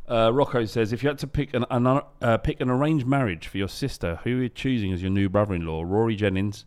Uh, 0.07 0.31
Rocco 0.31 0.65
says, 0.65 0.93
if 0.93 1.01
you 1.01 1.09
had 1.09 1.17
to 1.19 1.27
pick 1.27 1.53
an, 1.53 1.65
an 1.71 2.01
uh, 2.21 2.37
pick 2.37 2.61
an 2.61 2.69
arranged 2.69 3.07
marriage 3.07 3.47
for 3.47 3.57
your 3.57 3.67
sister, 3.67 4.19
who 4.23 4.39
are 4.39 4.43
you 4.43 4.49
choosing 4.49 4.93
as 4.93 5.01
your 5.01 5.09
new 5.09 5.29
brother-in-law? 5.29 5.83
Rory 5.83 6.15
Jennings, 6.15 6.65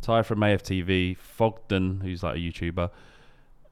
Ty 0.00 0.22
from 0.22 0.40
AFTV, 0.40 1.16
Fogden, 1.16 2.00
who's 2.00 2.24
like 2.24 2.36
a 2.36 2.38
YouTuber, 2.40 2.90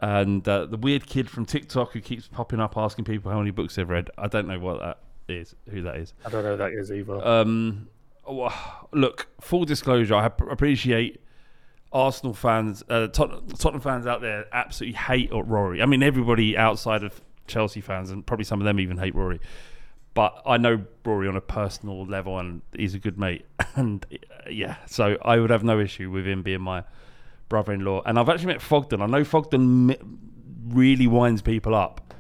and 0.01 0.49
uh, 0.49 0.67
the 0.67 0.77
weird 0.77 1.07
kid 1.07 1.29
from 1.29 1.45
TikTok 1.45 1.93
who 1.93 2.01
keeps 2.01 2.29
popping 2.29 2.61
up 2.61 2.77
asking 2.77 3.05
people 3.05 3.33
how 3.33 3.39
many 3.39 3.51
books 3.51 3.75
they've 3.75 3.89
read. 3.89 4.09
I 4.17 4.29
don't 4.29 4.47
know 4.47 4.61
what 4.61 4.79
that 4.79 4.99
is, 5.29 5.57
who 5.69 5.83
that 5.83 5.97
is. 5.97 6.15
I 6.25 6.31
don't 6.31 6.45
know 6.45 6.53
who 6.53 6.59
that 6.59 6.73
is 6.73 6.93
either. 6.93 7.27
Um, 7.27 7.89
look, 8.93 9.27
full 9.41 9.65
disclosure, 9.65 10.15
I 10.15 10.27
appreciate 10.27 11.21
Arsenal 11.92 12.35
fans, 12.35 12.85
uh, 12.88 13.09
Tot- 13.09 13.59
Tottenham 13.59 13.81
fans 13.81 14.07
out 14.07 14.20
there 14.20 14.46
absolutely 14.53 14.96
hate 14.98 15.31
Rory. 15.33 15.83
I 15.83 15.87
mean, 15.87 16.03
everybody 16.03 16.57
outside 16.57 17.03
of 17.03 17.20
Chelsea 17.46 17.81
fans, 17.81 18.11
and 18.11 18.24
probably 18.24 18.44
some 18.44 18.61
of 18.61 18.64
them 18.64 18.79
even 18.79 18.96
hate 18.96 19.14
Rory. 19.14 19.40
But 20.14 20.40
I 20.44 20.57
know 20.57 20.85
Rory 21.05 21.29
on 21.29 21.37
a 21.37 21.40
personal 21.40 22.05
level, 22.05 22.38
and 22.38 22.62
he's 22.76 22.94
a 22.94 22.98
good 22.98 23.18
mate. 23.18 23.46
And 23.76 24.05
uh, 24.12 24.50
yeah, 24.50 24.76
so 24.87 25.16
I 25.22 25.38
would 25.38 25.50
have 25.50 25.62
no 25.62 25.79
issue 25.79 26.11
with 26.11 26.26
him 26.26 26.42
being 26.42 26.61
my 26.61 26.83
brother-in-law. 27.48 28.03
And 28.05 28.18
I've 28.18 28.29
actually 28.29 28.48
met 28.48 28.61
Fogden. 28.61 29.00
I 29.00 29.07
know 29.07 29.22
Fogden 29.22 29.94
really 30.68 31.07
winds 31.07 31.40
people 31.40 31.74
up, 31.74 32.12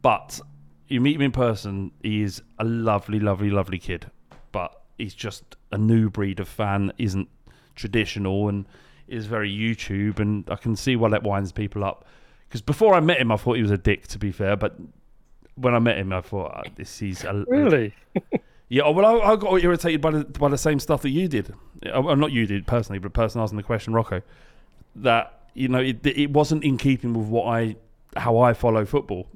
but 0.00 0.40
you 0.86 1.00
meet 1.00 1.16
him 1.16 1.22
in 1.22 1.32
person, 1.32 1.90
he 2.02 2.22
is 2.22 2.40
a 2.58 2.64
lovely, 2.64 3.18
lovely, 3.18 3.50
lovely 3.50 3.78
kid. 3.78 4.10
But 4.52 4.80
he's 4.96 5.14
just 5.14 5.56
a 5.72 5.78
new 5.78 6.08
breed 6.08 6.38
of 6.38 6.48
fan, 6.48 6.92
isn't 6.98 7.28
traditional, 7.74 8.48
and 8.48 8.66
is 9.08 9.26
very 9.26 9.50
YouTube. 9.50 10.18
And 10.20 10.44
I 10.50 10.56
can 10.56 10.76
see 10.76 10.96
why 10.96 11.08
that 11.10 11.22
winds 11.22 11.52
people 11.52 11.84
up. 11.84 12.04
Because 12.48 12.62
before 12.62 12.94
I 12.94 13.00
met 13.00 13.20
him, 13.20 13.32
I 13.32 13.36
thought 13.36 13.56
he 13.56 13.62
was 13.62 13.70
a 13.70 13.78
dick. 13.78 14.06
To 14.08 14.18
be 14.18 14.30
fair, 14.30 14.56
but 14.56 14.76
when 15.56 15.74
I 15.74 15.78
met 15.78 15.98
him, 15.98 16.12
I 16.12 16.20
thought 16.20 16.54
uh, 16.54 16.62
this 16.76 17.02
is 17.02 17.24
a, 17.24 17.44
really? 17.48 17.94
yeah, 18.68 18.82
oh, 18.84 18.92
well, 18.92 19.06
I, 19.06 19.32
I 19.32 19.36
got 19.36 19.54
irritated 19.56 20.00
by 20.00 20.12
the 20.12 20.24
by 20.24 20.48
the 20.48 20.58
same 20.58 20.78
stuff 20.78 21.02
that 21.02 21.10
you 21.10 21.28
did. 21.28 21.52
Uh, 21.94 22.02
Well, 22.02 22.16
not 22.16 22.32
you 22.32 22.46
did 22.46 22.66
personally, 22.66 22.98
but 22.98 23.08
the 23.12 23.18
person 23.18 23.40
asking 23.40 23.56
the 23.56 23.62
question, 23.62 23.92
Rocco. 23.92 24.22
That 24.94 25.48
you 25.54 25.68
know, 25.68 25.80
it, 25.80 26.06
it 26.06 26.30
wasn't 26.30 26.62
in 26.64 26.76
keeping 26.76 27.14
with 27.14 27.26
what 27.28 27.46
I 27.46 27.76
how 28.16 28.38
I 28.38 28.52
follow 28.52 28.84
football. 28.84 29.28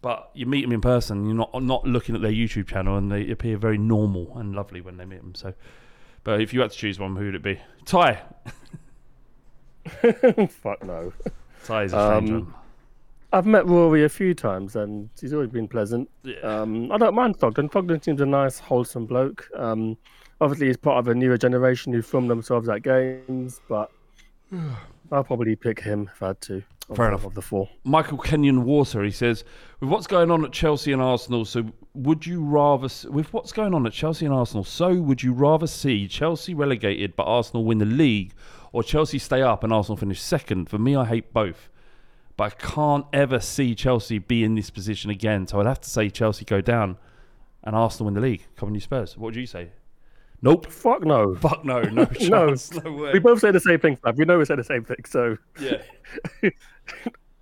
But 0.00 0.30
you 0.32 0.46
meet 0.46 0.62
them 0.62 0.72
in 0.72 0.80
person, 0.80 1.26
you're 1.26 1.34
not 1.34 1.62
not 1.62 1.84
looking 1.84 2.14
at 2.14 2.20
their 2.22 2.30
YouTube 2.32 2.68
channel, 2.68 2.96
and 2.96 3.10
they 3.10 3.30
appear 3.30 3.56
very 3.56 3.78
normal 3.78 4.32
and 4.38 4.54
lovely 4.54 4.80
when 4.80 4.96
they 4.96 5.04
meet 5.04 5.20
them. 5.20 5.34
So, 5.34 5.54
but 6.28 6.42
if 6.42 6.52
you 6.52 6.60
had 6.60 6.70
to 6.70 6.76
choose 6.76 6.98
one, 6.98 7.16
who 7.16 7.24
would 7.24 7.34
it 7.36 7.42
be? 7.42 7.58
Ty. 7.86 8.20
Fuck 10.50 10.84
no. 10.84 11.10
Ty 11.64 11.84
is 11.84 11.94
a 11.94 11.96
strange 12.06 12.30
Um, 12.30 12.34
one. 12.44 12.54
I've 13.32 13.46
met 13.46 13.64
Rory 13.66 14.04
a 14.04 14.10
few 14.10 14.34
times 14.34 14.76
and 14.76 15.08
he's 15.18 15.32
always 15.32 15.48
been 15.48 15.66
pleasant. 15.66 16.10
Um, 16.42 16.92
I 16.92 16.98
don't 16.98 17.14
mind 17.14 17.38
Fogden. 17.38 17.70
Fogden 17.70 18.02
seems 18.02 18.20
a 18.20 18.26
nice, 18.26 18.58
wholesome 18.58 19.06
bloke. 19.06 19.48
Um, 19.56 19.96
obviously, 20.42 20.66
he's 20.66 20.76
part 20.76 20.98
of 20.98 21.08
a 21.08 21.14
newer 21.14 21.38
generation 21.38 21.94
who 21.94 22.02
film 22.02 22.28
themselves 22.28 22.68
at 22.68 22.82
games, 22.82 23.62
but 23.66 23.90
I'll 25.10 25.24
probably 25.24 25.56
pick 25.56 25.80
him 25.80 26.10
if 26.14 26.22
I 26.22 26.26
had 26.26 26.40
to. 26.42 26.62
Fair 26.94 27.08
enough. 27.08 27.24
Of 27.24 27.34
the 27.34 27.42
four. 27.42 27.70
Michael 27.84 28.18
Kenyon 28.18 28.64
Water, 28.64 29.02
he 29.02 29.10
says, 29.10 29.44
with 29.80 29.88
what's 29.88 30.06
going 30.06 30.30
on 30.30 30.44
at 30.44 30.52
Chelsea 30.52 30.92
and 30.92 31.00
Arsenal, 31.00 31.46
so 31.46 31.64
would 31.98 32.24
you 32.26 32.42
rather, 32.42 32.88
with 33.10 33.32
what's 33.32 33.52
going 33.52 33.74
on 33.74 33.86
at 33.86 33.92
Chelsea 33.92 34.24
and 34.24 34.34
Arsenal, 34.34 34.64
so 34.64 34.94
would 34.94 35.22
you 35.22 35.32
rather 35.32 35.66
see 35.66 36.06
Chelsea 36.06 36.54
relegated 36.54 37.16
but 37.16 37.24
Arsenal 37.24 37.64
win 37.64 37.78
the 37.78 37.84
league, 37.84 38.32
or 38.72 38.82
Chelsea 38.82 39.18
stay 39.18 39.42
up 39.42 39.64
and 39.64 39.72
Arsenal 39.72 39.96
finish 39.96 40.20
second? 40.20 40.68
For 40.68 40.78
me, 40.78 40.94
I 40.94 41.04
hate 41.04 41.32
both, 41.32 41.68
but 42.36 42.44
I 42.44 42.50
can't 42.50 43.06
ever 43.12 43.40
see 43.40 43.74
Chelsea 43.74 44.18
be 44.18 44.44
in 44.44 44.54
this 44.54 44.70
position 44.70 45.10
again. 45.10 45.46
So 45.46 45.60
I'd 45.60 45.66
have 45.66 45.80
to 45.80 45.90
say 45.90 46.08
Chelsea 46.08 46.44
go 46.44 46.60
down 46.60 46.96
and 47.64 47.74
Arsenal 47.74 48.06
win 48.06 48.14
the 48.14 48.20
league. 48.20 48.46
Come 48.56 48.68
on, 48.68 48.74
you 48.74 48.80
Spurs. 48.80 49.16
What 49.16 49.26
would 49.26 49.36
you 49.36 49.46
say? 49.46 49.70
Nope. 50.40 50.70
Fuck 50.70 51.04
no. 51.04 51.34
Fuck 51.34 51.64
no. 51.64 51.82
No 51.82 52.04
No. 52.20 52.46
chance. 52.46 52.72
no 52.72 52.92
way. 52.92 53.12
We 53.12 53.18
both 53.18 53.40
say 53.40 53.50
the 53.50 53.58
same 53.58 53.80
thing, 53.80 53.96
Fab. 53.96 54.16
We 54.16 54.24
know 54.24 54.38
we 54.38 54.44
say 54.44 54.54
the 54.54 54.62
same 54.62 54.84
thing. 54.84 55.04
So 55.04 55.36
yeah. 55.60 55.82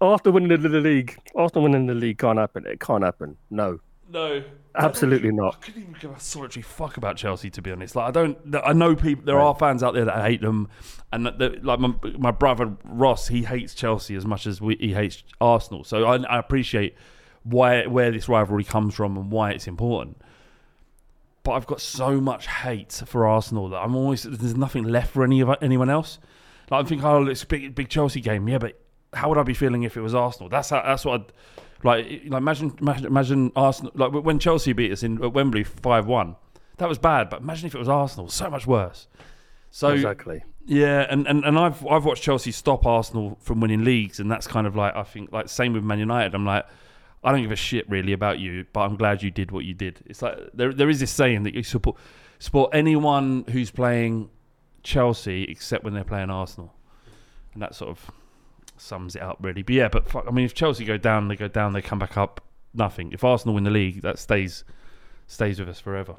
after 0.00 0.30
winning 0.30 0.48
the, 0.48 0.56
the 0.68 0.80
league, 0.80 1.18
Arsenal 1.34 1.64
winning 1.64 1.86
the 1.86 1.94
league 1.94 2.16
can't 2.18 2.38
happen. 2.38 2.66
It 2.66 2.80
can't 2.80 3.04
happen. 3.04 3.36
No. 3.50 3.80
No. 4.08 4.42
Absolutely 4.74 5.32
not. 5.32 5.56
I 5.56 5.58
couldn't 5.64 5.82
even 5.82 5.96
give 5.98 6.10
a 6.10 6.20
solitary 6.20 6.62
fuck 6.62 6.96
about 6.98 7.16
Chelsea 7.16 7.48
to 7.50 7.62
be 7.62 7.72
honest. 7.72 7.96
Like 7.96 8.08
I 8.08 8.10
don't, 8.10 8.38
I 8.64 8.72
know 8.72 8.94
people. 8.94 9.24
There 9.24 9.40
are 9.40 9.54
fans 9.54 9.82
out 9.82 9.94
there 9.94 10.04
that 10.04 10.22
hate 10.24 10.42
them, 10.42 10.68
and 11.12 11.24
that, 11.26 11.38
that- 11.38 11.64
like 11.64 11.80
my, 11.80 11.94
my 12.18 12.30
brother 12.30 12.76
Ross, 12.84 13.28
he 13.28 13.42
hates 13.44 13.74
Chelsea 13.74 14.14
as 14.14 14.26
much 14.26 14.46
as 14.46 14.60
we, 14.60 14.76
he 14.76 14.92
hates 14.92 15.22
Arsenal. 15.40 15.82
So 15.82 16.04
I, 16.04 16.16
I 16.24 16.38
appreciate 16.38 16.94
why 17.42 17.86
where 17.86 18.10
this 18.10 18.28
rivalry 18.28 18.64
comes 18.64 18.94
from 18.94 19.16
and 19.16 19.30
why 19.30 19.52
it's 19.52 19.66
important. 19.66 20.18
But 21.42 21.52
I've 21.52 21.66
got 21.66 21.80
so 21.80 22.20
much 22.20 22.46
hate 22.48 22.92
for 23.06 23.26
Arsenal 23.26 23.68
that 23.70 23.78
I'm 23.78 23.94
always 23.96 24.24
there's 24.24 24.56
nothing 24.56 24.84
left 24.84 25.12
for 25.12 25.24
any 25.24 25.40
of 25.40 25.50
anyone 25.62 25.88
else. 25.88 26.18
Like 26.70 26.84
I 26.84 26.88
think, 26.88 27.02
oh, 27.02 27.26
it's 27.26 27.44
a 27.44 27.46
big 27.46 27.74
big 27.74 27.88
Chelsea 27.88 28.20
game, 28.20 28.46
yeah, 28.48 28.58
but 28.58 28.78
how 29.14 29.28
would 29.30 29.38
I 29.38 29.42
be 29.42 29.54
feeling 29.54 29.84
if 29.84 29.96
it 29.96 30.00
was 30.02 30.14
Arsenal? 30.14 30.48
That's 30.50 30.68
how, 30.70 30.82
that's 30.82 31.04
what 31.04 31.20
I'd 31.20 31.32
like. 31.82 32.06
Like 32.26 32.38
imagine 32.40 32.76
imagine, 32.80 33.06
imagine 33.06 33.52
Arsenal 33.56 33.92
like 33.94 34.12
when 34.12 34.38
Chelsea 34.38 34.72
beat 34.72 34.92
us 34.92 35.02
in 35.02 35.22
at 35.22 35.32
Wembley 35.32 35.64
five 35.64 36.06
one. 36.06 36.36
That 36.78 36.88
was 36.88 36.98
bad, 36.98 37.30
but 37.30 37.40
imagine 37.40 37.66
if 37.66 37.74
it 37.74 37.78
was 37.78 37.88
Arsenal, 37.88 38.28
so 38.28 38.50
much 38.50 38.66
worse. 38.66 39.08
So 39.70 39.90
exactly. 39.90 40.42
yeah, 40.66 41.06
and, 41.08 41.26
and, 41.26 41.44
and 41.44 41.58
I've 41.58 41.86
I've 41.86 42.04
watched 42.04 42.22
Chelsea 42.22 42.50
stop 42.50 42.86
Arsenal 42.86 43.38
from 43.40 43.60
winning 43.60 43.84
leagues, 43.84 44.20
and 44.20 44.30
that's 44.30 44.46
kind 44.46 44.66
of 44.66 44.76
like 44.76 44.94
I 44.96 45.02
think 45.02 45.32
like 45.32 45.48
same 45.48 45.72
with 45.72 45.84
Man 45.84 45.98
United. 45.98 46.34
I'm 46.34 46.46
like, 46.46 46.66
I 47.22 47.32
don't 47.32 47.42
give 47.42 47.52
a 47.52 47.56
shit 47.56 47.88
really 47.90 48.12
about 48.12 48.38
you, 48.38 48.66
but 48.72 48.80
I'm 48.80 48.96
glad 48.96 49.22
you 49.22 49.30
did 49.30 49.50
what 49.50 49.64
you 49.64 49.74
did. 49.74 50.00
It's 50.06 50.22
like 50.22 50.38
there 50.54 50.72
there 50.72 50.88
is 50.88 51.00
this 51.00 51.10
saying 51.10 51.42
that 51.42 51.54
you 51.54 51.62
support 51.62 51.96
support 52.38 52.74
anyone 52.74 53.44
who's 53.50 53.70
playing 53.70 54.30
Chelsea 54.82 55.44
except 55.44 55.84
when 55.84 55.94
they're 55.94 56.04
playing 56.04 56.30
Arsenal, 56.30 56.74
and 57.52 57.62
that 57.62 57.74
sort 57.74 57.90
of 57.90 58.10
sums 58.80 59.16
it 59.16 59.22
up 59.22 59.38
really. 59.40 59.62
But 59.62 59.74
yeah, 59.74 59.88
but 59.88 60.08
fuck, 60.08 60.24
I 60.26 60.30
mean, 60.30 60.44
if 60.44 60.54
Chelsea 60.54 60.84
go 60.84 60.96
down, 60.96 61.28
they 61.28 61.36
go 61.36 61.48
down, 61.48 61.72
they 61.72 61.82
come 61.82 61.98
back 61.98 62.16
up, 62.16 62.42
nothing. 62.74 63.12
If 63.12 63.24
Arsenal 63.24 63.54
win 63.54 63.64
the 63.64 63.70
league, 63.70 64.02
that 64.02 64.18
stays 64.18 64.64
stays 65.26 65.58
with 65.58 65.68
us 65.68 65.80
forever. 65.80 66.16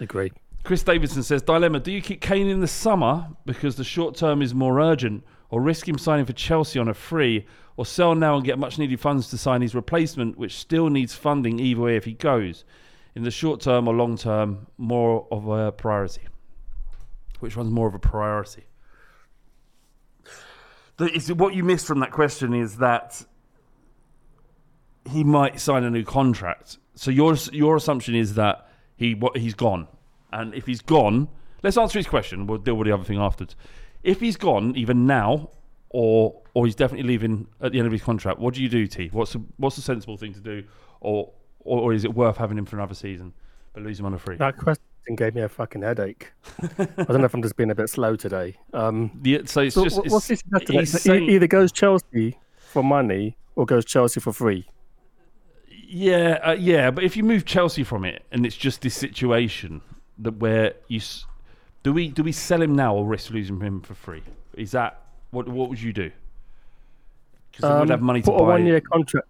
Agree. 0.00 0.32
Chris 0.64 0.82
Davidson 0.82 1.22
says, 1.22 1.42
Dilemma, 1.42 1.78
do 1.78 1.92
you 1.92 2.02
keep 2.02 2.20
Kane 2.20 2.48
in 2.48 2.60
the 2.60 2.66
summer 2.66 3.28
because 3.44 3.76
the 3.76 3.84
short 3.84 4.16
term 4.16 4.42
is 4.42 4.54
more 4.54 4.80
urgent, 4.80 5.24
or 5.48 5.60
risk 5.60 5.88
him 5.88 5.96
signing 5.96 6.24
for 6.24 6.32
Chelsea 6.32 6.78
on 6.78 6.88
a 6.88 6.94
free, 6.94 7.46
or 7.76 7.86
sell 7.86 8.14
now 8.14 8.34
and 8.34 8.44
get 8.44 8.58
much 8.58 8.78
needed 8.78 8.98
funds 8.98 9.28
to 9.30 9.38
sign 9.38 9.62
his 9.62 9.74
replacement, 9.74 10.36
which 10.36 10.56
still 10.56 10.90
needs 10.90 11.14
funding 11.14 11.60
either 11.60 11.80
way 11.80 11.96
if 11.96 12.04
he 12.04 12.14
goes? 12.14 12.64
In 13.14 13.22
the 13.22 13.30
short 13.30 13.60
term 13.60 13.86
or 13.86 13.94
long 13.94 14.16
term, 14.16 14.66
more 14.76 15.26
of 15.30 15.46
a 15.46 15.70
priority. 15.70 16.22
Which 17.38 17.56
one's 17.56 17.70
more 17.70 17.86
of 17.86 17.94
a 17.94 17.98
priority? 17.98 18.64
The, 20.98 21.34
what 21.36 21.54
you 21.54 21.62
missed 21.62 21.86
from 21.86 22.00
that 22.00 22.10
question 22.10 22.54
is 22.54 22.78
that 22.78 23.24
he 25.10 25.24
might 25.24 25.60
sign 25.60 25.84
a 25.84 25.90
new 25.90 26.04
contract. 26.04 26.78
So 26.94 27.10
your 27.10 27.34
your 27.52 27.76
assumption 27.76 28.14
is 28.14 28.34
that 28.34 28.68
he 28.96 29.14
what 29.14 29.36
he's 29.36 29.54
gone, 29.54 29.88
and 30.32 30.54
if 30.54 30.66
he's 30.66 30.80
gone, 30.80 31.28
let's 31.62 31.76
answer 31.76 31.98
his 31.98 32.06
question. 32.06 32.46
We'll 32.46 32.58
deal 32.58 32.74
with 32.74 32.86
the 32.86 32.94
other 32.94 33.04
thing 33.04 33.18
afterwards. 33.18 33.54
If 34.02 34.20
he's 34.20 34.36
gone, 34.36 34.74
even 34.76 35.06
now, 35.06 35.50
or 35.90 36.40
or 36.54 36.64
he's 36.64 36.74
definitely 36.74 37.06
leaving 37.06 37.46
at 37.60 37.72
the 37.72 37.78
end 37.78 37.86
of 37.86 37.92
his 37.92 38.02
contract, 38.02 38.38
what 38.38 38.54
do 38.54 38.62
you 38.62 38.68
do, 38.68 38.86
T? 38.86 39.10
What's 39.12 39.34
the, 39.34 39.42
what's 39.58 39.76
the 39.76 39.82
sensible 39.82 40.16
thing 40.16 40.32
to 40.32 40.40
do, 40.40 40.64
or, 41.00 41.32
or 41.60 41.80
or 41.80 41.92
is 41.92 42.04
it 42.04 42.14
worth 42.14 42.38
having 42.38 42.56
him 42.56 42.64
for 42.64 42.76
another 42.76 42.94
season, 42.94 43.34
but 43.74 43.82
lose 43.82 44.00
him 44.00 44.06
on 44.06 44.14
a 44.14 44.18
free? 44.18 44.36
That 44.36 44.56
gave 45.14 45.34
me 45.34 45.42
a 45.42 45.48
fucking 45.48 45.82
headache. 45.82 46.32
I 46.78 46.84
don't 47.04 47.18
know 47.18 47.24
if 47.24 47.34
I'm 47.34 47.42
just 47.42 47.56
being 47.56 47.70
a 47.70 47.74
bit 47.74 47.88
slow 47.88 48.16
today. 48.16 48.56
Um, 48.72 49.12
The, 49.22 49.42
so 49.44 49.60
it's 49.60 49.74
so 49.74 49.84
just 49.84 49.98
it's, 49.98 50.12
what's 50.12 50.26
this 50.26 50.40
suggesting? 50.40 50.78
he's 50.80 50.94
It 50.94 51.02
saying- 51.02 51.30
either 51.30 51.46
goes 51.46 51.70
Chelsea 51.70 52.38
for 52.58 52.82
money 52.82 53.36
or 53.54 53.66
goes 53.66 53.84
Chelsea 53.84 54.18
for 54.20 54.32
free. 54.32 54.66
Yeah, 55.88 56.40
uh, 56.42 56.52
yeah, 56.58 56.90
but 56.90 57.04
if 57.04 57.16
you 57.16 57.22
move 57.22 57.44
Chelsea 57.44 57.84
from 57.84 58.04
it, 58.04 58.24
and 58.32 58.44
it's 58.44 58.56
just 58.56 58.80
this 58.82 58.96
situation 58.96 59.80
that 60.18 60.36
where 60.38 60.74
you 60.88 61.00
do 61.84 61.92
we 61.92 62.08
do 62.08 62.24
we 62.24 62.32
sell 62.32 62.60
him 62.60 62.74
now 62.74 62.96
or 62.96 63.04
risk 63.06 63.30
losing 63.30 63.60
him 63.60 63.80
for 63.82 63.94
free? 63.94 64.22
Is 64.54 64.72
that 64.72 65.00
what 65.30 65.46
what 65.46 65.68
would 65.68 65.80
you 65.80 65.92
do? 65.92 66.10
Because 67.52 67.70
they 67.70 67.78
would 67.78 67.88
have 67.90 68.02
money 68.02 68.20
to 68.22 68.30
Um, 68.32 68.36
put 68.36 68.42
a 68.42 68.46
one-year 68.46 68.80
contract. 68.80 69.28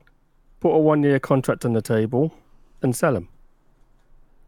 Put 0.60 0.70
a 0.70 0.78
one-year 0.78 1.18
contract 1.20 1.66
on 1.66 1.74
the 1.74 1.82
table, 1.82 2.32
and 2.82 2.96
sell 2.96 3.14
him. 3.14 3.28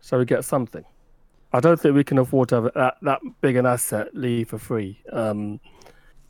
So 0.01 0.19
we 0.19 0.25
get 0.25 0.45
something. 0.45 0.85
I 1.53 1.61
don't 1.61 1.81
think 1.81 1.95
we 1.95 2.05
can 2.05 2.19
afford 2.19 2.51
to 2.51 2.55
have 2.57 2.75
that, 2.75 2.97
that 3.03 3.21
big 3.41 3.57
an 3.57 3.67
asset 3.67 4.09
leave 4.15 4.51
for 4.51 4.59
free. 4.59 5.03
Um, 5.13 5.61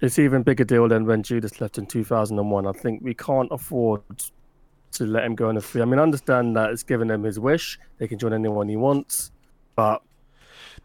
it's 0.00 0.18
even 0.18 0.42
bigger 0.42 0.64
deal 0.64 0.88
than 0.88 1.06
when 1.06 1.22
Judas 1.22 1.60
left 1.60 1.78
in 1.78 1.86
2001. 1.86 2.66
I 2.66 2.72
think 2.72 3.02
we 3.02 3.14
can't 3.14 3.48
afford 3.50 4.02
to 4.92 5.06
let 5.06 5.24
him 5.24 5.34
go 5.34 5.48
on 5.48 5.56
a 5.56 5.60
free. 5.60 5.82
I 5.82 5.84
mean, 5.84 5.98
I 5.98 6.02
understand 6.02 6.56
that 6.56 6.70
it's 6.70 6.82
given 6.82 7.10
him 7.10 7.24
his 7.24 7.40
wish. 7.40 7.78
They 7.98 8.06
can 8.06 8.18
join 8.18 8.32
anyone 8.32 8.68
he 8.68 8.76
wants, 8.76 9.32
but 9.74 10.02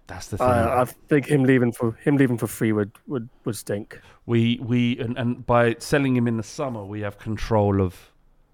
That's 0.08 0.28
the 0.28 0.38
thing. 0.38 0.48
I, 0.48 0.82
I 0.82 0.86
think 0.86 1.28
him 1.28 1.44
leaving 1.44 1.72
for 1.72 1.92
him 2.04 2.18
leaving 2.18 2.38
for 2.38 2.48
free 2.48 2.72
would 2.72 2.92
would, 3.08 3.30
would 3.46 3.56
stink. 3.56 4.00
we 4.26 4.60
we 4.62 4.98
and, 5.00 5.18
and 5.18 5.46
by 5.46 5.76
selling 5.80 6.16
him 6.16 6.28
in 6.28 6.38
the 6.38 6.44
summer, 6.44 6.84
we 6.84 7.02
have 7.02 7.18
control 7.20 7.82
of 7.82 8.12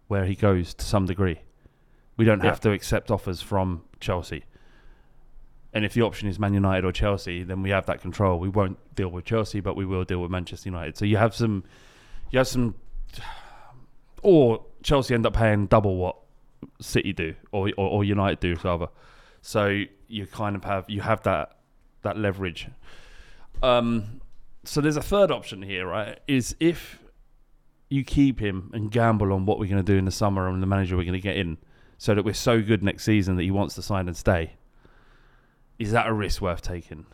where 0.07 0.25
he 0.25 0.35
goes 0.35 0.73
to 0.73 0.85
some 0.85 1.05
degree. 1.05 1.39
We 2.17 2.25
don't 2.25 2.43
have 2.43 2.59
to 2.61 2.71
accept 2.71 3.11
offers 3.11 3.41
from 3.41 3.83
Chelsea. 4.01 4.43
And 5.73 5.85
if 5.85 5.93
the 5.93 6.01
option 6.01 6.27
is 6.27 6.39
Man 6.39 6.53
United 6.53 6.83
or 6.85 6.91
Chelsea, 6.91 7.43
then 7.43 7.61
we 7.61 7.69
have 7.69 7.85
that 7.85 8.01
control. 8.01 8.39
We 8.39 8.49
won't 8.49 8.77
deal 8.95 9.09
with 9.09 9.25
Chelsea, 9.25 9.59
but 9.59 9.75
we 9.75 9.85
will 9.85 10.03
deal 10.03 10.19
with 10.19 10.31
Manchester 10.31 10.69
United. 10.69 10.97
So 10.97 11.05
you 11.05 11.17
have 11.17 11.35
some, 11.35 11.63
you 12.31 12.39
have 12.39 12.47
some, 12.47 12.75
or 14.23 14.65
Chelsea 14.81 15.13
end 15.13 15.25
up 15.25 15.33
paying 15.33 15.67
double 15.67 15.97
what 15.97 16.15
City 16.81 17.13
do, 17.13 17.35
or 17.51 17.69
or, 17.77 17.89
or 17.89 18.03
United 18.03 18.39
do, 18.39 18.55
rather. 18.63 18.87
So 19.41 19.83
you 20.07 20.25
kind 20.25 20.55
of 20.55 20.63
have 20.63 20.89
you 20.89 21.01
have 21.01 21.23
that 21.23 21.57
that 22.01 22.17
leverage. 22.17 22.67
Um, 23.61 24.21
so 24.63 24.81
there's 24.81 24.97
a 24.97 25.01
third 25.01 25.31
option 25.31 25.61
here, 25.61 25.87
right? 25.87 26.19
Is 26.27 26.55
if 26.59 26.99
you 27.89 28.03
keep 28.03 28.39
him 28.39 28.69
and 28.73 28.91
gamble 28.91 29.33
on 29.33 29.45
what 29.45 29.59
we're 29.59 29.69
going 29.69 29.83
to 29.83 29.91
do 29.91 29.97
in 29.97 30.05
the 30.05 30.11
summer 30.11 30.47
and 30.47 30.61
the 30.61 30.67
manager 30.67 30.95
we're 30.95 31.03
going 31.03 31.13
to 31.13 31.19
get 31.19 31.37
in, 31.37 31.57
so 31.97 32.15
that 32.15 32.23
we're 32.23 32.33
so 32.33 32.61
good 32.61 32.83
next 32.83 33.03
season 33.03 33.35
that 33.35 33.43
he 33.43 33.51
wants 33.51 33.75
to 33.75 33.81
sign 33.81 34.07
and 34.07 34.15
stay. 34.15 34.53
Is 35.79 35.91
that 35.93 36.07
a 36.07 36.13
risk 36.13 36.41
worth 36.41 36.61
taking? 36.61 37.05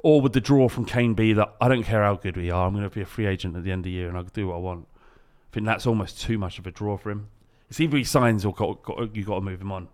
Or 0.00 0.20
would 0.20 0.32
the 0.32 0.40
draw 0.40 0.68
from 0.68 0.84
Kane 0.84 1.14
be 1.14 1.32
that 1.32 1.54
I 1.60 1.68
don't 1.68 1.84
care 1.84 2.02
how 2.02 2.16
good 2.16 2.36
we 2.36 2.50
are, 2.50 2.66
I'm 2.66 2.74
going 2.74 2.88
to 2.88 2.94
be 2.94 3.00
a 3.00 3.06
free 3.06 3.26
agent 3.26 3.56
at 3.56 3.64
the 3.64 3.72
end 3.72 3.80
of 3.80 3.84
the 3.84 3.90
year 3.90 4.08
and 4.08 4.16
I'll 4.16 4.24
do 4.24 4.48
what 4.48 4.56
I 4.56 4.58
want? 4.58 4.86
I 4.96 5.54
think 5.54 5.66
that's 5.66 5.86
almost 5.86 6.20
too 6.20 6.38
much 6.38 6.58
of 6.58 6.66
a 6.66 6.70
draw 6.70 6.96
for 6.96 7.10
him. 7.10 7.28
It's 7.70 7.80
either 7.80 7.96
he 7.96 8.04
signs 8.04 8.44
or 8.44 8.52
got, 8.52 8.82
got, 8.82 9.14
you 9.16 9.24
got 9.24 9.36
to 9.36 9.40
move 9.40 9.60
him 9.60 9.72
on. 9.72 9.88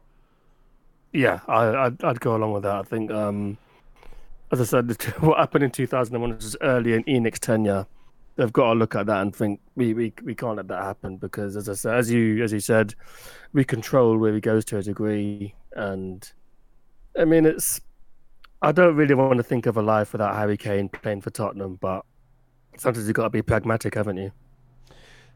Yeah, 1.13 1.41
I, 1.47 1.87
I'd, 1.87 2.05
I'd 2.05 2.21
go 2.21 2.37
along 2.37 2.53
with 2.53 2.63
that. 2.65 2.75
I 2.75 2.83
think, 2.83 3.11
um, 3.11 3.59
as 4.51 4.61
I 4.61 4.65
said, 4.65 4.91
what 5.21 5.39
happened 5.39 5.65
in 5.65 5.71
2001 5.71 6.37
was 6.37 6.57
early 6.61 6.95
in 6.95 7.05
ENIC's 7.05 7.41
tenure. 7.41 7.87
They've 8.37 8.53
got 8.53 8.73
to 8.73 8.79
look 8.79 8.95
at 8.95 9.07
that 9.07 9.21
and 9.21 9.35
think 9.35 9.61
we, 9.75 9.95
we, 9.95 10.13
we 10.23 10.35
can't 10.35 10.57
let 10.57 10.69
that 10.69 10.83
happen 10.83 11.17
because, 11.17 11.57
as 11.57 11.69
I 11.69 11.75
said, 11.75 11.95
as 11.95 12.11
you 12.11 12.43
as 12.45 12.53
you 12.53 12.61
said, 12.61 12.95
we 13.53 13.65
control 13.65 14.17
where 14.17 14.33
he 14.33 14.41
goes 14.41 14.65
to 14.67 14.79
a 14.79 14.83
degree, 14.83 15.55
and 15.73 16.31
I 17.17 17.25
mean 17.25 17.47
it's. 17.47 17.81
I 18.61 18.73
don't 18.73 18.97
really 18.97 19.15
want 19.15 19.37
to 19.37 19.45
think 19.45 19.67
of 19.67 19.77
a 19.77 19.83
life 19.83 20.13
without 20.13 20.35
Harry 20.35 20.57
Kane 20.57 20.89
playing 20.89 21.21
for 21.21 21.31
Tottenham, 21.31 21.77
but 21.81 22.05
sometimes 22.77 23.07
you've 23.07 23.15
got 23.15 23.23
to 23.23 23.31
be 23.31 23.41
pragmatic, 23.43 23.95
haven't 23.95 24.17
you? 24.17 24.33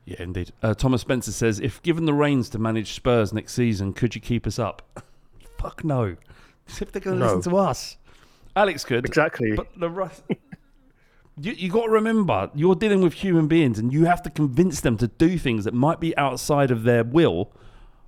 Yeah, 0.04 0.16
indeed. 0.22 0.52
Uh, 0.60 0.74
Thomas 0.74 1.02
Spencer 1.02 1.30
says, 1.30 1.60
if 1.60 1.80
given 1.82 2.04
the 2.04 2.12
reins 2.12 2.48
to 2.48 2.58
manage 2.58 2.94
Spurs 2.94 3.32
next 3.32 3.52
season, 3.54 3.92
could 3.92 4.16
you 4.16 4.20
keep 4.20 4.44
us 4.48 4.58
up? 4.58 5.04
Fuck 5.58 5.84
no. 5.84 6.16
If 6.80 6.90
they're 6.90 7.00
going 7.00 7.18
to 7.18 7.24
No. 7.26 7.34
listen 7.36 7.52
to 7.52 7.58
us. 7.58 7.96
Alex 8.56 8.84
could. 8.84 9.04
Exactly. 9.06 9.52
But 9.54 9.68
the 9.78 9.88
rest. 9.90 10.22
you 11.40 11.52
you 11.52 11.70
got 11.70 11.84
to 11.86 11.90
remember, 11.90 12.50
you're 12.54 12.74
dealing 12.74 13.02
with 13.02 13.12
human 13.14 13.46
beings 13.46 13.78
and 13.78 13.92
you 13.92 14.04
have 14.06 14.22
to 14.22 14.30
convince 14.30 14.80
them 14.80 14.96
to 14.98 15.06
do 15.06 15.38
things 15.38 15.64
that 15.64 15.74
might 15.74 16.00
be 16.00 16.16
outside 16.16 16.70
of 16.72 16.82
their 16.82 17.04
will 17.04 17.52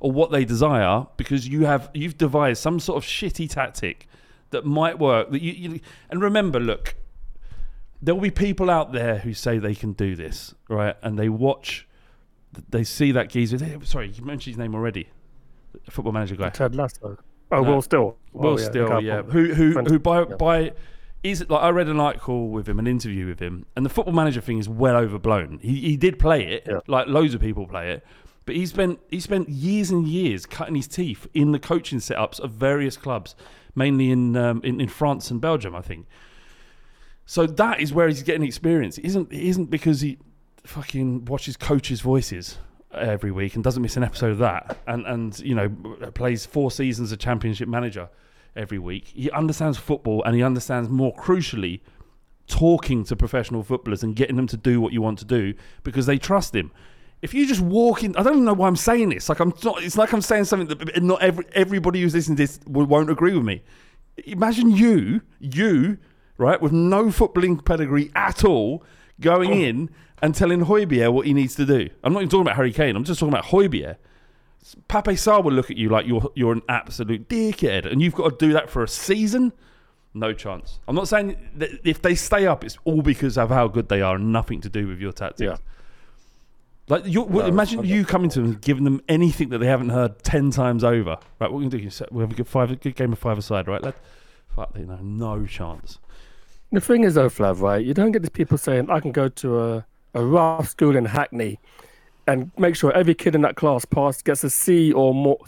or 0.00 0.10
what 0.12 0.30
they 0.30 0.44
desire 0.44 1.06
because 1.16 1.48
you 1.48 1.64
have 1.64 1.90
you've 1.94 2.18
devised 2.18 2.60
some 2.62 2.78
sort 2.80 2.96
of 3.02 3.08
shitty 3.08 3.48
tactic 3.48 4.06
that 4.50 4.64
might 4.64 4.98
work 4.98 5.30
that 5.30 5.40
you, 5.42 5.52
you 5.52 5.80
and 6.10 6.20
remember 6.22 6.60
look 6.60 6.94
there 8.02 8.14
will 8.14 8.20
be 8.22 8.30
people 8.30 8.68
out 8.68 8.92
there 8.92 9.18
who 9.18 9.32
say 9.32 9.56
they 9.58 9.74
can 9.74 9.92
do 9.94 10.14
this, 10.14 10.54
right? 10.68 10.94
And 11.02 11.18
they 11.18 11.30
watch, 11.30 11.88
they 12.68 12.84
see 12.84 13.12
that 13.12 13.30
geezer. 13.30 13.56
they- 13.56 13.78
Sorry, 13.82 14.10
you 14.10 14.22
mentioned 14.22 14.52
his 14.56 14.58
name 14.58 14.74
already. 14.74 15.08
Football 15.88 16.12
manager 16.12 16.36
guy. 16.36 16.50
Ted 16.50 16.74
Lasso. 16.74 17.16
Oh, 17.50 17.62
No. 17.62 17.72
Will 17.72 17.80
Still. 17.82 18.16
Will 18.34 18.50
Oh, 18.50 18.58
yeah, 18.58 18.64
Still, 18.64 18.82
Liverpool. 19.00 19.02
yeah. 19.04 19.22
Who 19.22 19.54
who 19.54 19.72
who 19.84 19.98
by 19.98 20.18
yeah. 20.18 20.24
by 20.38 20.72
is 21.22 21.48
like 21.48 21.62
I 21.62 21.70
read 21.70 21.88
an 21.88 21.98
article 21.98 22.48
with 22.50 22.68
him, 22.68 22.78
an 22.78 22.86
interview 22.86 23.26
with 23.26 23.40
him, 23.40 23.64
and 23.74 23.86
the 23.86 23.90
football 23.90 24.12
manager 24.14 24.42
thing 24.42 24.58
is 24.58 24.68
well 24.68 24.96
overblown. 24.96 25.58
He 25.62 25.76
he 25.80 25.96
did 25.96 26.18
play 26.18 26.44
it, 26.46 26.64
Yeah. 26.68 26.80
like 26.86 27.06
loads 27.08 27.32
of 27.34 27.40
people 27.40 27.66
play 27.66 27.92
it, 27.92 28.04
but 28.46 28.54
he 28.54 28.66
spent 28.66 29.00
he 29.10 29.20
spent 29.20 29.48
years 29.48 29.90
and 29.90 30.06
years 30.06 30.46
cutting 30.46 30.74
his 30.74 30.86
teeth 30.86 31.26
in 31.34 31.52
the 31.52 31.58
coaching 31.58 31.98
setups 31.98 32.40
of 32.40 32.50
various 32.52 32.96
clubs, 32.96 33.34
mainly 33.74 34.10
in 34.10 34.36
um, 34.36 34.60
in, 34.64 34.80
in 34.80 34.88
France 34.88 35.30
and 35.30 35.40
Belgium, 35.40 35.74
I 35.74 35.80
think. 35.80 36.06
So 37.26 37.46
that 37.46 37.80
is 37.80 37.92
where 37.92 38.08
he's 38.08 38.22
getting 38.22 38.46
experience. 38.46 38.98
It 38.98 39.06
isn't 39.06 39.32
it 39.32 39.42
isn't 39.42 39.66
because 39.66 40.02
he 40.02 40.18
fucking 40.64 41.26
watches 41.26 41.56
coaches' 41.56 42.00
voices 42.00 42.58
every 42.92 43.30
week 43.30 43.54
and 43.54 43.64
doesn't 43.64 43.82
miss 43.82 43.96
an 43.96 44.04
episode 44.04 44.32
of 44.32 44.38
that, 44.38 44.78
and 44.86 45.06
and 45.06 45.38
you 45.40 45.54
know 45.54 45.68
plays 46.14 46.44
four 46.44 46.70
seasons 46.70 47.12
of 47.12 47.18
Championship 47.18 47.68
manager 47.68 48.08
every 48.56 48.78
week. 48.78 49.08
He 49.08 49.30
understands 49.30 49.78
football, 49.78 50.22
and 50.24 50.34
he 50.34 50.42
understands 50.42 50.88
more 50.90 51.14
crucially 51.14 51.80
talking 52.46 53.04
to 53.04 53.16
professional 53.16 53.62
footballers 53.62 54.02
and 54.02 54.14
getting 54.14 54.36
them 54.36 54.46
to 54.46 54.56
do 54.56 54.78
what 54.80 54.92
you 54.92 55.00
want 55.00 55.18
to 55.18 55.24
do 55.24 55.54
because 55.82 56.04
they 56.04 56.18
trust 56.18 56.54
him. 56.54 56.70
If 57.24 57.32
you 57.32 57.46
just 57.46 57.62
walk 57.62 58.04
in, 58.04 58.14
I 58.16 58.22
don't 58.22 58.34
even 58.34 58.44
know 58.44 58.52
why 58.52 58.68
I'm 58.68 58.76
saying 58.76 59.08
this. 59.08 59.30
Like 59.30 59.40
I'm 59.40 59.54
not. 59.64 59.82
It's 59.82 59.96
like 59.96 60.12
I'm 60.12 60.20
saying 60.20 60.44
something 60.44 60.68
that 60.68 61.02
not 61.02 61.22
every 61.22 61.46
everybody 61.54 62.02
who's 62.02 62.12
listening 62.12 62.36
to 62.36 62.42
this 62.42 62.60
won't 62.66 63.08
agree 63.08 63.32
with 63.32 63.46
me. 63.46 63.62
Imagine 64.26 64.70
you, 64.70 65.22
you, 65.40 65.96
right, 66.36 66.60
with 66.60 66.72
no 66.72 67.06
footballing 67.06 67.64
pedigree 67.64 68.10
at 68.14 68.44
all, 68.44 68.84
going 69.22 69.50
oh. 69.50 69.54
in 69.54 69.90
and 70.20 70.34
telling 70.34 70.66
Højbjerg 70.66 71.14
what 71.14 71.26
he 71.26 71.32
needs 71.32 71.54
to 71.54 71.64
do. 71.64 71.88
I'm 72.02 72.12
not 72.12 72.18
even 72.18 72.28
talking 72.28 72.42
about 72.42 72.56
Harry 72.56 72.74
Kane. 72.74 72.94
I'm 72.94 73.04
just 73.04 73.20
talking 73.20 73.32
about 73.32 73.46
Højbjerg. 73.46 73.96
Pape 74.88 75.16
Sarr 75.16 75.42
will 75.42 75.54
look 75.54 75.70
at 75.70 75.78
you 75.78 75.88
like 75.88 76.06
you're 76.06 76.30
you're 76.34 76.52
an 76.52 76.62
absolute 76.68 77.26
dickhead, 77.30 77.90
and 77.90 78.02
you've 78.02 78.14
got 78.14 78.38
to 78.38 78.46
do 78.46 78.52
that 78.52 78.68
for 78.68 78.82
a 78.82 78.88
season. 78.88 79.54
No 80.12 80.34
chance. 80.34 80.78
I'm 80.86 80.94
not 80.94 81.08
saying 81.08 81.38
that 81.56 81.70
if 81.88 82.02
they 82.02 82.16
stay 82.16 82.46
up, 82.46 82.64
it's 82.64 82.76
all 82.84 83.00
because 83.00 83.38
of 83.38 83.48
how 83.48 83.66
good 83.66 83.88
they 83.88 84.02
are, 84.02 84.16
and 84.16 84.30
nothing 84.30 84.60
to 84.60 84.68
do 84.68 84.86
with 84.86 85.00
your 85.00 85.12
tactics. 85.12 85.40
Yeah. 85.40 85.56
Like 86.88 87.06
you, 87.06 87.26
No, 87.26 87.40
imagine 87.40 87.84
you 87.84 88.04
coming 88.04 88.28
to 88.30 88.40
them 88.40 88.50
and 88.50 88.60
giving 88.60 88.84
them 88.84 89.00
anything 89.08 89.48
that 89.50 89.58
they 89.58 89.66
haven't 89.66 89.88
heard 89.88 90.22
ten 90.22 90.50
times 90.50 90.84
over. 90.84 91.16
Right, 91.40 91.50
what 91.50 91.50
are 91.50 91.52
we're 91.52 91.70
gonna 91.70 91.90
do 91.90 92.04
we 92.10 92.20
have 92.20 92.32
a 92.32 92.34
good 92.34 92.48
five, 92.48 92.70
a 92.70 92.76
good 92.76 92.94
game 92.94 93.12
of 93.12 93.18
five 93.18 93.38
aside, 93.38 93.68
right? 93.68 93.82
Let, 93.82 93.94
fuck, 94.54 94.70
you 94.78 94.84
know, 94.84 94.98
no 95.00 95.46
chance. 95.46 95.98
The 96.72 96.80
thing 96.80 97.04
is, 97.04 97.14
though, 97.14 97.28
Flav, 97.28 97.60
right? 97.60 97.84
You 97.84 97.94
don't 97.94 98.12
get 98.12 98.22
these 98.22 98.30
people 98.30 98.58
saying, 98.58 98.90
I 98.90 99.00
can 99.00 99.12
go 99.12 99.28
to 99.28 99.60
a, 99.60 99.86
a 100.14 100.24
rough 100.24 100.68
school 100.68 100.96
in 100.96 101.04
Hackney 101.04 101.58
and 102.26 102.50
make 102.58 102.76
sure 102.76 102.92
every 102.92 103.14
kid 103.14 103.34
in 103.34 103.42
that 103.42 103.56
class 103.56 103.84
pass 103.84 104.22
gets 104.22 104.44
a 104.44 104.50
C 104.50 104.92
or 104.92 105.14
more, 105.14 105.38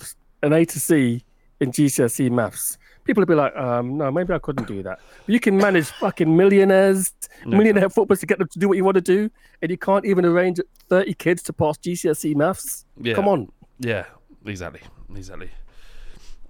an 0.43 0.53
A 0.53 0.65
to 0.65 0.81
C 0.81 1.25
in 1.61 1.73
GCSE 1.73 2.31
maths. 2.31 2.79
People 3.07 3.21
will 3.21 3.27
be 3.27 3.35
like, 3.35 3.55
um, 3.57 3.97
no, 3.97 4.11
maybe 4.11 4.33
I 4.35 4.39
couldn't 4.39 4.67
do 4.67 4.83
that. 4.83 4.99
But 5.25 5.33
you 5.33 5.41
can 5.41 5.57
manage 5.57 5.87
fucking 5.87 6.37
millionaires, 6.37 7.13
millionaire 7.47 7.89
footballers 7.89 8.21
to 8.21 8.27
get 8.27 8.39
them 8.39 8.49
to 8.49 8.59
do 8.59 8.69
what 8.69 8.77
you 8.77 8.85
want 8.85 8.97
to 8.97 9.01
do, 9.01 9.31
and 9.63 9.71
you 9.71 9.79
can't 9.79 10.05
even 10.05 10.25
arrange 10.25 10.61
30 10.89 11.15
kids 11.15 11.43
to 11.45 11.53
pass 11.53 11.79
GCSE 11.79 12.35
maths. 12.35 12.85
Yeah. 13.01 13.15
Come 13.15 13.29
on. 13.29 13.51
Yeah, 13.79 14.07
exactly, 14.45 14.81
exactly. 15.15 15.51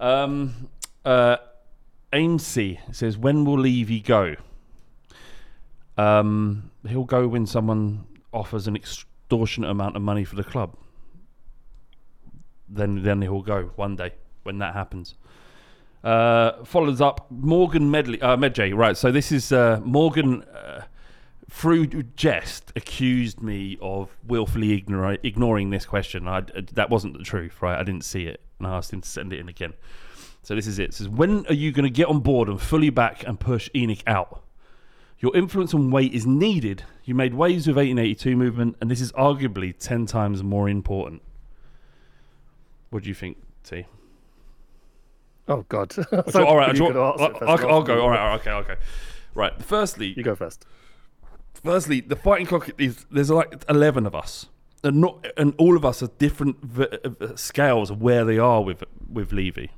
Um, 0.01 0.69
uh, 1.05 1.37
Amesy 2.13 2.81
says, 2.93 3.19
"When 3.19 3.45
will 3.45 3.59
Levy 3.59 4.01
go?" 4.01 4.37
Um, 5.99 6.71
he'll 6.89 7.05
go 7.05 7.27
when 7.29 7.47
someone 7.47 8.07
offers 8.33 8.67
an 8.67 8.77
extortionate 8.77 9.71
amount 9.71 9.97
of 9.97 10.03
money 10.03 10.25
for 10.25 10.37
the 10.37 10.45
club. 10.45 10.77
Then, 12.69 13.03
then 13.03 13.23
he'll 13.23 13.43
go 13.43 13.71
one 13.77 13.97
day 13.97 14.13
when 14.43 14.59
that 14.59 14.75
happens. 14.75 15.15
Uh, 16.07 16.65
follows 16.65 17.01
up 17.01 17.27
Morgan 17.31 17.91
Medley, 17.91 18.23
uh, 18.23 18.37
Medjay. 18.37 18.73
Right, 18.73 18.97
so 18.97 19.11
this 19.11 19.33
is 19.33 19.51
uh, 19.51 19.81
Morgan. 19.85 20.45
Uh, 20.45 20.83
through 21.51 21.87
jest, 21.87 22.73
accused 22.77 23.41
me 23.41 23.77
of 23.81 24.17
willfully 24.27 24.73
ignoring 24.73 25.71
this 25.71 25.85
question. 25.85 26.29
I, 26.29 26.43
that 26.75 26.91
wasn't 26.91 27.19
the 27.19 27.25
truth, 27.25 27.61
right? 27.61 27.77
I 27.77 27.83
didn't 27.83 28.05
see 28.05 28.27
it, 28.27 28.41
and 28.59 28.69
I 28.69 28.77
asked 28.77 28.93
him 28.93 29.01
to 29.01 29.09
send 29.09 29.33
it 29.33 29.41
in 29.41 29.49
again. 29.49 29.73
So 30.43 30.55
this 30.55 30.69
is 30.69 30.79
it. 30.79 30.91
it 30.91 30.95
says, 30.95 31.09
when 31.09 31.45
are 31.47 31.55
you 31.55 31.73
going 31.73 31.85
to 31.85 31.91
get 31.91 32.07
on 32.07 32.21
board 32.21 32.49
and 32.49 32.61
fully 32.61 32.91
back 32.91 33.27
and 33.27 33.41
push 33.41 33.69
ENIC 33.75 34.03
out? 34.07 34.43
Your 35.19 35.35
influence 35.35 35.73
and 35.73 35.93
weight 35.93 36.13
is 36.13 36.25
needed. 36.25 36.85
You 37.05 37.17
made 37.17 37.35
waves 37.35 37.67
with 37.67 37.77
1882 37.77 38.37
movement, 38.37 38.77
and 38.81 38.89
this 38.89 39.01
is 39.01 39.11
arguably 39.13 39.75
ten 39.77 40.07
times 40.07 40.43
more 40.45 40.69
important. 40.69 41.23
What 42.91 43.03
do 43.03 43.09
you 43.09 43.15
think, 43.15 43.39
T? 43.65 43.87
Oh, 45.49 45.64
God. 45.68 45.92
So, 46.30 46.44
all 46.47 46.57
right, 46.57 46.76
You 46.76 46.86
I'll, 46.86 46.92
could 46.92 46.97
ask 46.97 47.20
it 47.36 47.42
I'll. 47.42 47.49
I'll, 47.59 47.68
I'll 47.74 47.82
go. 47.82 48.01
All 48.03 48.11
right, 48.11 48.34
okay, 48.40 48.51
okay. 48.51 48.76
Right. 49.34 49.53
Firstly, 49.62 50.14
You 50.16 50.22
go 50.22 50.34
first. 50.34 50.64
Firstly, 51.62 52.01
the 52.01 52.16
fighting 52.16 52.47
cock 52.47 52.70
is 52.78 53.07
there's 53.11 53.30
like 53.30 53.64
eleven 53.68 54.07
of 54.07 54.14
us, 54.14 54.47
and 54.84 55.01
not 55.01 55.26
and 55.36 55.55
all 55.59 55.76
of 55.76 55.84
us 55.84 56.03
are 56.03 56.09
different 56.18 56.62
v- 56.62 56.86
uh, 57.05 57.34
scales 57.36 57.90
of 57.90 58.01
where 58.01 58.24
they 58.24 58.38
are 58.38 58.62
with 58.62 58.84
with 59.11 59.32
Levy. 59.32 59.70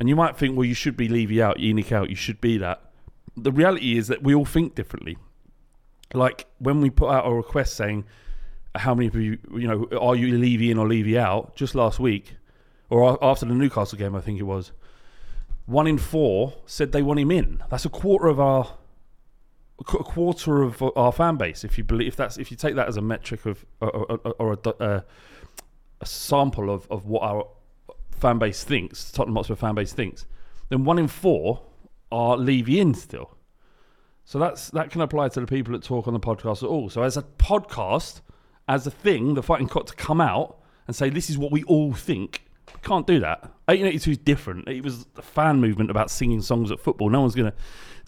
And 0.00 0.08
you 0.08 0.16
might 0.16 0.36
think, 0.36 0.56
well, 0.56 0.64
you 0.64 0.74
should 0.74 0.96
be 0.96 1.08
Levy 1.08 1.42
out, 1.42 1.58
ENIC 1.58 1.92
out, 1.92 2.08
you 2.10 2.16
should 2.16 2.40
be 2.40 2.56
that. 2.58 2.80
The 3.36 3.52
reality 3.52 3.96
is 3.98 4.08
that 4.08 4.22
we 4.22 4.34
all 4.34 4.44
think 4.44 4.74
differently. 4.74 5.18
Like 6.14 6.46
when 6.58 6.80
we 6.80 6.88
put 6.90 7.10
out 7.10 7.26
a 7.26 7.32
request 7.34 7.74
saying, 7.76 8.04
how 8.74 8.94
many 8.94 9.08
of 9.08 9.14
you, 9.16 9.38
you 9.52 9.66
know, 9.68 9.86
are 9.98 10.14
you 10.16 10.36
Levy 10.38 10.70
in 10.70 10.78
or 10.78 10.86
Levy 10.88 11.18
out? 11.18 11.54
Just 11.56 11.74
last 11.74 11.98
week, 12.00 12.36
or 12.90 13.22
after 13.22 13.46
the 13.46 13.54
Newcastle 13.54 13.98
game, 13.98 14.14
I 14.14 14.20
think 14.20 14.38
it 14.38 14.44
was. 14.44 14.72
One 15.66 15.86
in 15.86 15.98
four 15.98 16.54
said 16.66 16.92
they 16.92 17.02
want 17.02 17.20
him 17.20 17.30
in. 17.30 17.62
That's 17.70 17.84
a 17.84 17.90
quarter 17.90 18.28
of 18.28 18.40
our, 18.40 18.74
a 19.78 19.84
quarter 19.84 20.62
of 20.62 20.82
our 20.96 21.12
fan 21.12 21.36
base. 21.36 21.64
If 21.64 21.76
you 21.76 21.84
believe, 21.84 22.08
if 22.08 22.16
that's, 22.16 22.38
if 22.38 22.50
you 22.50 22.56
take 22.56 22.74
that 22.76 22.88
as 22.88 22.96
a 22.96 23.02
metric 23.02 23.44
of, 23.44 23.66
or, 23.80 23.90
or, 23.90 24.18
or 24.38 24.52
a, 24.52 24.68
a, 24.68 24.72
uh, 24.82 25.00
a 26.00 26.06
sample 26.06 26.70
of, 26.70 26.86
of 26.90 27.04
what 27.04 27.22
our 27.22 27.46
fan 28.10 28.38
base 28.38 28.64
thinks, 28.64 29.10
Tottenham 29.10 29.36
Hotspur 29.36 29.56
fan 29.56 29.74
base 29.74 29.92
thinks, 29.92 30.26
then 30.70 30.84
one 30.84 30.98
in 30.98 31.08
four 31.08 31.60
are 32.10 32.36
Levy 32.36 32.80
in 32.80 32.94
still. 32.94 33.36
So 34.24 34.38
that's 34.38 34.70
that 34.70 34.90
can 34.90 35.00
apply 35.00 35.28
to 35.30 35.40
the 35.40 35.46
people 35.46 35.72
that 35.72 35.82
talk 35.82 36.06
on 36.06 36.12
the 36.12 36.20
podcast 36.20 36.62
at 36.62 36.68
all. 36.68 36.90
So 36.90 37.02
as 37.02 37.16
a 37.16 37.22
podcast, 37.22 38.20
as 38.68 38.86
a 38.86 38.90
thing, 38.90 39.34
the 39.34 39.42
fighting 39.42 39.68
cock 39.68 39.86
to 39.86 39.94
come 39.94 40.20
out 40.20 40.58
and 40.86 40.94
say 40.94 41.08
this 41.08 41.30
is 41.30 41.38
what 41.38 41.50
we 41.50 41.62
all 41.64 41.94
think. 41.94 42.44
Can't 42.82 43.06
do 43.06 43.20
that. 43.20 43.42
1882 43.66 44.10
is 44.10 44.18
different. 44.18 44.68
It 44.68 44.82
was 44.82 45.06
a 45.16 45.22
fan 45.22 45.60
movement 45.60 45.90
about 45.90 46.10
singing 46.10 46.40
songs 46.40 46.70
at 46.70 46.80
football. 46.80 47.10
No 47.10 47.20
one's 47.20 47.34
going 47.34 47.50
to 47.50 47.56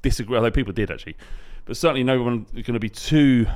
disagree, 0.02 0.36
although 0.36 0.50
people 0.50 0.72
did 0.72 0.90
actually. 0.90 1.16
But 1.64 1.76
certainly 1.76 2.04
no 2.04 2.22
one 2.22 2.46
is 2.54 2.66
going 2.66 2.74
to 2.74 2.80
be 2.80 2.88
too 2.88 3.46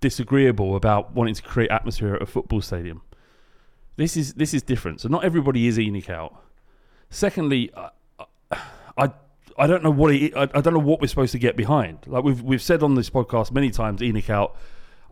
disagreeable 0.00 0.76
about 0.76 1.14
wanting 1.14 1.34
to 1.34 1.42
create 1.42 1.70
atmosphere 1.70 2.14
at 2.14 2.22
a 2.22 2.26
football 2.26 2.60
stadium. 2.60 3.02
This 3.96 4.16
is 4.16 4.34
this 4.34 4.52
is 4.52 4.62
different. 4.62 5.00
So 5.00 5.08
not 5.08 5.24
everybody 5.24 5.66
is 5.66 5.78
ENIC 5.78 6.10
out. 6.10 6.34
Secondly, 7.10 7.70
I, 7.76 8.58
I 8.98 9.10
I 9.56 9.66
don't 9.66 9.84
know 9.84 9.90
what 9.90 10.12
it, 10.12 10.36
I, 10.36 10.42
I 10.42 10.60
don't 10.60 10.74
know 10.74 10.80
what 10.80 11.00
we're 11.00 11.06
supposed 11.06 11.32
to 11.32 11.38
get 11.38 11.56
behind. 11.56 11.98
Like 12.06 12.24
we've 12.24 12.42
we've 12.42 12.62
said 12.62 12.82
on 12.82 12.96
this 12.96 13.10
podcast 13.10 13.52
many 13.52 13.70
times, 13.70 14.00
ENIC 14.00 14.30
out. 14.30 14.56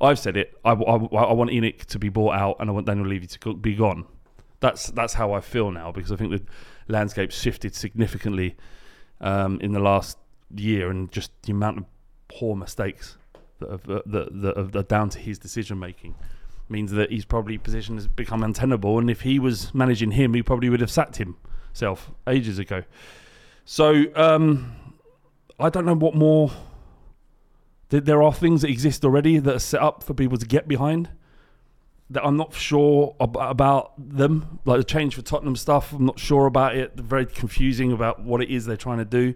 I've 0.00 0.18
said 0.18 0.36
it. 0.36 0.58
I, 0.64 0.72
I, 0.72 0.96
I 0.96 1.32
want 1.32 1.50
ENIC 1.50 1.84
to 1.86 1.98
be 1.98 2.08
bought 2.08 2.34
out, 2.34 2.56
and 2.58 2.68
I 2.68 2.72
want 2.72 2.86
Daniel 2.86 3.06
Levy 3.06 3.28
to 3.28 3.54
be 3.54 3.76
gone. 3.76 4.04
That's 4.62 4.90
that's 4.92 5.14
how 5.14 5.32
I 5.34 5.40
feel 5.40 5.70
now 5.70 5.92
because 5.92 6.10
I 6.10 6.16
think 6.16 6.30
the 6.30 6.42
landscape 6.88 7.30
shifted 7.32 7.74
significantly 7.74 8.56
um, 9.20 9.60
in 9.60 9.72
the 9.72 9.80
last 9.80 10.16
year, 10.54 10.88
and 10.90 11.10
just 11.12 11.30
the 11.42 11.52
amount 11.52 11.78
of 11.78 11.84
poor 12.28 12.56
mistakes 12.56 13.18
that, 13.58 13.70
have, 13.70 13.90
uh, 13.90 14.02
that, 14.06 14.28
that 14.42 14.76
are 14.76 14.82
down 14.84 15.10
to 15.10 15.18
his 15.18 15.38
decision 15.38 15.78
making 15.78 16.14
means 16.68 16.92
that 16.92 17.10
he's 17.10 17.24
probably 17.24 17.58
position 17.58 17.96
has 17.96 18.06
become 18.08 18.42
untenable. 18.42 18.98
And 18.98 19.10
if 19.10 19.20
he 19.22 19.38
was 19.38 19.74
managing 19.74 20.12
him, 20.12 20.32
he 20.34 20.42
probably 20.42 20.68
would 20.70 20.80
have 20.80 20.90
sacked 20.90 21.16
himself 21.16 22.10
ages 22.26 22.58
ago. 22.58 22.84
So 23.64 24.04
um, 24.14 24.72
I 25.58 25.68
don't 25.70 25.84
know 25.84 25.94
what 25.94 26.14
more. 26.14 26.50
There- 27.90 28.00
There 28.00 28.22
are 28.22 28.32
things 28.32 28.62
that 28.62 28.70
exist 28.70 29.04
already 29.04 29.38
that 29.38 29.54
are 29.54 29.58
set 29.58 29.82
up 29.82 30.02
for 30.04 30.14
people 30.14 30.38
to 30.38 30.46
get 30.46 30.66
behind. 30.68 31.10
That 32.12 32.24
I'm 32.24 32.36
not 32.36 32.54
sure 32.54 33.16
ab- 33.20 33.36
about 33.36 33.92
them, 33.98 34.60
like 34.64 34.78
the 34.78 34.84
change 34.84 35.14
for 35.14 35.22
Tottenham 35.22 35.56
stuff. 35.56 35.92
I'm 35.92 36.06
not 36.06 36.18
sure 36.18 36.46
about 36.46 36.76
it. 36.76 36.96
They're 36.96 37.04
very 37.04 37.26
confusing 37.26 37.92
about 37.92 38.22
what 38.22 38.42
it 38.42 38.50
is 38.50 38.66
they're 38.66 38.76
trying 38.76 38.98
to 38.98 39.04
do. 39.04 39.34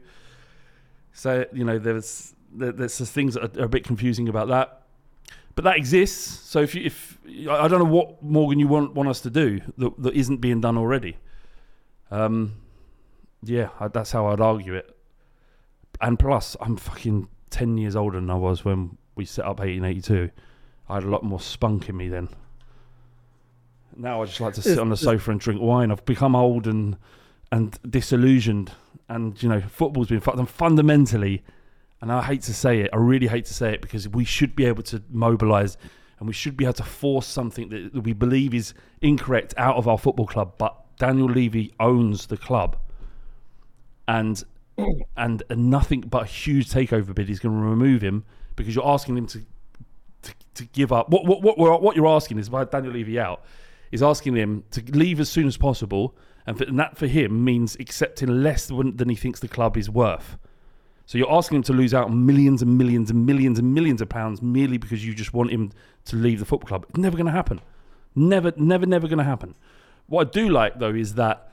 So 1.12 1.46
you 1.52 1.64
know, 1.64 1.78
there's 1.78 2.34
there's 2.52 2.98
things 3.10 3.34
that 3.34 3.58
are, 3.58 3.62
are 3.62 3.66
a 3.66 3.68
bit 3.68 3.84
confusing 3.84 4.28
about 4.28 4.48
that 4.48 4.86
but 5.56 5.64
that 5.64 5.76
exists. 5.76 6.48
So 6.48 6.60
if 6.60 6.74
you, 6.74 6.84
if 6.84 7.18
I 7.48 7.64
I 7.64 7.68
don't 7.68 7.80
know 7.80 7.92
what 7.92 8.22
Morgan 8.22 8.60
you 8.60 8.68
want 8.68 8.94
want 8.94 9.08
us 9.08 9.20
to 9.22 9.30
do 9.30 9.60
that, 9.78 10.00
that 10.02 10.14
isn't 10.14 10.36
being 10.36 10.60
done 10.60 10.76
already. 10.76 11.16
Um, 12.10 12.56
yeah, 13.42 13.70
I, 13.80 13.88
that's 13.88 14.12
how 14.12 14.26
I'd 14.26 14.40
argue 14.40 14.74
it. 14.74 14.94
And 16.00 16.18
plus, 16.18 16.56
I'm 16.60 16.76
fucking 16.76 17.28
ten 17.50 17.78
years 17.78 17.96
older 17.96 18.20
than 18.20 18.30
I 18.30 18.34
was 18.34 18.64
when 18.64 18.98
we 19.16 19.24
set 19.24 19.46
up 19.46 19.58
1882. 19.58 20.30
I 20.88 20.94
had 20.94 21.04
a 21.04 21.08
lot 21.08 21.24
more 21.24 21.40
spunk 21.40 21.88
in 21.88 21.96
me 21.96 22.08
then. 22.08 22.28
Now 23.96 24.22
I 24.22 24.26
just 24.26 24.40
like 24.40 24.54
to 24.54 24.62
sit 24.62 24.78
on 24.78 24.90
the 24.90 24.96
sofa 24.96 25.30
and 25.30 25.40
drink 25.40 25.60
wine. 25.60 25.90
I've 25.90 26.04
become 26.04 26.36
old 26.36 26.66
and 26.66 26.96
and 27.50 27.78
disillusioned, 27.88 28.72
and 29.08 29.40
you 29.42 29.48
know, 29.48 29.60
football's 29.60 30.08
been 30.08 30.20
fucked. 30.20 30.38
And 30.38 30.48
fundamentally, 30.48 31.42
and 32.00 32.12
I 32.12 32.22
hate 32.22 32.42
to 32.42 32.54
say 32.54 32.80
it, 32.80 32.90
I 32.92 32.96
really 32.96 33.28
hate 33.28 33.46
to 33.46 33.54
say 33.54 33.72
it 33.72 33.80
because 33.80 34.08
we 34.08 34.24
should 34.24 34.54
be 34.54 34.64
able 34.66 34.82
to 34.84 35.02
mobilise 35.08 35.76
and 36.18 36.26
we 36.26 36.34
should 36.34 36.56
be 36.56 36.64
able 36.64 36.74
to 36.74 36.82
force 36.82 37.26
something 37.26 37.68
that, 37.68 38.02
we 38.02 38.12
believe 38.12 38.54
is 38.54 38.74
incorrect 39.02 39.54
out 39.56 39.76
of 39.76 39.86
our 39.86 39.98
football 39.98 40.26
club. 40.26 40.54
But 40.56 40.74
Daniel 40.98 41.28
Levy 41.28 41.72
owns 41.78 42.26
the 42.26 42.36
club, 42.36 42.76
and 44.08 44.42
and 45.16 45.42
nothing 45.50 46.02
but 46.02 46.22
a 46.22 46.26
huge 46.26 46.68
takeover 46.70 47.14
bid 47.14 47.30
is 47.30 47.38
going 47.38 47.54
to 47.54 47.66
remove 47.66 48.02
him 48.02 48.24
because 48.56 48.74
you're 48.74 48.86
asking 48.86 49.16
him 49.16 49.26
to 49.28 49.42
to, 50.22 50.34
to 50.54 50.64
give 50.66 50.92
up. 50.92 51.10
What 51.10 51.26
what 51.26 51.58
what 51.58 51.82
what 51.82 51.96
you're 51.96 52.06
asking 52.06 52.38
is 52.38 52.48
by 52.48 52.64
Daniel 52.64 52.92
Levy 52.92 53.18
out 53.18 53.44
is 53.92 54.02
asking 54.02 54.36
him 54.36 54.64
to 54.72 54.82
leave 54.92 55.20
as 55.20 55.28
soon 55.28 55.46
as 55.46 55.56
possible, 55.56 56.16
and, 56.46 56.58
for, 56.58 56.64
and 56.64 56.78
that 56.78 56.96
for 56.96 57.06
him 57.06 57.44
means 57.44 57.76
accepting 57.80 58.42
less 58.42 58.66
than, 58.66 58.96
than 58.96 59.08
he 59.08 59.16
thinks 59.16 59.40
the 59.40 59.48
club 59.48 59.76
is 59.76 59.90
worth. 59.90 60.36
So 61.06 61.18
you're 61.18 61.32
asking 61.32 61.58
him 61.58 61.62
to 61.64 61.72
lose 61.72 61.94
out 61.94 62.08
on 62.08 62.26
millions 62.26 62.62
and 62.62 62.76
millions 62.76 63.10
and 63.10 63.24
millions 63.24 63.58
and 63.58 63.72
millions 63.72 64.00
of 64.00 64.08
pounds 64.08 64.42
merely 64.42 64.76
because 64.76 65.06
you 65.06 65.14
just 65.14 65.32
want 65.32 65.50
him 65.50 65.70
to 66.06 66.16
leave 66.16 66.40
the 66.40 66.44
football 66.44 66.66
club. 66.66 66.86
It's 66.88 66.98
never 66.98 67.16
going 67.16 67.26
to 67.26 67.32
happen. 67.32 67.60
Never, 68.16 68.52
never, 68.56 68.86
never 68.86 69.06
going 69.06 69.18
to 69.18 69.24
happen. 69.24 69.54
What 70.08 70.28
I 70.28 70.30
do 70.30 70.48
like 70.48 70.78
though 70.78 70.94
is 70.94 71.14
that 71.14 71.52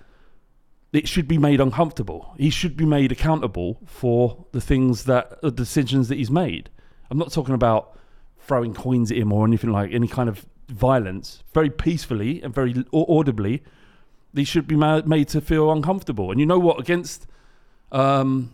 it 0.91 1.07
should 1.07 1.27
be 1.27 1.37
made 1.37 1.59
uncomfortable. 1.59 2.33
He 2.37 2.49
should 2.49 2.77
be 2.77 2.85
made 2.85 3.11
accountable 3.11 3.79
for 3.85 4.45
the 4.51 4.61
things 4.61 5.05
that 5.05 5.41
the 5.41 5.51
decisions 5.51 6.07
that 6.09 6.17
he's 6.17 6.31
made. 6.31 6.69
I'm 7.09 7.17
not 7.17 7.31
talking 7.31 7.55
about 7.55 7.99
throwing 8.39 8.73
coins 8.73 9.11
at 9.11 9.17
him 9.17 9.31
or 9.31 9.45
anything 9.45 9.71
like 9.71 9.91
any 9.91 10.07
kind 10.07 10.29
of 10.29 10.45
violence. 10.67 11.43
Very 11.53 11.69
peacefully 11.69 12.41
and 12.41 12.53
very 12.53 12.83
audibly, 12.93 13.63
they 14.33 14.43
should 14.43 14.67
be 14.67 14.75
ma- 14.75 15.01
made 15.05 15.27
to 15.29 15.41
feel 15.41 15.71
uncomfortable. 15.71 16.31
And 16.31 16.39
you 16.39 16.45
know 16.45 16.59
what? 16.59 16.79
Against 16.79 17.27
um, 17.91 18.53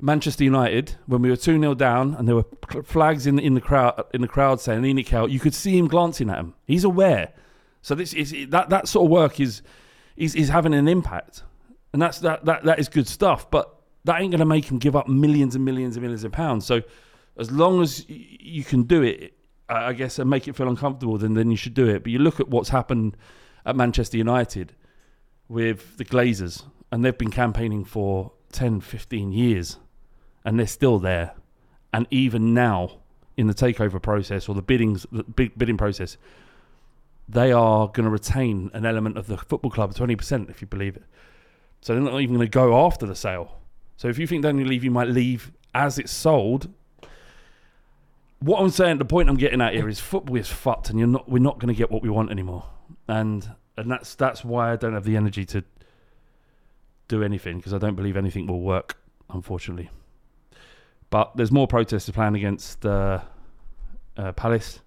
Manchester 0.00 0.44
United, 0.44 0.96
when 1.06 1.22
we 1.22 1.30
were 1.30 1.36
two 1.36 1.58
0 1.58 1.74
down, 1.74 2.14
and 2.14 2.26
there 2.26 2.34
were 2.34 2.46
flags 2.82 3.26
in 3.26 3.38
in 3.38 3.54
the 3.54 3.60
crowd 3.60 4.02
in 4.12 4.20
the 4.20 4.28
crowd 4.28 4.60
saying 4.60 4.82
"ENIC 4.82 5.12
out," 5.12 5.30
you 5.30 5.38
could 5.38 5.54
see 5.54 5.78
him 5.78 5.88
glancing 5.88 6.30
at 6.30 6.38
him. 6.38 6.54
He's 6.66 6.84
aware. 6.84 7.32
So 7.82 7.94
this 7.94 8.12
is 8.12 8.34
that 8.50 8.70
that 8.70 8.88
sort 8.88 9.06
of 9.06 9.10
work 9.10 9.38
is 9.38 9.62
is 10.16 10.34
is 10.34 10.48
having 10.48 10.74
an 10.74 10.88
impact, 10.88 11.42
and 11.92 12.00
that's 12.00 12.18
that 12.20 12.44
that 12.46 12.64
that 12.64 12.78
is 12.78 12.88
good 12.88 13.06
stuff. 13.06 13.50
But 13.50 13.72
that 14.04 14.20
ain't 14.20 14.30
going 14.30 14.40
to 14.40 14.46
make 14.46 14.70
him 14.70 14.78
give 14.78 14.96
up 14.96 15.08
millions 15.08 15.54
and 15.54 15.64
millions 15.64 15.96
and 15.96 16.02
millions 16.02 16.24
of 16.24 16.32
pounds. 16.32 16.66
So 16.66 16.82
as 17.38 17.50
long 17.50 17.80
as 17.82 18.04
you 18.08 18.64
can 18.64 18.82
do 18.82 19.02
it, 19.02 19.34
I 19.72 19.92
guess, 19.92 20.18
and 20.18 20.28
make 20.28 20.48
it 20.48 20.56
feel 20.56 20.68
uncomfortable, 20.68 21.18
then 21.18 21.34
then 21.34 21.50
you 21.50 21.56
should 21.56 21.74
do 21.74 21.86
it. 21.88 22.02
But 22.02 22.12
you 22.12 22.18
look 22.18 22.40
at 22.40 22.48
what's 22.48 22.70
happened 22.70 23.16
at 23.64 23.76
Manchester 23.76 24.16
United 24.16 24.74
with 25.48 25.96
the 25.96 26.04
Glazers, 26.04 26.64
and 26.90 27.04
they've 27.04 27.16
been 27.16 27.30
campaigning 27.30 27.84
for 27.84 28.32
10, 28.52 28.80
15 28.80 29.32
years, 29.32 29.78
and 30.44 30.58
they're 30.58 30.66
still 30.66 30.98
there. 30.98 31.34
And 31.92 32.06
even 32.10 32.54
now, 32.54 33.00
in 33.36 33.46
the 33.46 33.54
takeover 33.54 34.00
process 34.00 34.48
or 34.48 34.54
the 34.54 34.62
biddings, 34.62 35.06
the 35.12 35.22
big 35.22 35.56
bidding 35.56 35.76
process, 35.76 36.16
they 37.28 37.52
are 37.52 37.88
going 37.88 38.04
to 38.04 38.10
retain 38.10 38.70
an 38.74 38.84
element 38.84 39.16
of 39.16 39.26
the 39.26 39.36
football 39.36 39.70
club, 39.70 39.94
20%, 39.94 40.50
if 40.50 40.60
you 40.60 40.66
believe 40.66 40.96
it. 40.96 41.04
So 41.80 41.94
they're 41.94 42.02
not 42.02 42.20
even 42.20 42.36
going 42.36 42.46
to 42.46 42.50
go 42.50 42.84
after 42.86 43.06
the 43.06 43.14
sale. 43.14 43.58
So 43.96 44.08
if 44.08 44.18
you 44.18 44.26
think 44.26 44.42
Daniel 44.42 44.68
Levy 44.68 44.88
might 44.88 45.08
leave 45.08 45.52
as 45.74 45.98
it's 45.98 46.12
sold, 46.12 46.68
what 48.42 48.60
I'm 48.60 48.70
saying, 48.70 48.98
the 48.98 49.04
point 49.04 49.28
I'm 49.28 49.36
getting 49.36 49.60
at 49.60 49.74
here 49.74 49.88
is 49.88 50.00
football 50.00 50.36
is 50.36 50.48
fucked, 50.48 50.90
and 50.90 50.98
you're 50.98 51.08
not. 51.08 51.28
We're 51.28 51.38
not 51.38 51.58
going 51.58 51.72
to 51.72 51.78
get 51.78 51.90
what 51.90 52.02
we 52.02 52.10
want 52.10 52.30
anymore, 52.30 52.64
and 53.08 53.48
and 53.76 53.90
that's 53.90 54.14
that's 54.14 54.44
why 54.44 54.72
I 54.72 54.76
don't 54.76 54.94
have 54.94 55.04
the 55.04 55.16
energy 55.16 55.44
to 55.46 55.64
do 57.08 57.22
anything 57.22 57.58
because 57.58 57.72
I 57.72 57.78
don't 57.78 57.94
believe 57.94 58.16
anything 58.16 58.46
will 58.46 58.60
work, 58.60 58.98
unfortunately. 59.30 59.90
But 61.10 61.36
there's 61.36 61.52
more 61.52 61.66
protests 61.66 62.06
to 62.06 62.12
plan 62.12 62.34
against 62.34 62.84
uh, 62.84 63.20
uh, 64.16 64.32
Palace, 64.32 64.80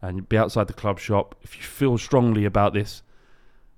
and 0.00 0.28
be 0.28 0.36
outside 0.36 0.66
the 0.66 0.74
club 0.74 0.98
shop. 0.98 1.34
If 1.42 1.56
you 1.56 1.62
feel 1.62 1.98
strongly 1.98 2.44
about 2.44 2.72
this, 2.72 3.02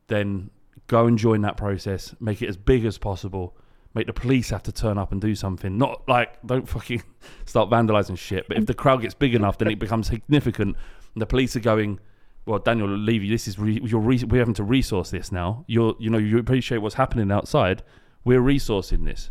then 0.07 0.51
go 0.87 1.07
and 1.07 1.19
join 1.19 1.41
that 1.43 1.57
process. 1.57 2.15
Make 2.21 2.43
it 2.43 2.49
as 2.49 2.57
big 2.57 2.85
as 2.85 2.99
possible. 2.99 3.57
Make 3.95 4.07
the 4.09 4.13
police 4.13 4.51
have 4.51 4.63
to 4.65 4.73
turn 4.73 4.99
up 4.99 5.13
and 5.13 5.21
do 5.21 5.35
something. 5.35 5.79
Not 5.79 6.09
like 6.09 6.45
don't 6.45 6.69
fucking 6.69 7.03
start 7.47 7.71
vandalising 7.71 8.19
shit. 8.19 8.49
But 8.49 8.57
if 8.59 8.67
the 8.67 8.75
crowd 8.75 9.03
gets 9.03 9.15
big 9.15 9.35
enough, 9.35 9.59
then 9.59 9.69
it 9.69 9.79
becomes 9.79 10.09
significant. 10.09 10.77
And 11.15 11.23
the 11.23 11.27
police 11.27 11.55
are 11.55 11.61
going, 11.61 12.01
well, 12.45 12.59
Daniel 12.59 12.89
Levy, 12.89 13.31
this 13.31 13.47
is 13.47 13.59
re- 13.59 13.81
you're 13.85 14.01
re- 14.01 14.25
we're 14.25 14.41
having 14.41 14.55
to 14.55 14.65
resource 14.65 15.11
this 15.11 15.31
now. 15.31 15.65
You're 15.69 15.95
you 15.99 16.11
know 16.11 16.19
you 16.19 16.39
appreciate 16.39 16.79
what's 16.79 16.97
happening 16.97 17.31
outside. 17.31 17.83
We're 18.25 18.41
resourcing 18.41 19.05
this. 19.05 19.31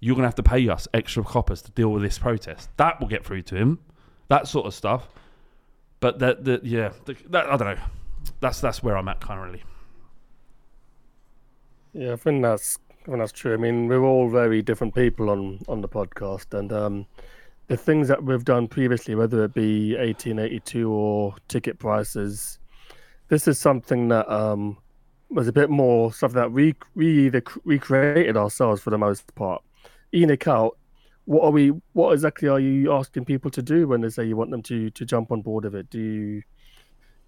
you're 0.00 0.16
to 0.16 0.22
have 0.22 0.34
to 0.34 0.42
pay 0.42 0.68
us 0.68 0.88
extra 0.94 1.22
coppers 1.22 1.62
to 1.62 1.70
deal 1.72 1.90
with 1.90 2.02
this 2.02 2.18
protest. 2.18 2.70
That 2.78 3.00
will 3.00 3.08
get 3.08 3.24
through 3.24 3.42
to 3.42 3.56
him. 3.56 3.78
That 4.28 4.48
sort 4.48 4.66
of 4.66 4.74
stuff. 4.74 5.08
But 6.00 6.18
that, 6.20 6.44
that 6.44 6.64
yeah, 6.64 6.92
the, 7.04 7.14
that, 7.28 7.46
I 7.46 7.56
don't 7.56 7.76
know. 7.76 7.82
That's 8.40 8.60
that's 8.60 8.82
where 8.82 8.96
I'm 8.96 9.08
at 9.08 9.20
currently. 9.20 9.62
Yeah, 11.92 12.12
I 12.12 12.16
think 12.16 12.42
that's 12.42 12.78
I 13.12 13.16
that's 13.16 13.32
true. 13.32 13.54
I 13.54 13.56
mean, 13.56 13.88
we're 13.88 14.04
all 14.04 14.28
very 14.28 14.62
different 14.62 14.94
people 14.94 15.30
on 15.30 15.58
on 15.68 15.80
the 15.80 15.88
podcast, 15.88 16.56
and 16.56 16.72
um, 16.72 17.06
the 17.66 17.76
things 17.76 18.08
that 18.08 18.22
we've 18.22 18.44
done 18.44 18.68
previously, 18.68 19.14
whether 19.14 19.44
it 19.44 19.54
be 19.54 19.96
1882 19.96 20.90
or 20.90 21.34
ticket 21.48 21.78
prices, 21.78 22.58
this 23.28 23.48
is 23.48 23.58
something 23.58 24.08
that 24.08 24.30
um, 24.30 24.76
was 25.28 25.48
a 25.48 25.52
bit 25.52 25.70
more 25.70 26.12
stuff 26.12 26.32
that 26.34 26.52
we 26.52 26.74
we 26.94 27.26
either 27.26 27.42
recreated 27.64 28.36
ourselves 28.36 28.80
for 28.80 28.90
the 28.90 28.98
most 28.98 29.34
part. 29.34 29.62
ENIC 30.12 30.46
out. 30.46 30.76
What 31.24 31.44
are 31.44 31.50
we? 31.50 31.72
What 31.94 32.12
exactly 32.12 32.48
are 32.48 32.60
you 32.60 32.92
asking 32.92 33.24
people 33.24 33.50
to 33.52 33.62
do 33.62 33.88
when 33.88 34.02
they 34.02 34.08
say 34.10 34.24
you 34.24 34.36
want 34.36 34.50
them 34.50 34.62
to 34.62 34.90
to 34.90 35.04
jump 35.04 35.32
on 35.32 35.42
board 35.42 35.64
of 35.64 35.74
it? 35.74 35.90
Do 35.90 35.98
you 35.98 36.42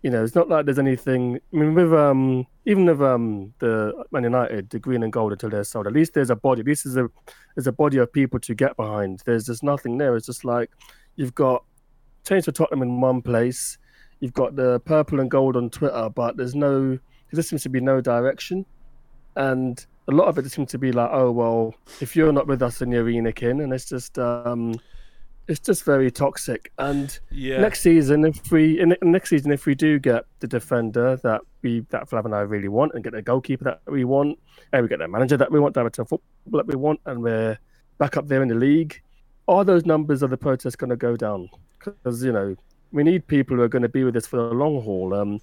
you 0.03 0.11
know, 0.11 0.25
it's 0.25 0.35
not 0.35 0.49
like 0.49 0.65
there's 0.65 0.81
anything. 0.81 1.39
I 1.53 1.57
mean, 1.57 1.75
with 1.75 1.95
um, 1.95 2.47
even 2.67 2.87
with 2.87 3.01
um, 3.01 3.55
the 3.61 4.05
Man 4.11 4.25
United, 4.25 4.69
the 4.71 4.81
green 4.81 5.05
and 5.05 5.13
gold 5.13 5.33
until 5.33 5.51
they're 5.51 5.65
sold. 5.65 5.87
At 5.87 5.93
least 5.93 6.15
there's 6.15 6.31
a 6.31 6.37
body. 6.37 6.63
Least 6.63 6.85
there's 6.85 6.97
a 6.97 7.09
there's 7.55 7.69
a 7.69 7.73
body 7.73 7.99
of 7.99 8.13
people 8.13 8.41
to 8.41 8.55
get 8.55 8.77
behind. 8.77 9.23
There's 9.25 9.47
just 9.47 9.63
nothing 9.63 9.99
there. 9.99 10.17
It's 10.17 10.27
just 10.27 10.45
like 10.45 10.71
you've 11.15 11.35
got 11.35 11.65
change 12.27 12.45
for 12.45 12.53
Tottenham 12.53 12.83
in 12.83 13.01
one 13.01 13.23
place. 13.23 13.79
You've 14.19 14.33
got 14.33 14.57
the 14.57 14.81
purple 14.81 15.21
and 15.21 15.31
gold 15.31 15.57
on 15.57 15.71
Twitter, 15.71 16.09
but 16.09 16.37
there's 16.37 16.55
no. 16.55 16.99
There 17.33 17.43
seems 17.43 17.63
to 17.63 17.71
be 17.71 17.81
no 17.81 18.01
direction, 18.01 18.67
and 19.37 19.85
a 20.09 20.13
lot 20.13 20.27
of 20.27 20.37
it 20.37 20.51
seems 20.51 20.71
to 20.73 20.79
be 20.79 20.93
like, 20.93 21.11
oh 21.13 21.31
well, 21.31 21.75
if 22.01 22.17
you're 22.17 22.33
not 22.33 22.49
with 22.49 22.61
us, 22.61 22.81
then 22.81 22.91
you're 22.91 23.33
kin, 23.33 23.61
and 23.61 23.73
it's 23.73 23.89
just 23.89 24.19
um, 24.19 24.75
it's 25.53 25.61
just 25.61 25.85
very 25.85 26.11
toxic. 26.11 26.73
And 26.79 27.19
Yeah. 27.31 27.61
next 27.61 27.83
season, 27.83 28.25
if 28.25 28.51
we 28.51 28.81
in 28.81 28.97
next 29.03 29.29
season, 29.31 29.53
if 29.53 29.67
we 29.67 29.75
do 29.75 29.99
get 29.99 30.25
the 30.41 30.49
defender 30.49 31.17
that 31.17 31.43
we 31.61 31.81
that 31.91 32.09
Flav 32.09 32.25
and 32.25 32.35
I 32.35 32.41
really 32.41 32.69
want, 32.69 32.93
and 32.95 33.05
get 33.05 33.13
the 33.13 33.21
goalkeeper 33.23 33.65
that 33.65 33.81
we 33.87 34.05
want, 34.05 34.39
and 34.73 34.83
we 34.83 34.89
get 34.89 34.99
the 34.99 35.09
manager 35.09 35.37
that 35.37 35.53
we 35.53 35.61
want, 35.61 35.75
director 35.75 36.03
of 36.03 36.09
football 36.09 36.59
that 36.59 36.67
we 36.67 36.75
want, 36.75 37.01
and 37.05 37.23
we're 37.23 37.59
back 37.99 38.17
up 38.17 38.29
there 38.29 38.43
in 38.43 38.49
the 38.49 38.55
league, 38.55 39.01
are 39.47 39.65
those 39.65 39.85
numbers 39.85 40.23
of 40.23 40.31
the 40.31 40.39
protests 40.39 40.75
going 40.77 40.91
to 40.91 40.97
go 40.97 41.17
down? 41.17 41.51
Because 41.79 42.25
you 42.25 42.33
know 42.33 42.57
we 42.91 43.03
need 43.03 43.27
people 43.27 43.57
who 43.57 43.63
are 43.63 43.69
going 43.69 43.83
to 43.83 43.89
be 43.91 44.05
with 44.05 44.17
us 44.17 44.27
for 44.27 44.37
the 44.37 44.55
long 44.55 44.81
haul. 44.83 45.13
Um, 45.15 45.41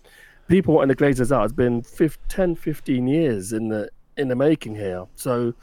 people 0.48 0.74
wanting 0.74 0.90
the 0.90 0.96
Glazers 0.96 1.32
out 1.32 1.44
has 1.44 1.54
been 1.54 1.84
15, 1.84 2.26
10, 2.30 2.56
15 2.56 3.08
years 3.08 3.54
in 3.54 3.70
the 3.70 3.90
in 4.18 4.28
the 4.28 4.36
making 4.36 4.76
here. 4.76 5.06
So 5.16 5.54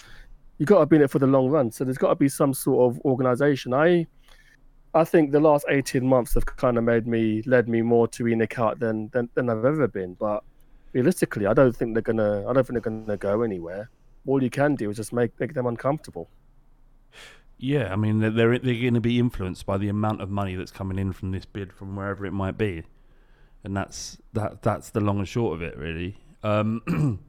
you've 0.59 0.69
got 0.69 0.79
to 0.79 0.87
be 0.87 0.97
in 0.97 1.03
it 1.03 1.11
for 1.11 1.19
the 1.19 1.27
long 1.27 1.49
run. 1.49 1.73
So 1.73 1.83
there's 1.85 1.99
got 1.99 2.11
to 2.11 2.15
be 2.15 2.29
some 2.29 2.55
sort 2.55 2.91
of 2.95 3.01
organisation. 3.05 3.75
I 3.75 4.07
I 4.95 5.05
think 5.05 5.33
the 5.33 5.41
last 5.41 5.67
18 5.69 6.07
months 6.07 6.35
have 6.35 6.47
kind 6.47 6.79
of 6.79 6.85
made 6.85 7.07
me 7.07 7.43
led 7.47 7.69
me 7.69 7.83
more 7.83 8.09
to 8.09 8.25
ENIC 8.25 8.59
out 8.59 8.79
than, 8.79 9.09
than 9.13 9.29
than 9.35 9.51
I've 9.51 9.65
ever 9.65 9.89
been. 9.89 10.15
But 10.15 10.43
realistically, 10.93 11.47
I 11.47 11.55
don't 11.55 11.77
think 11.77 11.95
they're 11.95 12.03
gonna. 12.03 12.49
I 12.49 12.53
don't 12.53 12.67
think 12.67 12.83
they're 12.83 12.93
gonna 12.93 13.17
go 13.17 13.43
anywhere. 13.43 13.91
All 14.27 14.43
you 14.43 14.51
can 14.51 14.75
do 14.75 14.91
is 14.91 14.97
just 14.97 15.13
make 15.13 15.39
make 15.39 15.55
them 15.55 15.67
uncomfortable. 15.67 16.29
Yeah, 17.59 17.93
I 17.93 17.97
mean 17.97 18.21
they're 18.21 18.31
they're, 18.31 18.59
they're 18.59 18.81
going 18.81 18.95
to 18.95 19.01
be 19.01 19.19
influenced 19.19 19.65
by 19.65 19.79
the 19.79 19.89
amount 19.89 20.21
of 20.21 20.31
money 20.31 20.57
that's 20.57 20.71
coming 20.71 20.99
in 20.99 21.13
from 21.13 21.31
this 21.31 21.47
bid 21.47 21.73
from 21.73 21.97
wherever 21.97 22.27
it 22.27 22.33
might 22.33 22.59
be, 22.59 22.83
and 23.65 23.77
that's 23.77 24.19
that 24.35 24.63
that's 24.63 24.91
the 24.91 25.01
long 25.01 25.19
and 25.19 25.29
short 25.29 25.55
of 25.55 25.63
it, 25.63 25.77
really. 25.77 26.19
Um, 26.43 27.21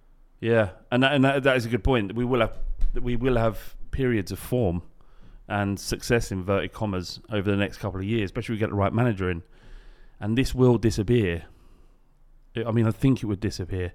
yeah, 0.40 0.70
and 0.90 1.02
that, 1.02 1.12
and 1.12 1.24
that, 1.24 1.42
that 1.42 1.56
is 1.56 1.66
a 1.66 1.68
good 1.68 1.84
point. 1.84 2.14
We 2.14 2.24
will 2.24 2.40
have 2.40 2.54
we 2.94 3.16
will 3.16 3.36
have 3.36 3.76
periods 3.90 4.32
of 4.32 4.38
form 4.38 4.82
and 5.48 5.78
success 5.80 6.30
inverted 6.30 6.72
commas 6.72 7.20
over 7.30 7.50
the 7.50 7.56
next 7.56 7.78
couple 7.78 8.00
of 8.00 8.06
years, 8.06 8.26
especially 8.26 8.54
if 8.54 8.56
we 8.56 8.60
get 8.60 8.70
the 8.70 8.76
right 8.76 8.92
manager 8.92 9.30
in, 9.30 9.42
and 10.20 10.36
this 10.36 10.54
will 10.54 10.78
disappear. 10.78 11.44
I 12.56 12.70
mean, 12.70 12.86
I 12.86 12.90
think 12.90 13.22
it 13.22 13.26
would 13.26 13.40
disappear 13.40 13.94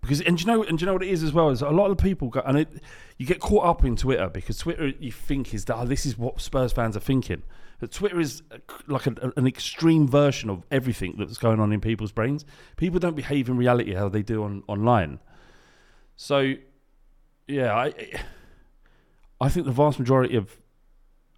because 0.00 0.20
and 0.20 0.40
you 0.40 0.46
know 0.46 0.62
and 0.62 0.80
you 0.80 0.86
know 0.86 0.92
what 0.92 1.02
it 1.02 1.08
is 1.08 1.22
as 1.22 1.32
well 1.32 1.50
is 1.50 1.62
a 1.62 1.70
lot 1.70 1.90
of 1.90 1.98
people 1.98 2.28
go 2.28 2.40
and 2.46 2.58
it, 2.58 2.68
you 3.16 3.26
get 3.26 3.40
caught 3.40 3.64
up 3.64 3.84
in 3.84 3.96
Twitter 3.96 4.28
because 4.28 4.58
Twitter 4.58 4.88
you 5.00 5.10
think 5.10 5.52
is 5.52 5.64
that 5.66 5.76
oh, 5.76 5.84
this 5.84 6.06
is 6.06 6.16
what 6.16 6.40
Spurs 6.40 6.72
fans 6.72 6.96
are 6.96 7.00
thinking. 7.00 7.42
But 7.80 7.92
Twitter 7.92 8.18
is 8.18 8.42
uh, 8.50 8.58
like 8.86 9.06
a, 9.06 9.32
an 9.36 9.46
extreme 9.46 10.08
version 10.08 10.50
of 10.50 10.64
everything 10.70 11.14
that's 11.18 11.38
going 11.38 11.60
on 11.60 11.72
in 11.72 11.80
people's 11.80 12.12
brains. 12.12 12.44
People 12.76 12.98
don't 12.98 13.14
behave 13.14 13.48
in 13.48 13.56
reality 13.56 13.94
how 13.94 14.08
they 14.08 14.22
do 14.22 14.42
on 14.42 14.62
online. 14.66 15.20
So, 16.16 16.54
yeah, 17.46 17.74
I 17.74 17.92
I 19.40 19.48
think 19.48 19.66
the 19.66 19.72
vast 19.72 19.98
majority 19.98 20.36
of 20.36 20.58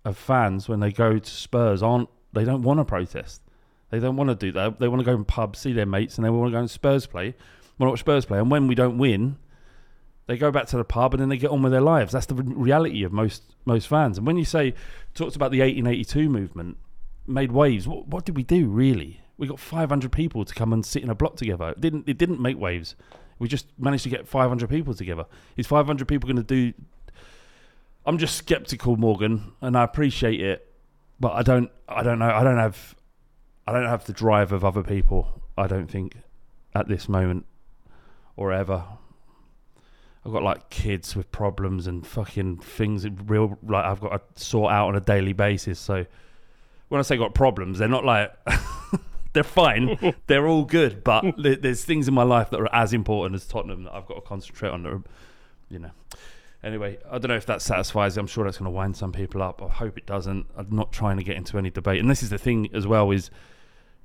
of 0.05 0.17
fans 0.17 0.69
when 0.69 0.81
they 0.81 0.93
go 0.93 1.19
to 1.19 1.31
Spurs 1.31 1.83
aren't 1.83 2.09
they 2.33 2.45
don't 2.45 2.63
want 2.63 2.79
to 2.79 2.85
protest. 2.85 3.43
They 3.91 3.99
don't 3.99 4.17
want 4.17 4.31
to 4.31 4.37
do 4.37 4.53
that. 4.53 4.79
They 4.79 4.89
want 4.89 5.01
to 5.01 5.05
go 5.05 5.15
in 5.15 5.25
pubs, 5.25 5.59
see 5.59 5.73
their 5.73 5.87
mates, 5.87 6.17
and 6.17 6.25
they 6.25 6.31
want 6.31 6.49
to 6.49 6.53
go 6.53 6.61
and 6.61 6.71
Spurs 6.71 7.07
play. 7.07 7.35
Want 7.79 7.89
to 7.89 7.91
watch 7.91 8.01
Spurs 8.01 8.25
play, 8.25 8.39
and 8.39 8.51
when 8.51 8.67
we 8.67 8.75
don't 8.75 8.99
win, 8.99 9.37
they 10.31 10.37
go 10.37 10.53
back 10.53 10.67
to 10.67 10.77
the 10.77 10.85
pub 10.85 11.13
and 11.13 11.21
then 11.21 11.29
they 11.29 11.37
get 11.37 11.51
on 11.51 11.61
with 11.61 11.73
their 11.73 11.81
lives. 11.81 12.13
That's 12.13 12.27
the 12.27 12.37
reality 12.37 13.03
of 13.03 13.13
most 13.13 13.43
most 13.65 13.89
fans. 13.89 14.17
And 14.17 14.27
when 14.27 14.37
you 14.37 14.45
say 14.45 14.75
talked 15.13 15.35
about 15.35 15.51
the 15.51 15.59
1882 15.59 16.29
movement 16.29 16.77
made 17.27 17.51
waves, 17.51 17.89
what, 17.89 18.07
what 18.07 18.25
did 18.25 18.37
we 18.37 18.45
do 18.45 18.69
really? 18.69 19.21
We 19.39 19.49
got 19.49 19.59
500 19.59 20.13
people 20.13 20.45
to 20.45 20.55
come 20.55 20.73
and 20.73 20.87
sit 20.87 21.03
in 21.03 21.11
a 21.11 21.17
block 21.17 21.35
together. 21.35 21.71
It 21.71 21.81
didn't 21.81 22.09
it 22.09 22.17
didn't 22.17 22.41
make 22.41 22.59
waves. 22.59 22.95
We 23.41 23.49
just 23.49 23.67
managed 23.77 24.05
to 24.05 24.09
get 24.09 24.29
500 24.29 24.71
people 24.71 24.95
together. 24.95 25.25
Is 25.57 25.67
500 25.67 26.07
people 26.07 26.29
going 26.29 26.37
to 26.37 26.43
do? 26.45 26.75
I'm 28.07 28.19
just 28.19 28.37
skeptical, 28.37 28.97
Morgan, 28.97 29.53
and 29.61 29.77
I 29.77 29.85
appreciate 29.85 30.41
it, 30.41 30.73
but 31.19 31.33
I 31.33 31.43
don't 31.43 31.71
I 31.89 32.03
don't 32.03 32.19
know 32.19 32.31
I 32.31 32.43
don't 32.43 32.59
have 32.59 32.95
I 33.67 33.73
don't 33.73 33.87
have 33.87 34.05
the 34.07 34.13
drive 34.13 34.53
of 34.53 34.65
other 34.65 34.83
people. 34.83 35.43
I 35.57 35.67
don't 35.67 35.91
think 35.91 36.17
at 36.75 36.89
this 36.89 37.09
moment 37.09 37.47
or 38.37 38.53
ever. 38.53 38.85
I've 40.25 40.33
got 40.33 40.43
like 40.43 40.69
kids 40.69 41.17
with 41.17 41.31
problems 41.33 41.87
and 41.87 42.07
fucking 42.07 42.59
things 42.59 43.07
real 43.27 43.59
like 43.67 43.85
I've 43.85 44.01
got 44.01 44.35
to 44.37 44.43
sort 44.43 44.73
out 44.73 44.89
on 44.89 44.97
a 44.97 45.01
daily 45.01 45.33
basis. 45.33 45.79
So 45.79 46.05
when 46.89 46.99
I 46.99 47.03
say 47.03 47.17
got 47.17 47.35
problems, 47.35 47.79
they're 47.79 47.89
not 47.89 48.05
like 48.05 48.33
they're 49.33 49.43
fine. 49.45 50.15
they're 50.27 50.47
all 50.47 50.65
good, 50.65 51.05
but 51.05 51.25
there's 51.39 51.85
things 51.85 52.09
in 52.09 52.15
my 52.15 52.23
life 52.23 52.51
that 52.51 52.61
are 52.61 52.75
as 52.75 52.93
important 52.93 53.35
as 53.35 53.47
Tottenham 53.47 53.85
that 53.85 53.95
I've 53.95 54.07
got 54.07 54.15
to 54.15 54.21
concentrate 54.21 54.71
on. 54.71 54.83
That 54.83 54.93
are, 54.93 55.03
you 55.69 55.79
know. 55.79 55.91
Anyway, 56.63 56.99
I 57.11 57.19
don't 57.19 57.29
know 57.29 57.37
if 57.37 57.47
that 57.47 57.63
satisfies. 57.63 58.19
I'm 58.19 58.27
sure 58.27 58.45
that's 58.45 58.59
going 58.59 58.67
to 58.67 58.71
wind 58.71 58.97
some 58.97 59.13
people 59.13 59.43
up. 59.43 59.63
I 59.63 59.69
hope 59.69 59.97
it 59.97 60.05
doesn't. 60.05 60.47
I'm 60.57 60.69
not 60.71 60.93
trying 60.93 61.17
to 61.17 61.23
get 61.23 61.37
into 61.37 61.57
any 61.57 61.71
debate. 61.71 62.01
And 62.01 62.11
this 62.11 62.23
is 62.23 62.31
the 62.31 62.39
thing 62.39 62.69
as 62.75 62.87
well 62.87 63.11
is 63.11 63.31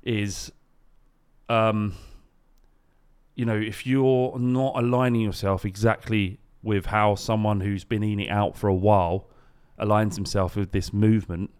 is 0.02 0.52
um 1.48 1.94
you 3.34 3.44
know, 3.44 3.56
if 3.56 3.86
you're 3.86 4.38
not 4.38 4.72
aligning 4.76 5.20
yourself 5.20 5.66
exactly 5.66 6.38
with 6.62 6.86
how 6.86 7.14
someone 7.14 7.60
who's 7.60 7.84
been 7.84 8.02
in 8.02 8.18
it 8.18 8.30
out 8.30 8.56
for 8.56 8.66
a 8.68 8.74
while 8.74 9.28
aligns 9.78 10.14
himself 10.14 10.56
with 10.56 10.72
this 10.72 10.90
movement, 10.92 11.50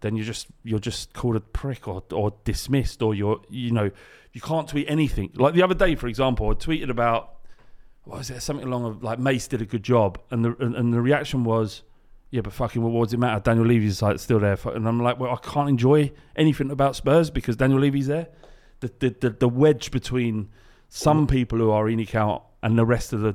then 0.00 0.16
you're 0.16 0.26
just 0.26 0.48
you're 0.64 0.80
just 0.80 1.12
called 1.12 1.36
a 1.36 1.40
prick 1.40 1.86
or 1.86 2.02
or 2.12 2.34
dismissed 2.42 3.00
or 3.00 3.14
you're 3.14 3.40
you 3.48 3.70
know 3.70 3.90
you 4.32 4.40
can't 4.40 4.68
tweet 4.68 4.90
anything. 4.90 5.30
Like 5.34 5.54
the 5.54 5.62
other 5.62 5.74
day, 5.74 5.94
for 5.94 6.08
example, 6.08 6.48
I 6.50 6.54
tweeted 6.54 6.90
about 6.90 7.36
what 8.04 8.18
was 8.18 8.30
it 8.30 8.40
something 8.40 8.66
along 8.66 8.84
of 8.84 9.02
like 9.02 9.18
Mace 9.18 9.48
did 9.48 9.62
a 9.62 9.66
good 9.66 9.82
job, 9.82 10.18
and 10.30 10.44
the 10.44 10.56
and, 10.58 10.74
and 10.74 10.92
the 10.92 11.00
reaction 11.00 11.44
was. 11.44 11.82
Yeah, 12.30 12.40
but 12.40 12.54
fucking, 12.54 12.82
what 12.82 13.04
does 13.04 13.12
it 13.12 13.18
matter? 13.18 13.42
Daniel 13.42 13.66
Levy's 13.66 14.00
like 14.00 14.18
still 14.18 14.40
there, 14.40 14.56
and 14.64 14.88
I'm 14.88 15.02
like, 15.02 15.20
well, 15.20 15.32
I 15.32 15.46
can't 15.46 15.68
enjoy 15.68 16.12
anything 16.34 16.70
about 16.70 16.96
Spurs 16.96 17.28
because 17.28 17.56
Daniel 17.56 17.78
Levy's 17.78 18.06
there. 18.06 18.28
The 18.80 18.90
the 18.98 19.16
the, 19.20 19.30
the 19.30 19.48
wedge 19.50 19.90
between 19.90 20.48
some 20.88 21.26
people 21.26 21.58
who 21.58 21.70
are 21.70 21.84
ENIC 21.84 22.14
out 22.14 22.46
and 22.62 22.78
the 22.78 22.86
rest 22.86 23.12
of 23.12 23.20
the 23.20 23.34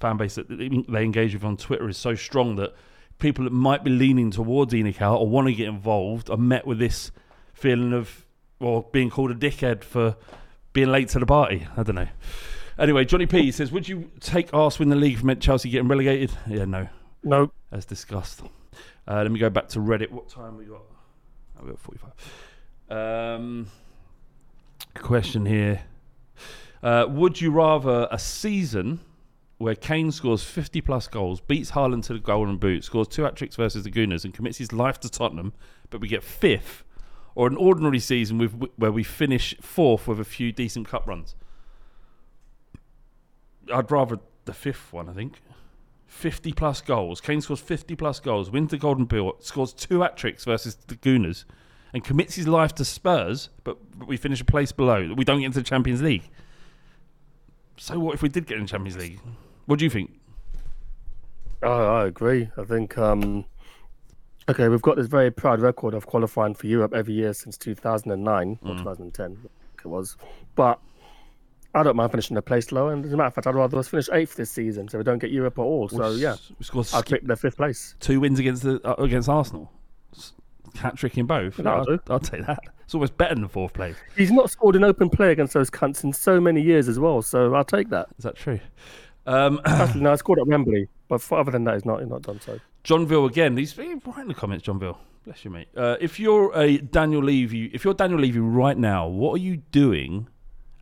fan 0.00 0.16
base 0.16 0.34
that 0.36 0.48
they 0.48 1.02
engage 1.02 1.34
with 1.34 1.44
on 1.44 1.56
Twitter 1.56 1.88
is 1.88 1.96
so 1.96 2.14
strong 2.14 2.56
that 2.56 2.74
people 3.18 3.44
that 3.44 3.52
might 3.52 3.84
be 3.84 3.90
leaning 3.90 4.30
towards 4.30 4.72
ENIC 4.72 5.00
out 5.00 5.18
or 5.18 5.26
want 5.26 5.46
to 5.46 5.54
get 5.54 5.68
involved 5.68 6.30
are 6.30 6.36
met 6.36 6.66
with 6.66 6.78
this 6.78 7.10
feeling 7.52 7.92
of 7.92 8.26
or 8.60 8.86
being 8.92 9.10
called 9.10 9.30
a 9.30 9.34
dickhead 9.34 9.82
for 9.82 10.16
being 10.72 10.88
late 10.88 11.08
to 11.08 11.18
the 11.18 11.26
party. 11.26 11.66
I 11.76 11.82
don't 11.82 11.96
know. 11.96 12.08
Anyway, 12.78 13.04
Johnny 13.04 13.26
P 13.26 13.50
says, 13.52 13.70
"Would 13.70 13.88
you 13.88 14.10
take 14.20 14.52
Arse 14.52 14.78
win 14.78 14.88
the 14.88 14.96
league 14.96 15.14
if 15.14 15.24
meant 15.24 15.40
Chelsea 15.40 15.70
getting 15.70 15.88
relegated?" 15.88 16.36
Yeah, 16.48 16.64
no, 16.64 16.88
No, 17.22 17.50
as 17.70 17.84
discussed. 17.84 18.42
Uh, 19.06 19.16
let 19.22 19.30
me 19.30 19.38
go 19.38 19.50
back 19.50 19.68
to 19.68 19.78
Reddit. 19.78 20.10
What 20.10 20.28
time 20.28 20.56
we 20.56 20.64
got? 20.64 20.82
Oh, 21.58 21.64
we 21.64 21.70
got 21.70 21.78
forty-five. 21.78 22.12
Um, 22.90 23.66
question 24.94 25.46
here. 25.46 25.82
Uh, 26.82 27.06
would 27.08 27.40
you 27.40 27.50
rather 27.50 28.08
a 28.10 28.18
season 28.18 29.00
where 29.56 29.74
Kane 29.74 30.10
scores 30.10 30.42
50 30.42 30.80
plus 30.82 31.06
goals, 31.06 31.40
beats 31.40 31.70
Haaland 31.70 32.04
to 32.04 32.12
the 32.12 32.18
golden 32.18 32.58
boot, 32.58 32.84
scores 32.84 33.08
two 33.08 33.22
hat 33.22 33.36
tricks 33.36 33.56
versus 33.56 33.84
the 33.84 33.90
Gooners, 33.90 34.24
and 34.24 34.34
commits 34.34 34.58
his 34.58 34.72
life 34.72 35.00
to 35.00 35.08
Tottenham, 35.08 35.54
but 35.88 36.00
we 36.00 36.08
get 36.08 36.22
fifth, 36.22 36.84
or 37.34 37.46
an 37.46 37.56
ordinary 37.56 38.00
season 38.00 38.36
with 38.36 38.52
where 38.76 38.92
we 38.92 39.02
finish 39.02 39.54
fourth 39.60 40.06
with 40.06 40.20
a 40.20 40.24
few 40.24 40.52
decent 40.52 40.88
cup 40.88 41.06
runs? 41.06 41.34
I'd 43.72 43.90
rather 43.90 44.18
the 44.44 44.52
fifth 44.52 44.92
one, 44.92 45.08
I 45.08 45.12
think. 45.12 45.40
50 46.06 46.52
plus 46.52 46.80
goals. 46.80 47.20
Kane 47.20 47.40
scores 47.40 47.60
50 47.60 47.96
plus 47.96 48.20
goals, 48.20 48.50
wins 48.50 48.70
the 48.70 48.78
Golden 48.78 49.04
Boot, 49.04 49.44
scores 49.44 49.72
two 49.72 50.02
hat 50.02 50.16
tricks 50.16 50.44
versus 50.44 50.76
the 50.86 50.94
Gooners, 50.96 51.44
and 51.92 52.04
commits 52.04 52.36
his 52.36 52.46
life 52.46 52.74
to 52.76 52.84
Spurs, 52.84 53.50
but, 53.64 53.78
we 54.06 54.16
finish 54.16 54.40
a 54.40 54.44
place 54.44 54.72
below. 54.72 55.14
We 55.16 55.24
don't 55.24 55.38
get 55.38 55.46
into 55.46 55.60
the 55.60 55.64
Champions 55.64 56.02
League. 56.02 56.28
So 57.76 57.98
what 57.98 58.14
if 58.14 58.22
we 58.22 58.28
did 58.28 58.46
get 58.46 58.56
in 58.56 58.64
the 58.64 58.68
Champions 58.68 58.96
League? 58.98 59.20
What 59.66 59.78
do 59.78 59.84
you 59.84 59.90
think? 59.90 60.18
Oh, 61.62 61.96
I 61.96 62.06
agree. 62.06 62.50
I 62.56 62.64
think 62.64 62.98
um, 62.98 63.44
okay, 64.48 64.68
we've 64.68 64.82
got 64.82 64.96
this 64.96 65.06
very 65.06 65.30
proud 65.30 65.60
record 65.60 65.94
of 65.94 66.06
qualifying 66.06 66.54
for 66.54 66.66
Europe 66.66 66.92
every 66.94 67.14
year 67.14 67.32
since 67.32 67.56
2009 67.56 68.58
or 68.62 68.76
2010, 68.76 69.24
I 69.24 69.34
think 69.34 69.50
it 69.84 69.88
was. 69.88 70.16
But 70.54 70.80
I 71.74 71.82
don't 71.82 71.96
mind 71.96 72.10
finishing 72.12 72.36
a 72.36 72.42
place 72.42 72.70
lower. 72.72 72.92
And 72.92 73.04
as 73.04 73.12
a 73.12 73.16
matter 73.16 73.28
of 73.28 73.34
fact, 73.34 73.46
I'd 73.46 73.54
rather 73.54 73.78
us 73.78 73.88
finish 73.88 74.08
eighth 74.12 74.36
this 74.36 74.50
season 74.50 74.88
so 74.88 74.98
we 74.98 75.04
don't 75.04 75.18
get 75.18 75.30
Europe 75.30 75.58
at 75.58 75.62
all. 75.62 75.88
So 75.88 76.12
yeah, 76.12 76.36
we 76.58 76.64
scored 76.64 76.88
I'd 76.94 77.06
pick 77.06 77.26
the 77.26 77.36
fifth 77.36 77.56
place. 77.56 77.96
two 78.00 78.20
wins 78.20 78.38
against 78.38 78.62
the 78.62 78.80
uh, 78.84 79.02
against 79.02 79.28
Arsenal. 79.28 79.70
Hat 80.76 80.96
trick 80.96 81.16
in 81.18 81.26
both. 81.26 81.58
No, 81.60 81.70
I'll 81.70 81.98
I'll, 82.10 82.20
take 82.20 82.46
that. 82.46 82.58
It's 82.82 82.94
almost 82.94 83.16
better 83.16 83.34
than 83.34 83.46
fourth 83.46 83.72
place. 83.72 83.94
He's 84.16 84.32
not 84.32 84.50
scored 84.50 84.74
an 84.74 84.82
open 84.82 85.08
play 85.08 85.30
against 85.30 85.54
those 85.54 85.70
cunts 85.70 86.02
in 86.02 86.12
so 86.12 86.40
many 86.40 86.60
years 86.60 86.88
as 86.88 86.98
well. 86.98 87.22
So 87.22 87.54
I'll 87.54 87.64
take 87.64 87.90
that. 87.90 88.08
Is 88.18 88.24
that 88.24 88.34
true? 88.34 88.58
Um, 89.26 89.60
Actually, 89.64 90.00
no, 90.00 90.12
I 90.12 90.16
scored 90.16 90.40
at 90.40 90.46
Wembley, 90.46 90.88
but 91.08 91.30
other 91.32 91.52
than 91.52 91.64
that, 91.64 91.74
he's 91.74 91.84
not. 91.84 92.00
He's 92.00 92.08
not 92.08 92.22
done 92.22 92.40
so. 92.40 92.58
Johnville 92.82 93.26
again. 93.26 93.56
He's 93.56 93.76
right 93.78 93.88
in 93.88 94.28
the 94.28 94.34
comments. 94.34 94.64
Johnville. 94.64 94.98
Bless 95.24 95.42
you, 95.44 95.50
mate. 95.50 95.68
Uh, 95.74 95.96
if 96.00 96.20
you're 96.20 96.54
a 96.54 96.76
Daniel 96.78 97.22
Levy, 97.22 97.66
if 97.72 97.82
you're 97.82 97.94
Daniel 97.94 98.20
Levy 98.20 98.40
right 98.40 98.76
now, 98.76 99.06
what 99.06 99.32
are 99.34 99.42
you 99.42 99.56
doing, 99.56 100.28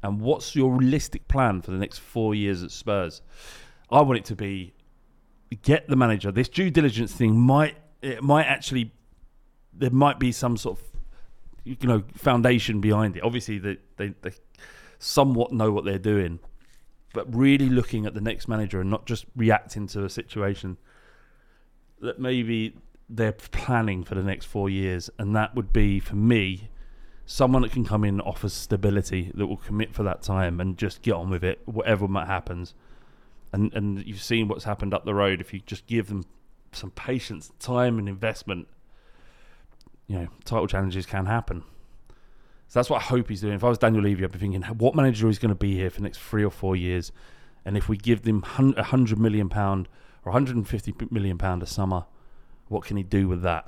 and 0.03 0.21
what's 0.21 0.57
your 0.57 0.73
realistic 0.73 1.29
plan 1.29 1.63
for 1.63 1.71
the 1.71 1.79
next 1.79 1.99
four 1.99 2.35
years 2.35 2.63
at 2.63 2.71
Spurs? 2.71 3.23
I 3.91 4.01
want 4.03 4.19
it 4.19 4.25
to 4.27 4.37
be 4.37 4.75
get 5.63 5.89
the 5.89 5.97
manager. 5.97 6.33
This 6.33 6.49
due 6.49 6.71
diligence 6.71 7.13
thing 7.13 7.39
might 7.39 7.77
it 8.01 8.23
might 8.23 8.47
actually 8.47 8.93
there 9.73 9.91
might 9.91 10.19
be 10.19 10.33
some 10.33 10.57
sort 10.57 10.79
of 10.79 10.85
you 11.65 11.77
know 11.83 12.03
foundation 12.15 12.81
behind 12.81 13.17
it. 13.17 13.23
Obviously, 13.23 13.59
they 13.59 13.79
they, 13.97 14.15
they 14.23 14.33
somewhat 14.99 15.53
know 15.53 15.71
what 15.71 15.85
they're 15.85 15.99
doing, 15.99 16.41
but 17.13 17.33
really 17.35 17.69
looking 17.69 18.07
at 18.07 18.15
the 18.15 18.21
next 18.21 18.49
manager 18.49 18.81
and 18.81 18.91
not 18.91 19.07
just 19.07 19.27
reacting 19.37 19.87
to 19.89 20.05
a 20.05 20.09
situation 20.09 20.79
that 22.01 22.19
maybe 22.19 22.77
they're 23.09 23.33
planning 23.33 24.03
for 24.03 24.15
the 24.15 24.23
next 24.23 24.47
four 24.47 24.69
years, 24.69 25.11
and 25.19 25.37
that 25.37 25.55
would 25.55 25.73
be 25.73 26.01
for 26.01 26.17
me 26.17 26.69
someone 27.27 27.63
that 27.63 27.73
can 27.73 27.85
come 27.85 28.05
in 28.05 28.15
and 28.15 28.23
offers 28.23 28.53
stability 28.53 29.31
that 29.35 29.47
will 29.47 29.57
commit 29.57 29.95
for 29.95 30.03
that 30.03 30.23
time 30.23 30.61
and 30.61 30.77
just 30.77 31.03
get 31.03 31.15
on 31.15 31.31
with 31.31 31.45
it, 31.45 31.61
whatever 31.67 32.09
might 32.09 32.27
happens. 32.27 32.75
And 33.53 33.73
and 33.75 34.05
you've 34.07 34.23
seen 34.23 34.49
what's 34.49 34.65
happened 34.65 34.95
up 34.95 35.05
the 35.05 35.15
road. 35.15 35.41
If 35.41 35.53
you 35.53 35.61
just 35.61 35.87
give 35.87 36.09
them 36.09 36.25
some 36.73 36.91
patience, 36.91 37.53
time, 37.59 37.99
and 37.99 38.09
investment, 38.09 38.67
you 40.07 40.19
know, 40.19 40.29
title 40.45 40.67
challenges 40.67 41.07
can 41.07 41.27
happen. 41.27 41.63
So 42.69 42.79
that's 42.79 42.89
what 42.89 43.03
I 43.03 43.05
hope 43.05 43.29
he's 43.29 43.43
doing. 43.43 43.55
If 43.55 43.65
I 43.65 43.69
was 43.69 43.77
Daniel 43.77 44.03
Levy, 44.03 44.25
I'd 44.25 44.33
be 44.33 44.39
thinking, 44.39 44.63
what 44.63 44.95
manager 44.95 45.29
is 45.29 45.39
going 45.39 45.51
to 45.51 45.55
be 45.55 45.75
here 45.75 45.91
for 45.91 45.99
the 45.99 46.05
next 46.05 46.19
three 46.19 46.43
or 46.43 46.51
four 46.51 46.75
years? 46.75 47.13
And 47.67 47.77
if 47.77 47.89
we 47.89 47.99
give 47.99 48.23
them 48.23 48.43
a 48.77 48.83
hundred 48.83 49.19
million 49.19 49.51
pound 49.51 49.89
or 50.25 50.33
150 50.33 50.95
million 51.11 51.37
pound 51.37 51.63
a 51.63 51.67
summer, 51.67 52.07
what 52.69 52.85
can 52.85 52.97
he 52.97 53.03
do 53.03 53.29
with 53.29 53.43
that? 53.43 53.67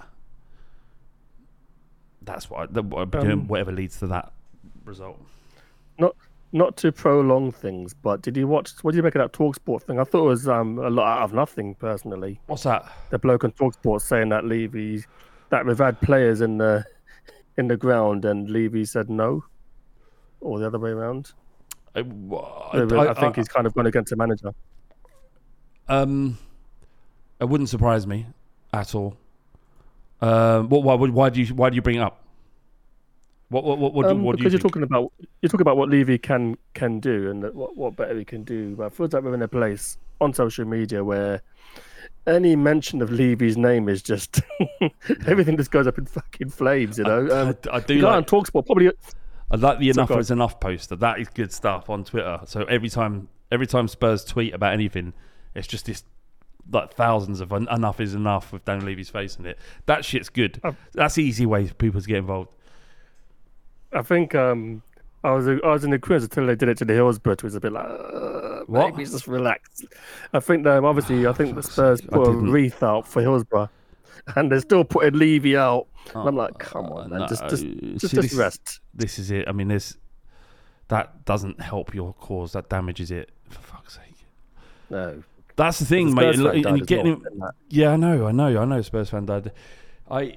That's 2.24 2.50
what, 2.50 2.60
I, 2.60 2.66
that 2.72 2.84
what 2.84 3.10
be 3.10 3.18
doing, 3.20 3.32
Um, 3.32 3.48
whatever 3.48 3.72
leads 3.72 3.98
to 4.00 4.06
that 4.08 4.32
result. 4.84 5.20
Not 5.98 6.16
not 6.52 6.76
to 6.78 6.92
prolong 6.92 7.50
things, 7.50 7.94
but 7.94 8.22
did 8.22 8.36
you 8.36 8.46
watch? 8.46 8.72
What 8.82 8.92
did 8.92 8.98
you 8.98 9.02
make 9.02 9.14
of 9.16 9.22
that 9.22 9.36
Talksport 9.36 9.82
thing? 9.82 9.98
I 9.98 10.04
thought 10.04 10.26
it 10.26 10.28
was 10.28 10.48
um, 10.48 10.78
a 10.78 10.88
lot 10.88 11.18
out 11.18 11.22
of 11.24 11.32
nothing, 11.34 11.74
personally. 11.74 12.40
What's 12.46 12.62
that? 12.62 12.90
The 13.10 13.18
bloke 13.18 13.44
on 13.44 13.52
Talksport 13.52 14.00
saying 14.02 14.28
that 14.28 14.44
Levy, 14.44 15.04
that 15.50 15.66
we've 15.66 15.78
had 15.78 16.00
players 16.00 16.40
in 16.40 16.58
the 16.58 16.84
in 17.56 17.68
the 17.68 17.76
ground, 17.76 18.24
and 18.24 18.48
Levy 18.48 18.84
said 18.84 19.10
no, 19.10 19.44
or 20.40 20.58
the 20.58 20.66
other 20.66 20.78
way 20.78 20.90
around. 20.90 21.32
I, 21.96 22.00
I, 22.00 23.10
I 23.10 23.14
think 23.14 23.36
he's 23.36 23.48
kind 23.48 23.66
of 23.66 23.74
gone 23.74 23.86
against 23.86 24.10
the 24.10 24.16
manager. 24.16 24.52
Um, 25.88 26.38
it 27.40 27.48
wouldn't 27.48 27.68
surprise 27.68 28.06
me 28.06 28.26
at 28.72 28.94
all. 28.94 29.16
Um, 30.20 30.68
what, 30.68 30.82
why, 30.82 30.94
why 30.94 31.30
do 31.30 31.42
you 31.42 31.54
why 31.54 31.70
do 31.70 31.76
you 31.76 31.82
bring 31.82 31.96
it 31.96 32.02
up? 32.02 32.24
What 33.48 33.64
what 33.64 33.78
what, 33.78 33.94
what, 33.94 34.02
do, 34.04 34.10
Um, 34.10 34.22
what 34.22 34.36
do 34.36 34.38
because 34.38 34.52
you 34.52 34.58
are 34.58 34.62
talking 34.62 34.82
about 34.82 35.12
you're 35.42 35.48
talking 35.48 35.62
about 35.62 35.76
what 35.76 35.88
Levy 35.88 36.18
can 36.18 36.56
can 36.72 37.00
do 37.00 37.30
and 37.30 37.42
that 37.42 37.54
what 37.54 37.76
what 37.76 37.96
better 37.96 38.16
he 38.18 38.24
can 38.24 38.42
do. 38.44 38.74
But 38.76 38.92
feels 38.94 39.12
like 39.12 39.22
we're 39.22 39.34
in 39.34 39.42
a 39.42 39.48
place 39.48 39.98
on 40.20 40.32
social 40.32 40.64
media 40.64 41.04
where 41.04 41.42
any 42.26 42.56
mention 42.56 43.02
of 43.02 43.10
Levy's 43.10 43.56
name 43.56 43.88
is 43.88 44.02
just 44.02 44.40
everything 45.26 45.56
just 45.56 45.70
goes 45.70 45.86
up 45.86 45.98
in 45.98 46.06
fucking 46.06 46.50
flames. 46.50 46.98
You 46.98 47.04
know, 47.04 47.28
um, 47.30 47.56
I, 47.70 47.76
I 47.76 47.80
do 47.80 48.00
guy 48.00 48.08
on 48.08 48.16
like, 48.18 48.26
Talksport 48.26 48.66
probably 48.66 48.90
I 49.50 49.56
like 49.56 49.78
the 49.78 49.92
So 49.92 50.02
enough 50.02 50.18
is 50.18 50.30
enough 50.30 50.58
poster. 50.58 50.96
That 50.96 51.20
is 51.20 51.28
good 51.28 51.52
stuff 51.52 51.90
on 51.90 52.04
Twitter. 52.04 52.40
So 52.46 52.64
every 52.64 52.88
time 52.88 53.28
every 53.52 53.66
time 53.66 53.88
Spurs 53.88 54.24
tweet 54.24 54.54
about 54.54 54.72
anything, 54.72 55.12
it's 55.54 55.66
just 55.66 55.86
this 55.86 56.02
like 56.72 56.94
thousands 56.94 57.40
of 57.40 57.52
en- 57.52 57.68
enough 57.70 58.00
is 58.00 58.14
enough 58.14 58.52
with 58.52 58.64
Dan 58.64 58.84
Levy's 58.84 59.08
face 59.10 59.36
in 59.36 59.46
it. 59.46 59.58
That 59.86 60.04
shit's 60.04 60.28
good. 60.28 60.60
Oh. 60.64 60.74
That's 60.92 61.18
easy 61.18 61.46
way 61.46 61.66
for 61.66 61.74
people 61.74 62.00
to 62.00 62.06
get 62.06 62.18
involved. 62.18 62.50
I 63.92 64.02
think 64.02 64.34
um, 64.34 64.82
I 65.22 65.30
was 65.32 65.46
I 65.46 65.54
was 65.68 65.84
in 65.84 65.90
the 65.90 65.98
quiz 65.98 66.24
until 66.24 66.46
they 66.46 66.56
did 66.56 66.68
it 66.68 66.78
to 66.78 66.84
the 66.84 66.94
Hillsborough. 66.94 67.34
It 67.34 67.42
was 67.44 67.54
a 67.54 67.60
bit 67.60 67.72
like 67.72 67.86
uh, 67.86 68.60
What? 68.66 68.90
maybe 68.96 69.04
just 69.04 69.26
relax. 69.28 69.82
I 70.32 70.40
think 70.40 70.66
um, 70.66 70.84
obviously 70.84 71.26
I 71.26 71.32
think 71.32 71.54
the 71.54 71.62
Spurs 71.62 72.00
I 72.02 72.06
put 72.06 72.28
a 72.28 72.32
wreath 72.32 72.82
out 72.82 73.06
for 73.06 73.22
Hillsborough, 73.22 73.70
and 74.36 74.50
they're 74.50 74.60
still 74.60 74.84
putting 74.84 75.18
Levy 75.18 75.56
out. 75.56 75.86
And 76.14 76.28
I'm 76.28 76.36
like, 76.36 76.58
come 76.58 76.86
Uh, 76.86 76.96
on, 76.96 77.10
man, 77.10 77.20
no, 77.20 77.26
just 77.28 77.42
just 77.48 77.62
see, 77.62 77.74
just, 77.98 78.14
just 78.14 78.14
this- 78.30 78.34
rest. 78.34 78.80
This 78.92 79.18
is 79.18 79.30
it. 79.30 79.46
I 79.48 79.52
mean, 79.52 79.68
this 79.68 79.96
that 80.88 81.24
doesn't 81.24 81.60
help 81.60 81.94
your 81.94 82.14
cause. 82.14 82.52
That 82.52 82.68
damages 82.68 83.10
it. 83.10 83.30
For 83.48 83.60
fuck's 83.60 83.94
sake. 83.94 84.26
No, 84.90 85.22
That's 85.56 85.78
the 85.78 85.84
thing, 85.84 86.14
mate. 86.14 86.34
And, 86.34 86.46
and 86.46 86.62
died 86.62 86.74
you're 86.74 86.82
as 86.82 86.86
getting 86.86 87.06
him. 87.06 87.26
Yeah, 87.68 87.90
I 87.90 87.96
know, 87.96 88.26
I 88.26 88.32
know, 88.32 88.60
I 88.60 88.64
know. 88.64 88.82
Spurs 88.82 89.10
fan 89.10 89.26
died. 89.26 89.52
I. 90.10 90.36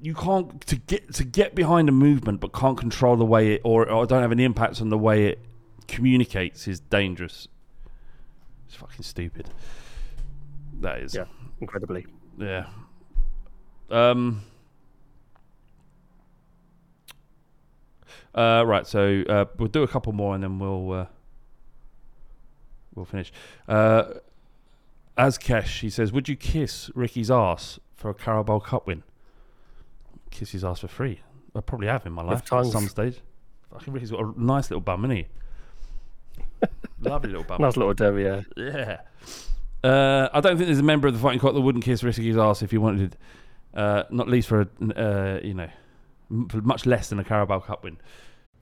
You 0.00 0.14
can't 0.14 0.60
to 0.66 0.76
get 0.76 1.14
to 1.14 1.24
get 1.24 1.54
behind 1.54 1.88
a 1.88 1.92
movement, 1.92 2.40
but 2.40 2.52
can't 2.52 2.76
control 2.76 3.16
the 3.16 3.24
way 3.24 3.54
it, 3.54 3.62
or, 3.64 3.88
or 3.90 4.06
don't 4.06 4.22
have 4.22 4.32
any 4.32 4.44
impact 4.44 4.80
on 4.82 4.90
the 4.90 4.98
way 4.98 5.26
it 5.26 5.40
communicates 5.88 6.68
is 6.68 6.80
dangerous. 6.80 7.48
It's 8.66 8.76
fucking 8.76 9.04
stupid. 9.04 9.48
That 10.80 11.00
is. 11.00 11.14
Yeah, 11.14 11.24
incredibly. 11.60 12.06
Yeah. 12.38 12.66
Um. 13.90 14.42
Uh, 18.34 18.62
right, 18.66 18.86
so 18.86 19.22
uh, 19.30 19.46
we'll 19.56 19.68
do 19.68 19.82
a 19.82 19.88
couple 19.88 20.12
more 20.12 20.34
and 20.34 20.44
then 20.44 20.58
we'll 20.58 20.92
uh, 20.92 21.06
we'll 22.96 23.04
finish. 23.04 23.32
Uh, 23.68 24.04
Azkesh, 25.16 25.80
he 25.80 25.88
says, 25.90 26.12
"Would 26.12 26.28
you 26.28 26.36
kiss 26.36 26.90
Ricky's 26.94 27.30
ass 27.30 27.78
for 27.94 28.10
a 28.10 28.14
Carabao 28.14 28.58
Cup 28.58 28.86
win? 28.86 29.02
Kiss 30.30 30.50
his 30.50 30.64
ass 30.64 30.80
for 30.80 30.88
free? 30.88 31.20
I 31.54 31.60
probably 31.60 31.86
have 31.88 32.04
in 32.04 32.12
my 32.12 32.22
life 32.22 32.42
at 32.66 32.72
some 32.72 32.88
stage. 32.88 33.20
Fucking 33.72 33.92
Ricky's 33.92 34.10
got 34.10 34.20
a 34.20 34.32
nice 34.36 34.70
little 34.70 34.80
bum, 34.80 35.04
isn't 35.04 35.16
he? 35.16 35.26
Lovely 37.00 37.30
little 37.30 37.44
bum. 37.44 37.60
Nice 37.62 37.76
little 37.76 37.94
derriere. 37.94 38.44
Yeah. 38.56 39.00
Uh, 39.82 40.28
I 40.32 40.40
don't 40.40 40.56
think 40.56 40.66
there's 40.66 40.78
a 40.78 40.82
member 40.82 41.08
of 41.08 41.14
the 41.14 41.20
fighting 41.20 41.38
cock 41.40 41.54
that 41.54 41.60
wouldn't 41.60 41.84
kiss 41.84 42.02
Ricky's 42.02 42.36
ass 42.36 42.62
if 42.62 42.70
he 42.70 42.78
wanted, 42.78 43.16
uh, 43.74 44.04
not 44.10 44.28
least 44.28 44.48
for 44.48 44.62
a, 44.62 44.66
uh, 44.96 45.40
you 45.42 45.54
know, 45.54 45.68
m- 46.30 46.48
for 46.48 46.60
much 46.62 46.86
less 46.86 47.08
than 47.08 47.18
a 47.18 47.24
Carabao 47.24 47.60
Cup 47.60 47.84
win. 47.84 47.98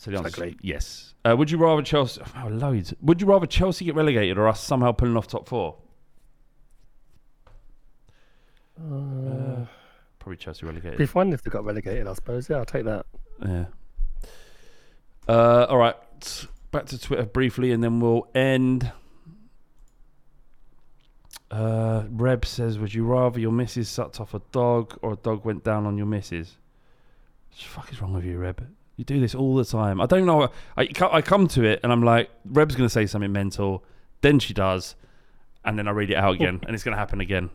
So 0.00 0.10
the 0.10 0.16
answer 0.16 0.46
is 0.46 0.54
yes. 0.62 1.12
Uh, 1.26 1.36
would 1.36 1.50
you 1.50 1.58
rather 1.58 1.82
Chelsea? 1.82 2.22
Oh, 2.42 2.48
loads. 2.48 2.94
Would 3.02 3.20
you 3.20 3.26
rather 3.26 3.44
Chelsea 3.44 3.84
get 3.84 3.94
relegated 3.94 4.38
or 4.38 4.48
us 4.48 4.64
somehow 4.64 4.92
pulling 4.92 5.14
off 5.14 5.26
top 5.26 5.46
four? 5.46 5.76
Uh, 8.78 9.66
probably 10.18 10.38
Chelsea 10.38 10.64
relegated. 10.64 10.96
Be 10.96 11.04
fun 11.04 11.34
if 11.34 11.42
they 11.42 11.50
got 11.50 11.66
relegated, 11.66 12.06
I 12.06 12.14
suppose. 12.14 12.48
Yeah, 12.48 12.56
I'll 12.56 12.64
take 12.64 12.86
that. 12.86 13.04
Yeah. 13.46 13.66
Uh, 15.28 15.66
all 15.68 15.76
right. 15.76 15.96
Back 16.70 16.86
to 16.86 16.98
Twitter 16.98 17.26
briefly, 17.26 17.70
and 17.70 17.84
then 17.84 18.00
we'll 18.00 18.26
end. 18.34 18.90
Uh, 21.50 22.04
Reb 22.08 22.46
says, 22.46 22.78
"Would 22.78 22.94
you 22.94 23.04
rather 23.04 23.38
your 23.38 23.52
missus 23.52 23.90
sucked 23.90 24.18
off 24.18 24.32
a 24.32 24.40
dog 24.50 24.98
or 25.02 25.12
a 25.12 25.16
dog 25.16 25.44
went 25.44 25.62
down 25.62 25.84
on 25.84 25.98
your 25.98 26.06
missus?" 26.06 26.56
What 27.50 27.58
the 27.58 27.64
fuck 27.66 27.92
is 27.92 28.00
wrong 28.00 28.14
with 28.14 28.24
you, 28.24 28.38
Reb? 28.38 28.66
You 29.00 29.04
do 29.04 29.18
this 29.18 29.34
all 29.34 29.54
the 29.56 29.64
time. 29.64 29.98
I 29.98 30.04
don't 30.04 30.26
know. 30.26 30.50
I 30.76 30.86
I 31.10 31.22
come 31.22 31.48
to 31.48 31.64
it 31.64 31.80
and 31.82 31.90
I'm 31.90 32.02
like, 32.02 32.28
Reb's 32.44 32.76
going 32.76 32.86
to 32.86 32.92
say 32.92 33.06
something 33.06 33.32
mental, 33.32 33.82
then 34.20 34.38
she 34.38 34.52
does, 34.52 34.94
and 35.64 35.78
then 35.78 35.88
I 35.88 35.92
read 35.92 36.10
it 36.10 36.16
out 36.16 36.34
again, 36.34 36.60
and 36.66 36.74
it's 36.74 36.84
going 36.84 36.92
to 36.92 36.98
happen 36.98 37.18
again. 37.18 37.48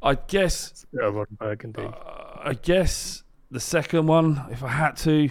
I 0.00 0.14
guess. 0.14 0.86
Yeah, 0.92 1.06
Ron 1.08 1.26
Burgundy. 1.36 1.82
Uh, 1.82 1.92
I 2.44 2.52
guess 2.62 3.24
the 3.50 3.58
second 3.58 4.06
one, 4.06 4.40
if 4.52 4.62
I 4.62 4.68
had 4.68 4.92
to. 4.98 5.30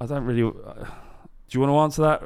I 0.00 0.06
don't 0.06 0.24
really. 0.24 0.42
Uh, 0.42 0.72
do 0.82 0.90
you 1.50 1.60
want 1.60 1.70
to 1.70 1.76
answer 1.78 2.02
that? 2.02 2.22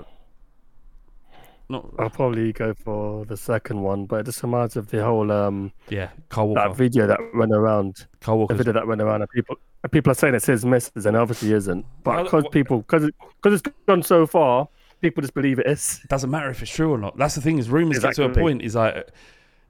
Not. 1.68 1.90
I'll 1.98 2.08
probably 2.08 2.54
go 2.54 2.72
for 2.72 3.26
the 3.26 3.36
second 3.36 3.82
one, 3.82 4.06
but 4.06 4.20
it 4.20 4.24
just 4.26 4.42
reminds 4.42 4.76
of 4.76 4.88
the 4.88 5.04
whole 5.04 5.30
um 5.30 5.72
Yeah, 5.90 6.08
Kyle 6.30 6.48
Walker. 6.48 6.70
that 6.70 6.74
video 6.74 7.06
that 7.06 7.20
went 7.34 7.52
around. 7.52 8.06
Kyle 8.20 8.46
The 8.46 8.54
video 8.54 8.72
that 8.72 8.86
went 8.86 9.02
around, 9.02 9.20
and 9.20 9.28
people 9.30 9.56
people 9.90 10.10
are 10.10 10.14
saying 10.14 10.34
it's 10.34 10.46
his 10.46 10.64
missus, 10.64 11.06
and 11.06 11.16
obviously 11.16 11.52
isn't. 11.52 11.84
But 12.02 12.24
because 12.24 12.44
people, 12.50 12.78
because 12.78 13.04
it, 13.04 13.14
cause 13.42 13.52
it's 13.52 13.62
gone 13.86 14.02
so 14.02 14.26
far, 14.26 14.68
people 15.00 15.20
just 15.22 15.34
believe 15.34 15.58
it 15.58 15.66
is. 15.66 16.00
doesn't 16.08 16.30
matter 16.30 16.50
if 16.50 16.62
it's 16.62 16.70
true 16.70 16.92
or 16.92 16.98
not. 16.98 17.16
That's 17.16 17.34
the 17.34 17.40
thing 17.40 17.58
is 17.58 17.68
rumors 17.70 17.98
get 18.00 18.14
to 18.16 18.24
a 18.24 18.28
point. 18.34 18.62
Is 18.62 18.74
like, 18.74 19.08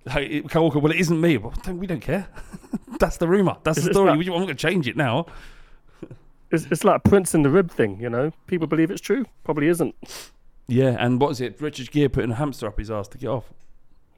like 0.06 0.30
it- 0.30 0.54
Walker. 0.54 0.78
Well, 0.78 0.92
it 0.92 0.98
isn't 1.00 1.20
me. 1.20 1.36
Well, 1.38 1.52
don't, 1.62 1.78
we 1.78 1.86
don't 1.86 2.00
care. 2.00 2.28
That's 2.98 3.18
the 3.18 3.28
rumor. 3.28 3.56
That's 3.62 3.82
the 3.82 3.92
story. 3.92 4.10
like- 4.10 4.18
We- 4.18 4.26
I'm 4.26 4.32
not 4.40 4.46
going 4.46 4.48
to 4.48 4.54
change 4.54 4.88
it 4.88 4.96
now. 4.96 5.26
It's, 6.50 6.64
it's 6.70 6.84
like 6.84 7.02
Prince 7.02 7.34
in 7.34 7.42
the 7.42 7.50
rib 7.50 7.70
thing, 7.72 8.00
you 8.00 8.08
know. 8.08 8.32
People 8.46 8.68
believe 8.68 8.90
it's 8.92 9.00
true, 9.00 9.26
probably 9.44 9.66
isn't. 9.66 9.94
Yeah, 10.68 10.96
and 10.98 11.20
what 11.20 11.30
is 11.30 11.40
it? 11.40 11.60
Richard 11.60 11.90
Gere 11.90 12.08
putting 12.08 12.30
a 12.30 12.34
hamster 12.36 12.68
up 12.68 12.78
his 12.78 12.90
ass 12.90 13.08
to 13.08 13.18
get 13.18 13.28
off. 13.28 13.52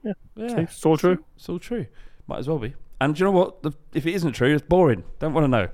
Yeah, 0.03 0.13
yeah, 0.35 0.47
See, 0.49 0.61
it's 0.61 0.85
all 0.85 0.95
true. 0.97 1.23
It's 1.35 1.49
all 1.49 1.57
true. 1.59 1.87
Might 2.27 2.37
as 2.37 2.47
well 2.47 2.59
be. 2.59 2.75
And 3.01 3.15
do 3.15 3.19
you 3.19 3.25
know 3.25 3.31
what? 3.37 3.63
The, 3.63 3.71
if 3.93 4.05
it 4.05 4.13
isn't 4.13 4.33
true, 4.33 4.53
it's 4.53 4.65
boring. 4.65 5.03
Don't 5.19 5.33
want 5.33 5.45
to 5.45 5.47
know. 5.47 5.69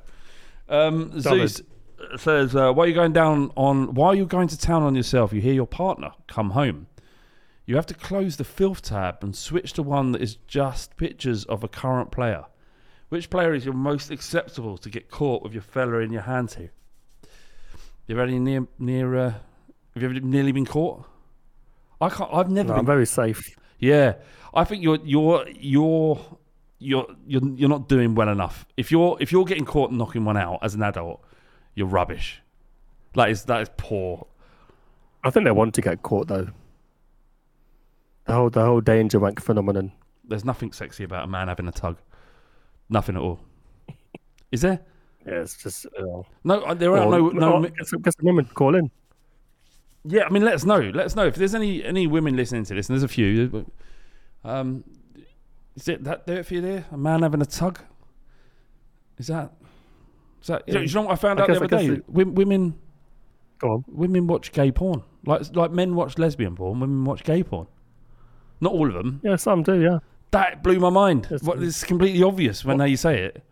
Um, 0.70 1.20
Zeus 1.20 1.62
says, 2.18 2.56
uh, 2.56 2.72
"Why 2.74 2.84
are 2.86 2.88
you 2.88 2.94
going 2.94 3.14
down 3.14 3.52
on? 3.56 3.94
Why 3.94 4.08
are 4.08 4.16
you 4.16 4.26
going 4.26 4.48
to 4.50 4.58
town 4.58 4.84
on 4.84 4.96
yourself? 4.96 5.34
You 5.34 5.42
hear 5.42 5.54
your 5.54 5.68
partner 5.68 6.12
come 6.28 6.52
home. 6.52 6.88
You 7.66 7.76
have 7.78 7.88
to 7.88 7.96
close 7.96 8.38
the 8.38 8.44
filth 8.44 8.84
tab 8.84 9.24
and 9.24 9.36
switch 9.36 9.74
to 9.74 9.84
one 9.84 10.12
that 10.12 10.22
is 10.22 10.36
just 10.48 10.98
pictures 10.98 11.46
of 11.46 11.64
a 11.64 11.68
current 11.68 12.12
player. 12.12 12.46
Which 13.10 13.30
player 13.32 13.54
is 13.56 13.66
your 13.66 13.74
most 13.74 14.12
acceptable 14.12 14.78
to 14.78 14.90
get 14.90 15.10
caught 15.10 15.42
with 15.42 15.54
your 15.54 15.62
fella 15.64 16.00
in 16.00 16.12
your 16.12 16.24
hand 16.24 16.50
to? 16.50 16.70
You 18.08 18.16
ever 18.16 18.22
any 18.22 18.38
near 18.40 18.68
near? 18.78 19.16
Uh, 19.16 19.34
have 19.94 20.04
you 20.04 20.10
ever 20.10 20.20
nearly 20.20 20.52
been 20.52 20.66
caught? 20.66 21.06
I 22.00 22.10
can't. 22.10 22.32
I've 22.34 22.52
never 22.52 22.68
No, 22.68 22.74
been 22.76 22.80
I'm 22.82 22.86
very 22.86 23.06
safe. 23.06 23.56
yeah, 23.80 24.16
I 24.54 24.64
think 24.64 24.84
you're 24.84 25.00
you're 25.04 25.46
you're 25.50 26.20
you're 26.86 27.08
you're 27.26 27.42
you're 27.56 27.70
not 27.70 27.90
doing 27.90 28.16
well 28.16 28.30
enough. 28.30 28.66
If 28.78 28.92
you're 28.92 29.18
if 29.20 29.32
you're 29.32 29.46
getting 29.46 29.66
caught 29.66 29.92
knocking 29.92 30.24
one 30.24 30.38
out 30.38 30.60
as 30.62 30.76
an 30.76 30.84
adult, 30.84 31.22
you're 31.74 31.88
rubbish. 31.88 32.42
That 33.16 33.30
is 33.30 33.46
that 33.46 33.62
is 33.62 33.70
poor. 33.78 34.28
I 35.24 35.32
think 35.32 35.46
they 35.46 35.52
want 35.52 35.74
to 35.76 35.82
get 35.82 36.04
caught 36.04 36.28
though. 36.28 36.50
The 38.26 38.34
whole 38.34 38.50
the 38.50 38.64
whole 38.64 38.82
danger 38.82 39.20
wank 39.20 39.42
phenomenon. 39.42 39.92
There's 40.24 40.46
nothing 40.46 40.72
sexy 40.72 41.04
about 41.04 41.24
a 41.24 41.28
man 41.28 41.48
having 41.48 41.68
a 41.68 41.72
tug. 41.72 41.98
Nothing 42.90 43.16
at 43.16 43.22
all. 43.22 43.40
Is 44.52 44.62
there? 44.62 44.82
Yeah, 45.26 45.42
it's 45.42 45.62
just 45.62 45.88
know. 45.98 46.26
No, 46.44 46.62
uh, 46.62 46.74
there 46.76 46.96
are 46.96 47.10
no 47.10 47.30
no. 47.30 47.54
or 47.54 47.62
get, 47.68 47.88
some, 47.88 48.02
women 48.22 48.46
call 48.54 48.76
in. 48.76 48.92
Yeah, 50.04 50.26
I 50.26 50.30
mean, 50.30 50.46
let 50.46 50.54
us 50.54 50.66
know. 50.66 50.80
Let 50.80 51.08
us 51.08 51.16
know 51.16 51.26
if 51.26 51.36
there's 51.36 51.56
any 51.56 51.84
any 51.84 52.06
women 52.06 52.36
listening 52.36 52.64
to 52.66 52.76
this, 52.76 52.88
and 52.88 52.96
there's 52.96 53.04
a 53.04 53.08
few. 53.08 53.66
Um, 54.44 54.84
is 55.76 55.88
it 55.88 56.04
that 56.04 56.26
do 56.28 56.34
it 56.34 56.46
for 56.46 56.54
you 56.56 56.62
there? 56.62 56.86
A 56.92 56.98
man 56.98 57.22
having 57.22 57.42
a 57.42 57.46
tug? 57.46 57.80
Is 59.18 59.28
that? 59.28 59.52
Is 60.42 60.48
that? 60.48 60.64
You 60.68 60.74
know, 60.76 60.80
you 60.82 60.94
know 60.94 61.02
what 61.04 61.12
I 61.14 61.16
found 61.16 61.40
I 61.40 61.44
out 61.44 61.48
guess- 61.50 61.60
the 61.60 61.66
other 61.66 61.78
day? 61.78 61.94
it- 61.96 62.10
Women 62.10 62.76
Go 63.60 63.70
on. 63.70 63.86
women 63.88 64.28
watch 64.28 64.52
gay 64.52 64.72
porn. 64.72 65.04
Like 65.26 65.56
like 65.56 65.72
men 65.72 65.96
watch 65.96 66.18
lesbian 66.18 66.56
porn, 66.56 66.80
women 66.80 67.04
watch 67.06 67.24
gay 67.24 67.42
porn. 67.44 67.68
Not 68.62 68.74
all 68.74 68.88
of 68.88 68.94
them. 68.94 69.22
Yeah, 69.24 69.36
some 69.38 69.64
do. 69.64 69.82
Yeah. 69.82 70.00
That 70.32 70.62
blew 70.64 70.80
my 70.80 70.90
mind. 70.90 71.28
What, 71.42 71.58
um, 71.58 71.64
it's 71.64 71.84
completely 71.84 72.22
obvious 72.24 72.64
when 72.66 72.78
now 72.78 72.84
you 72.86 72.98
say 72.98 73.22
it. 73.24 73.44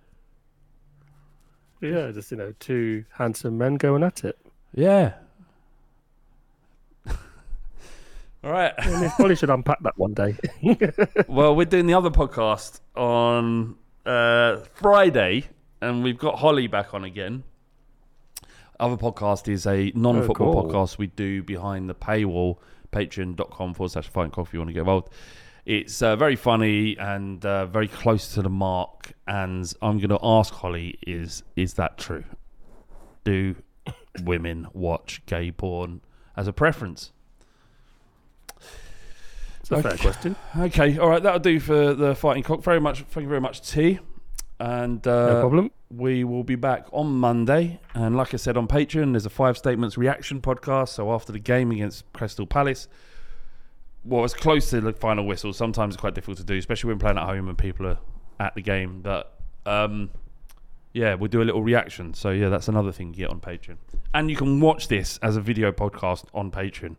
Yeah, 1.81 2.11
just 2.11 2.31
you 2.31 2.37
know, 2.37 2.53
two 2.59 3.03
handsome 3.17 3.57
men 3.57 3.75
going 3.75 4.03
at 4.03 4.23
it. 4.23 4.37
Yeah. 4.73 5.13
All 8.43 8.51
right. 8.51 8.73
Mean, 8.85 9.09
probably 9.11 9.35
should 9.35 9.49
unpack 9.49 9.81
that 9.83 9.97
one 9.97 10.13
day. 10.13 10.35
well, 11.27 11.55
we're 11.55 11.65
doing 11.65 11.87
the 11.87 11.93
other 11.93 12.09
podcast 12.09 12.81
on 12.95 13.75
uh, 14.05 14.57
Friday, 14.73 15.45
and 15.81 16.03
we've 16.03 16.17
got 16.17 16.39
Holly 16.39 16.67
back 16.67 16.93
on 16.93 17.03
again. 17.03 17.43
Other 18.79 18.97
podcast 18.97 19.47
is 19.47 19.65
a 19.65 19.91
non-football 19.95 20.49
Oh, 20.57 20.61
cool. 20.63 20.71
podcast 20.71 20.97
we 20.97 21.07
do 21.07 21.43
behind 21.43 21.89
the 21.89 21.95
paywall, 21.95 22.57
patreon.com 22.91 23.73
forward 23.75 23.91
slash 23.91 24.09
fighting 24.09 24.31
coffee 24.31 24.49
if 24.49 24.53
you 24.53 24.59
want 24.59 24.69
to 24.69 24.73
get 24.73 24.79
involved. 24.81 25.09
It's 25.65 26.01
uh, 26.01 26.17
very 26.17 26.35
funny 26.35 26.97
and 26.97 27.45
uh, 27.45 27.65
very 27.67 27.87
close 27.87 28.33
to 28.33 28.41
the 28.41 28.49
mark. 28.49 29.13
And 29.25 29.71
I'm 29.81 29.97
going 29.99 30.09
to 30.09 30.19
ask 30.21 30.53
Holly: 30.53 30.99
Is 31.07 31.43
is 31.55 31.75
that 31.75 31.97
true? 31.97 32.25
Do 33.23 33.55
women 34.23 34.67
watch 34.73 35.25
gay 35.25 35.51
porn 35.51 36.01
as 36.35 36.49
a 36.49 36.53
preference? 36.53 37.13
A 39.79 39.81
fair 39.83 39.97
question. 39.97 40.35
Okay, 40.57 40.97
all 40.97 41.09
right, 41.09 41.21
that'll 41.21 41.39
do 41.39 41.59
for 41.59 41.93
the 41.93 42.15
fighting 42.15 42.43
cock. 42.43 42.63
Very 42.63 42.79
much, 42.79 42.99
thank 43.03 43.23
you 43.23 43.29
very 43.29 43.41
much, 43.41 43.67
T. 43.69 43.99
And 44.59 45.05
uh, 45.07 45.33
No 45.33 45.39
problem. 45.41 45.71
We 45.89 46.23
will 46.23 46.43
be 46.43 46.55
back 46.55 46.85
on 46.91 47.07
Monday, 47.19 47.79
and 47.93 48.15
like 48.15 48.33
I 48.33 48.37
said 48.37 48.57
on 48.57 48.67
Patreon, 48.67 49.11
there's 49.13 49.25
a 49.25 49.29
five 49.29 49.57
statements 49.57 49.97
reaction 49.97 50.41
podcast. 50.41 50.89
So 50.89 51.11
after 51.13 51.31
the 51.31 51.39
game 51.39 51.71
against 51.71 52.11
Crystal 52.13 52.47
Palace, 52.47 52.87
well, 54.05 54.23
it's 54.25 54.33
close 54.33 54.69
to 54.71 54.81
the 54.81 54.93
final 54.93 55.25
whistle. 55.25 55.53
Sometimes 55.53 55.95
it's 55.95 56.01
quite 56.01 56.15
difficult 56.15 56.37
to 56.37 56.43
do, 56.43 56.55
especially 56.57 56.89
when 56.89 56.99
playing 56.99 57.17
at 57.17 57.25
home 57.25 57.47
and 57.47 57.57
people 57.57 57.87
are 57.87 57.99
at 58.39 58.55
the 58.55 58.61
game. 58.61 59.01
But 59.01 59.37
um, 59.65 60.09
yeah, 60.93 61.13
we'll 61.15 61.29
do 61.29 61.41
a 61.41 61.45
little 61.45 61.63
reaction. 61.63 62.13
So 62.13 62.31
yeah, 62.31 62.49
that's 62.49 62.67
another 62.67 62.91
thing 62.91 63.09
you 63.09 63.15
get 63.15 63.29
on 63.29 63.39
Patreon, 63.39 63.77
and 64.13 64.29
you 64.29 64.35
can 64.35 64.59
watch 64.59 64.87
this 64.87 65.19
as 65.21 65.35
a 65.35 65.41
video 65.41 65.71
podcast 65.71 66.25
on 66.33 66.51
Patreon. 66.51 66.95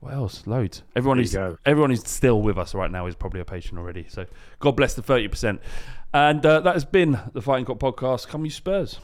What 0.00 0.12
else? 0.14 0.46
Loads. 0.46 0.82
Everyone 0.94 1.16
There 1.18 1.22
who's 1.24 1.32
go. 1.32 1.58
everyone 1.64 1.90
who's 1.90 2.06
still 2.08 2.40
with 2.42 2.58
us 2.58 2.74
right 2.74 2.90
now 2.90 3.06
is 3.06 3.14
probably 3.14 3.40
a 3.40 3.44
patient 3.44 3.78
already. 3.78 4.06
So 4.08 4.26
God 4.60 4.72
bless 4.76 4.94
the 4.94 5.02
thirty 5.02 5.28
percent. 5.28 5.60
And 6.14 6.44
uh, 6.46 6.60
that 6.60 6.74
has 6.74 6.84
been 6.84 7.18
the 7.32 7.42
Fighting 7.42 7.64
Cock 7.66 7.78
podcast. 7.78 8.28
Come 8.28 8.44
you 8.44 8.50
Spurs. 8.50 9.00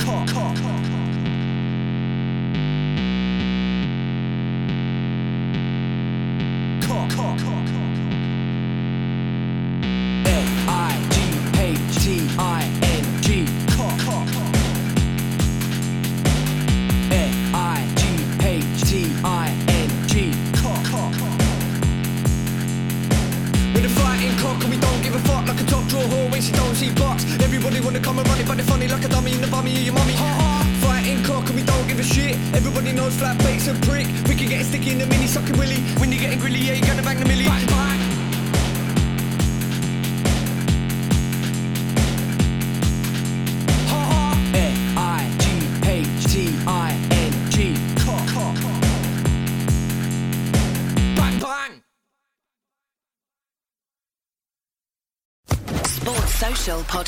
F-I-G-H-T-I-N-G 0.00 1.03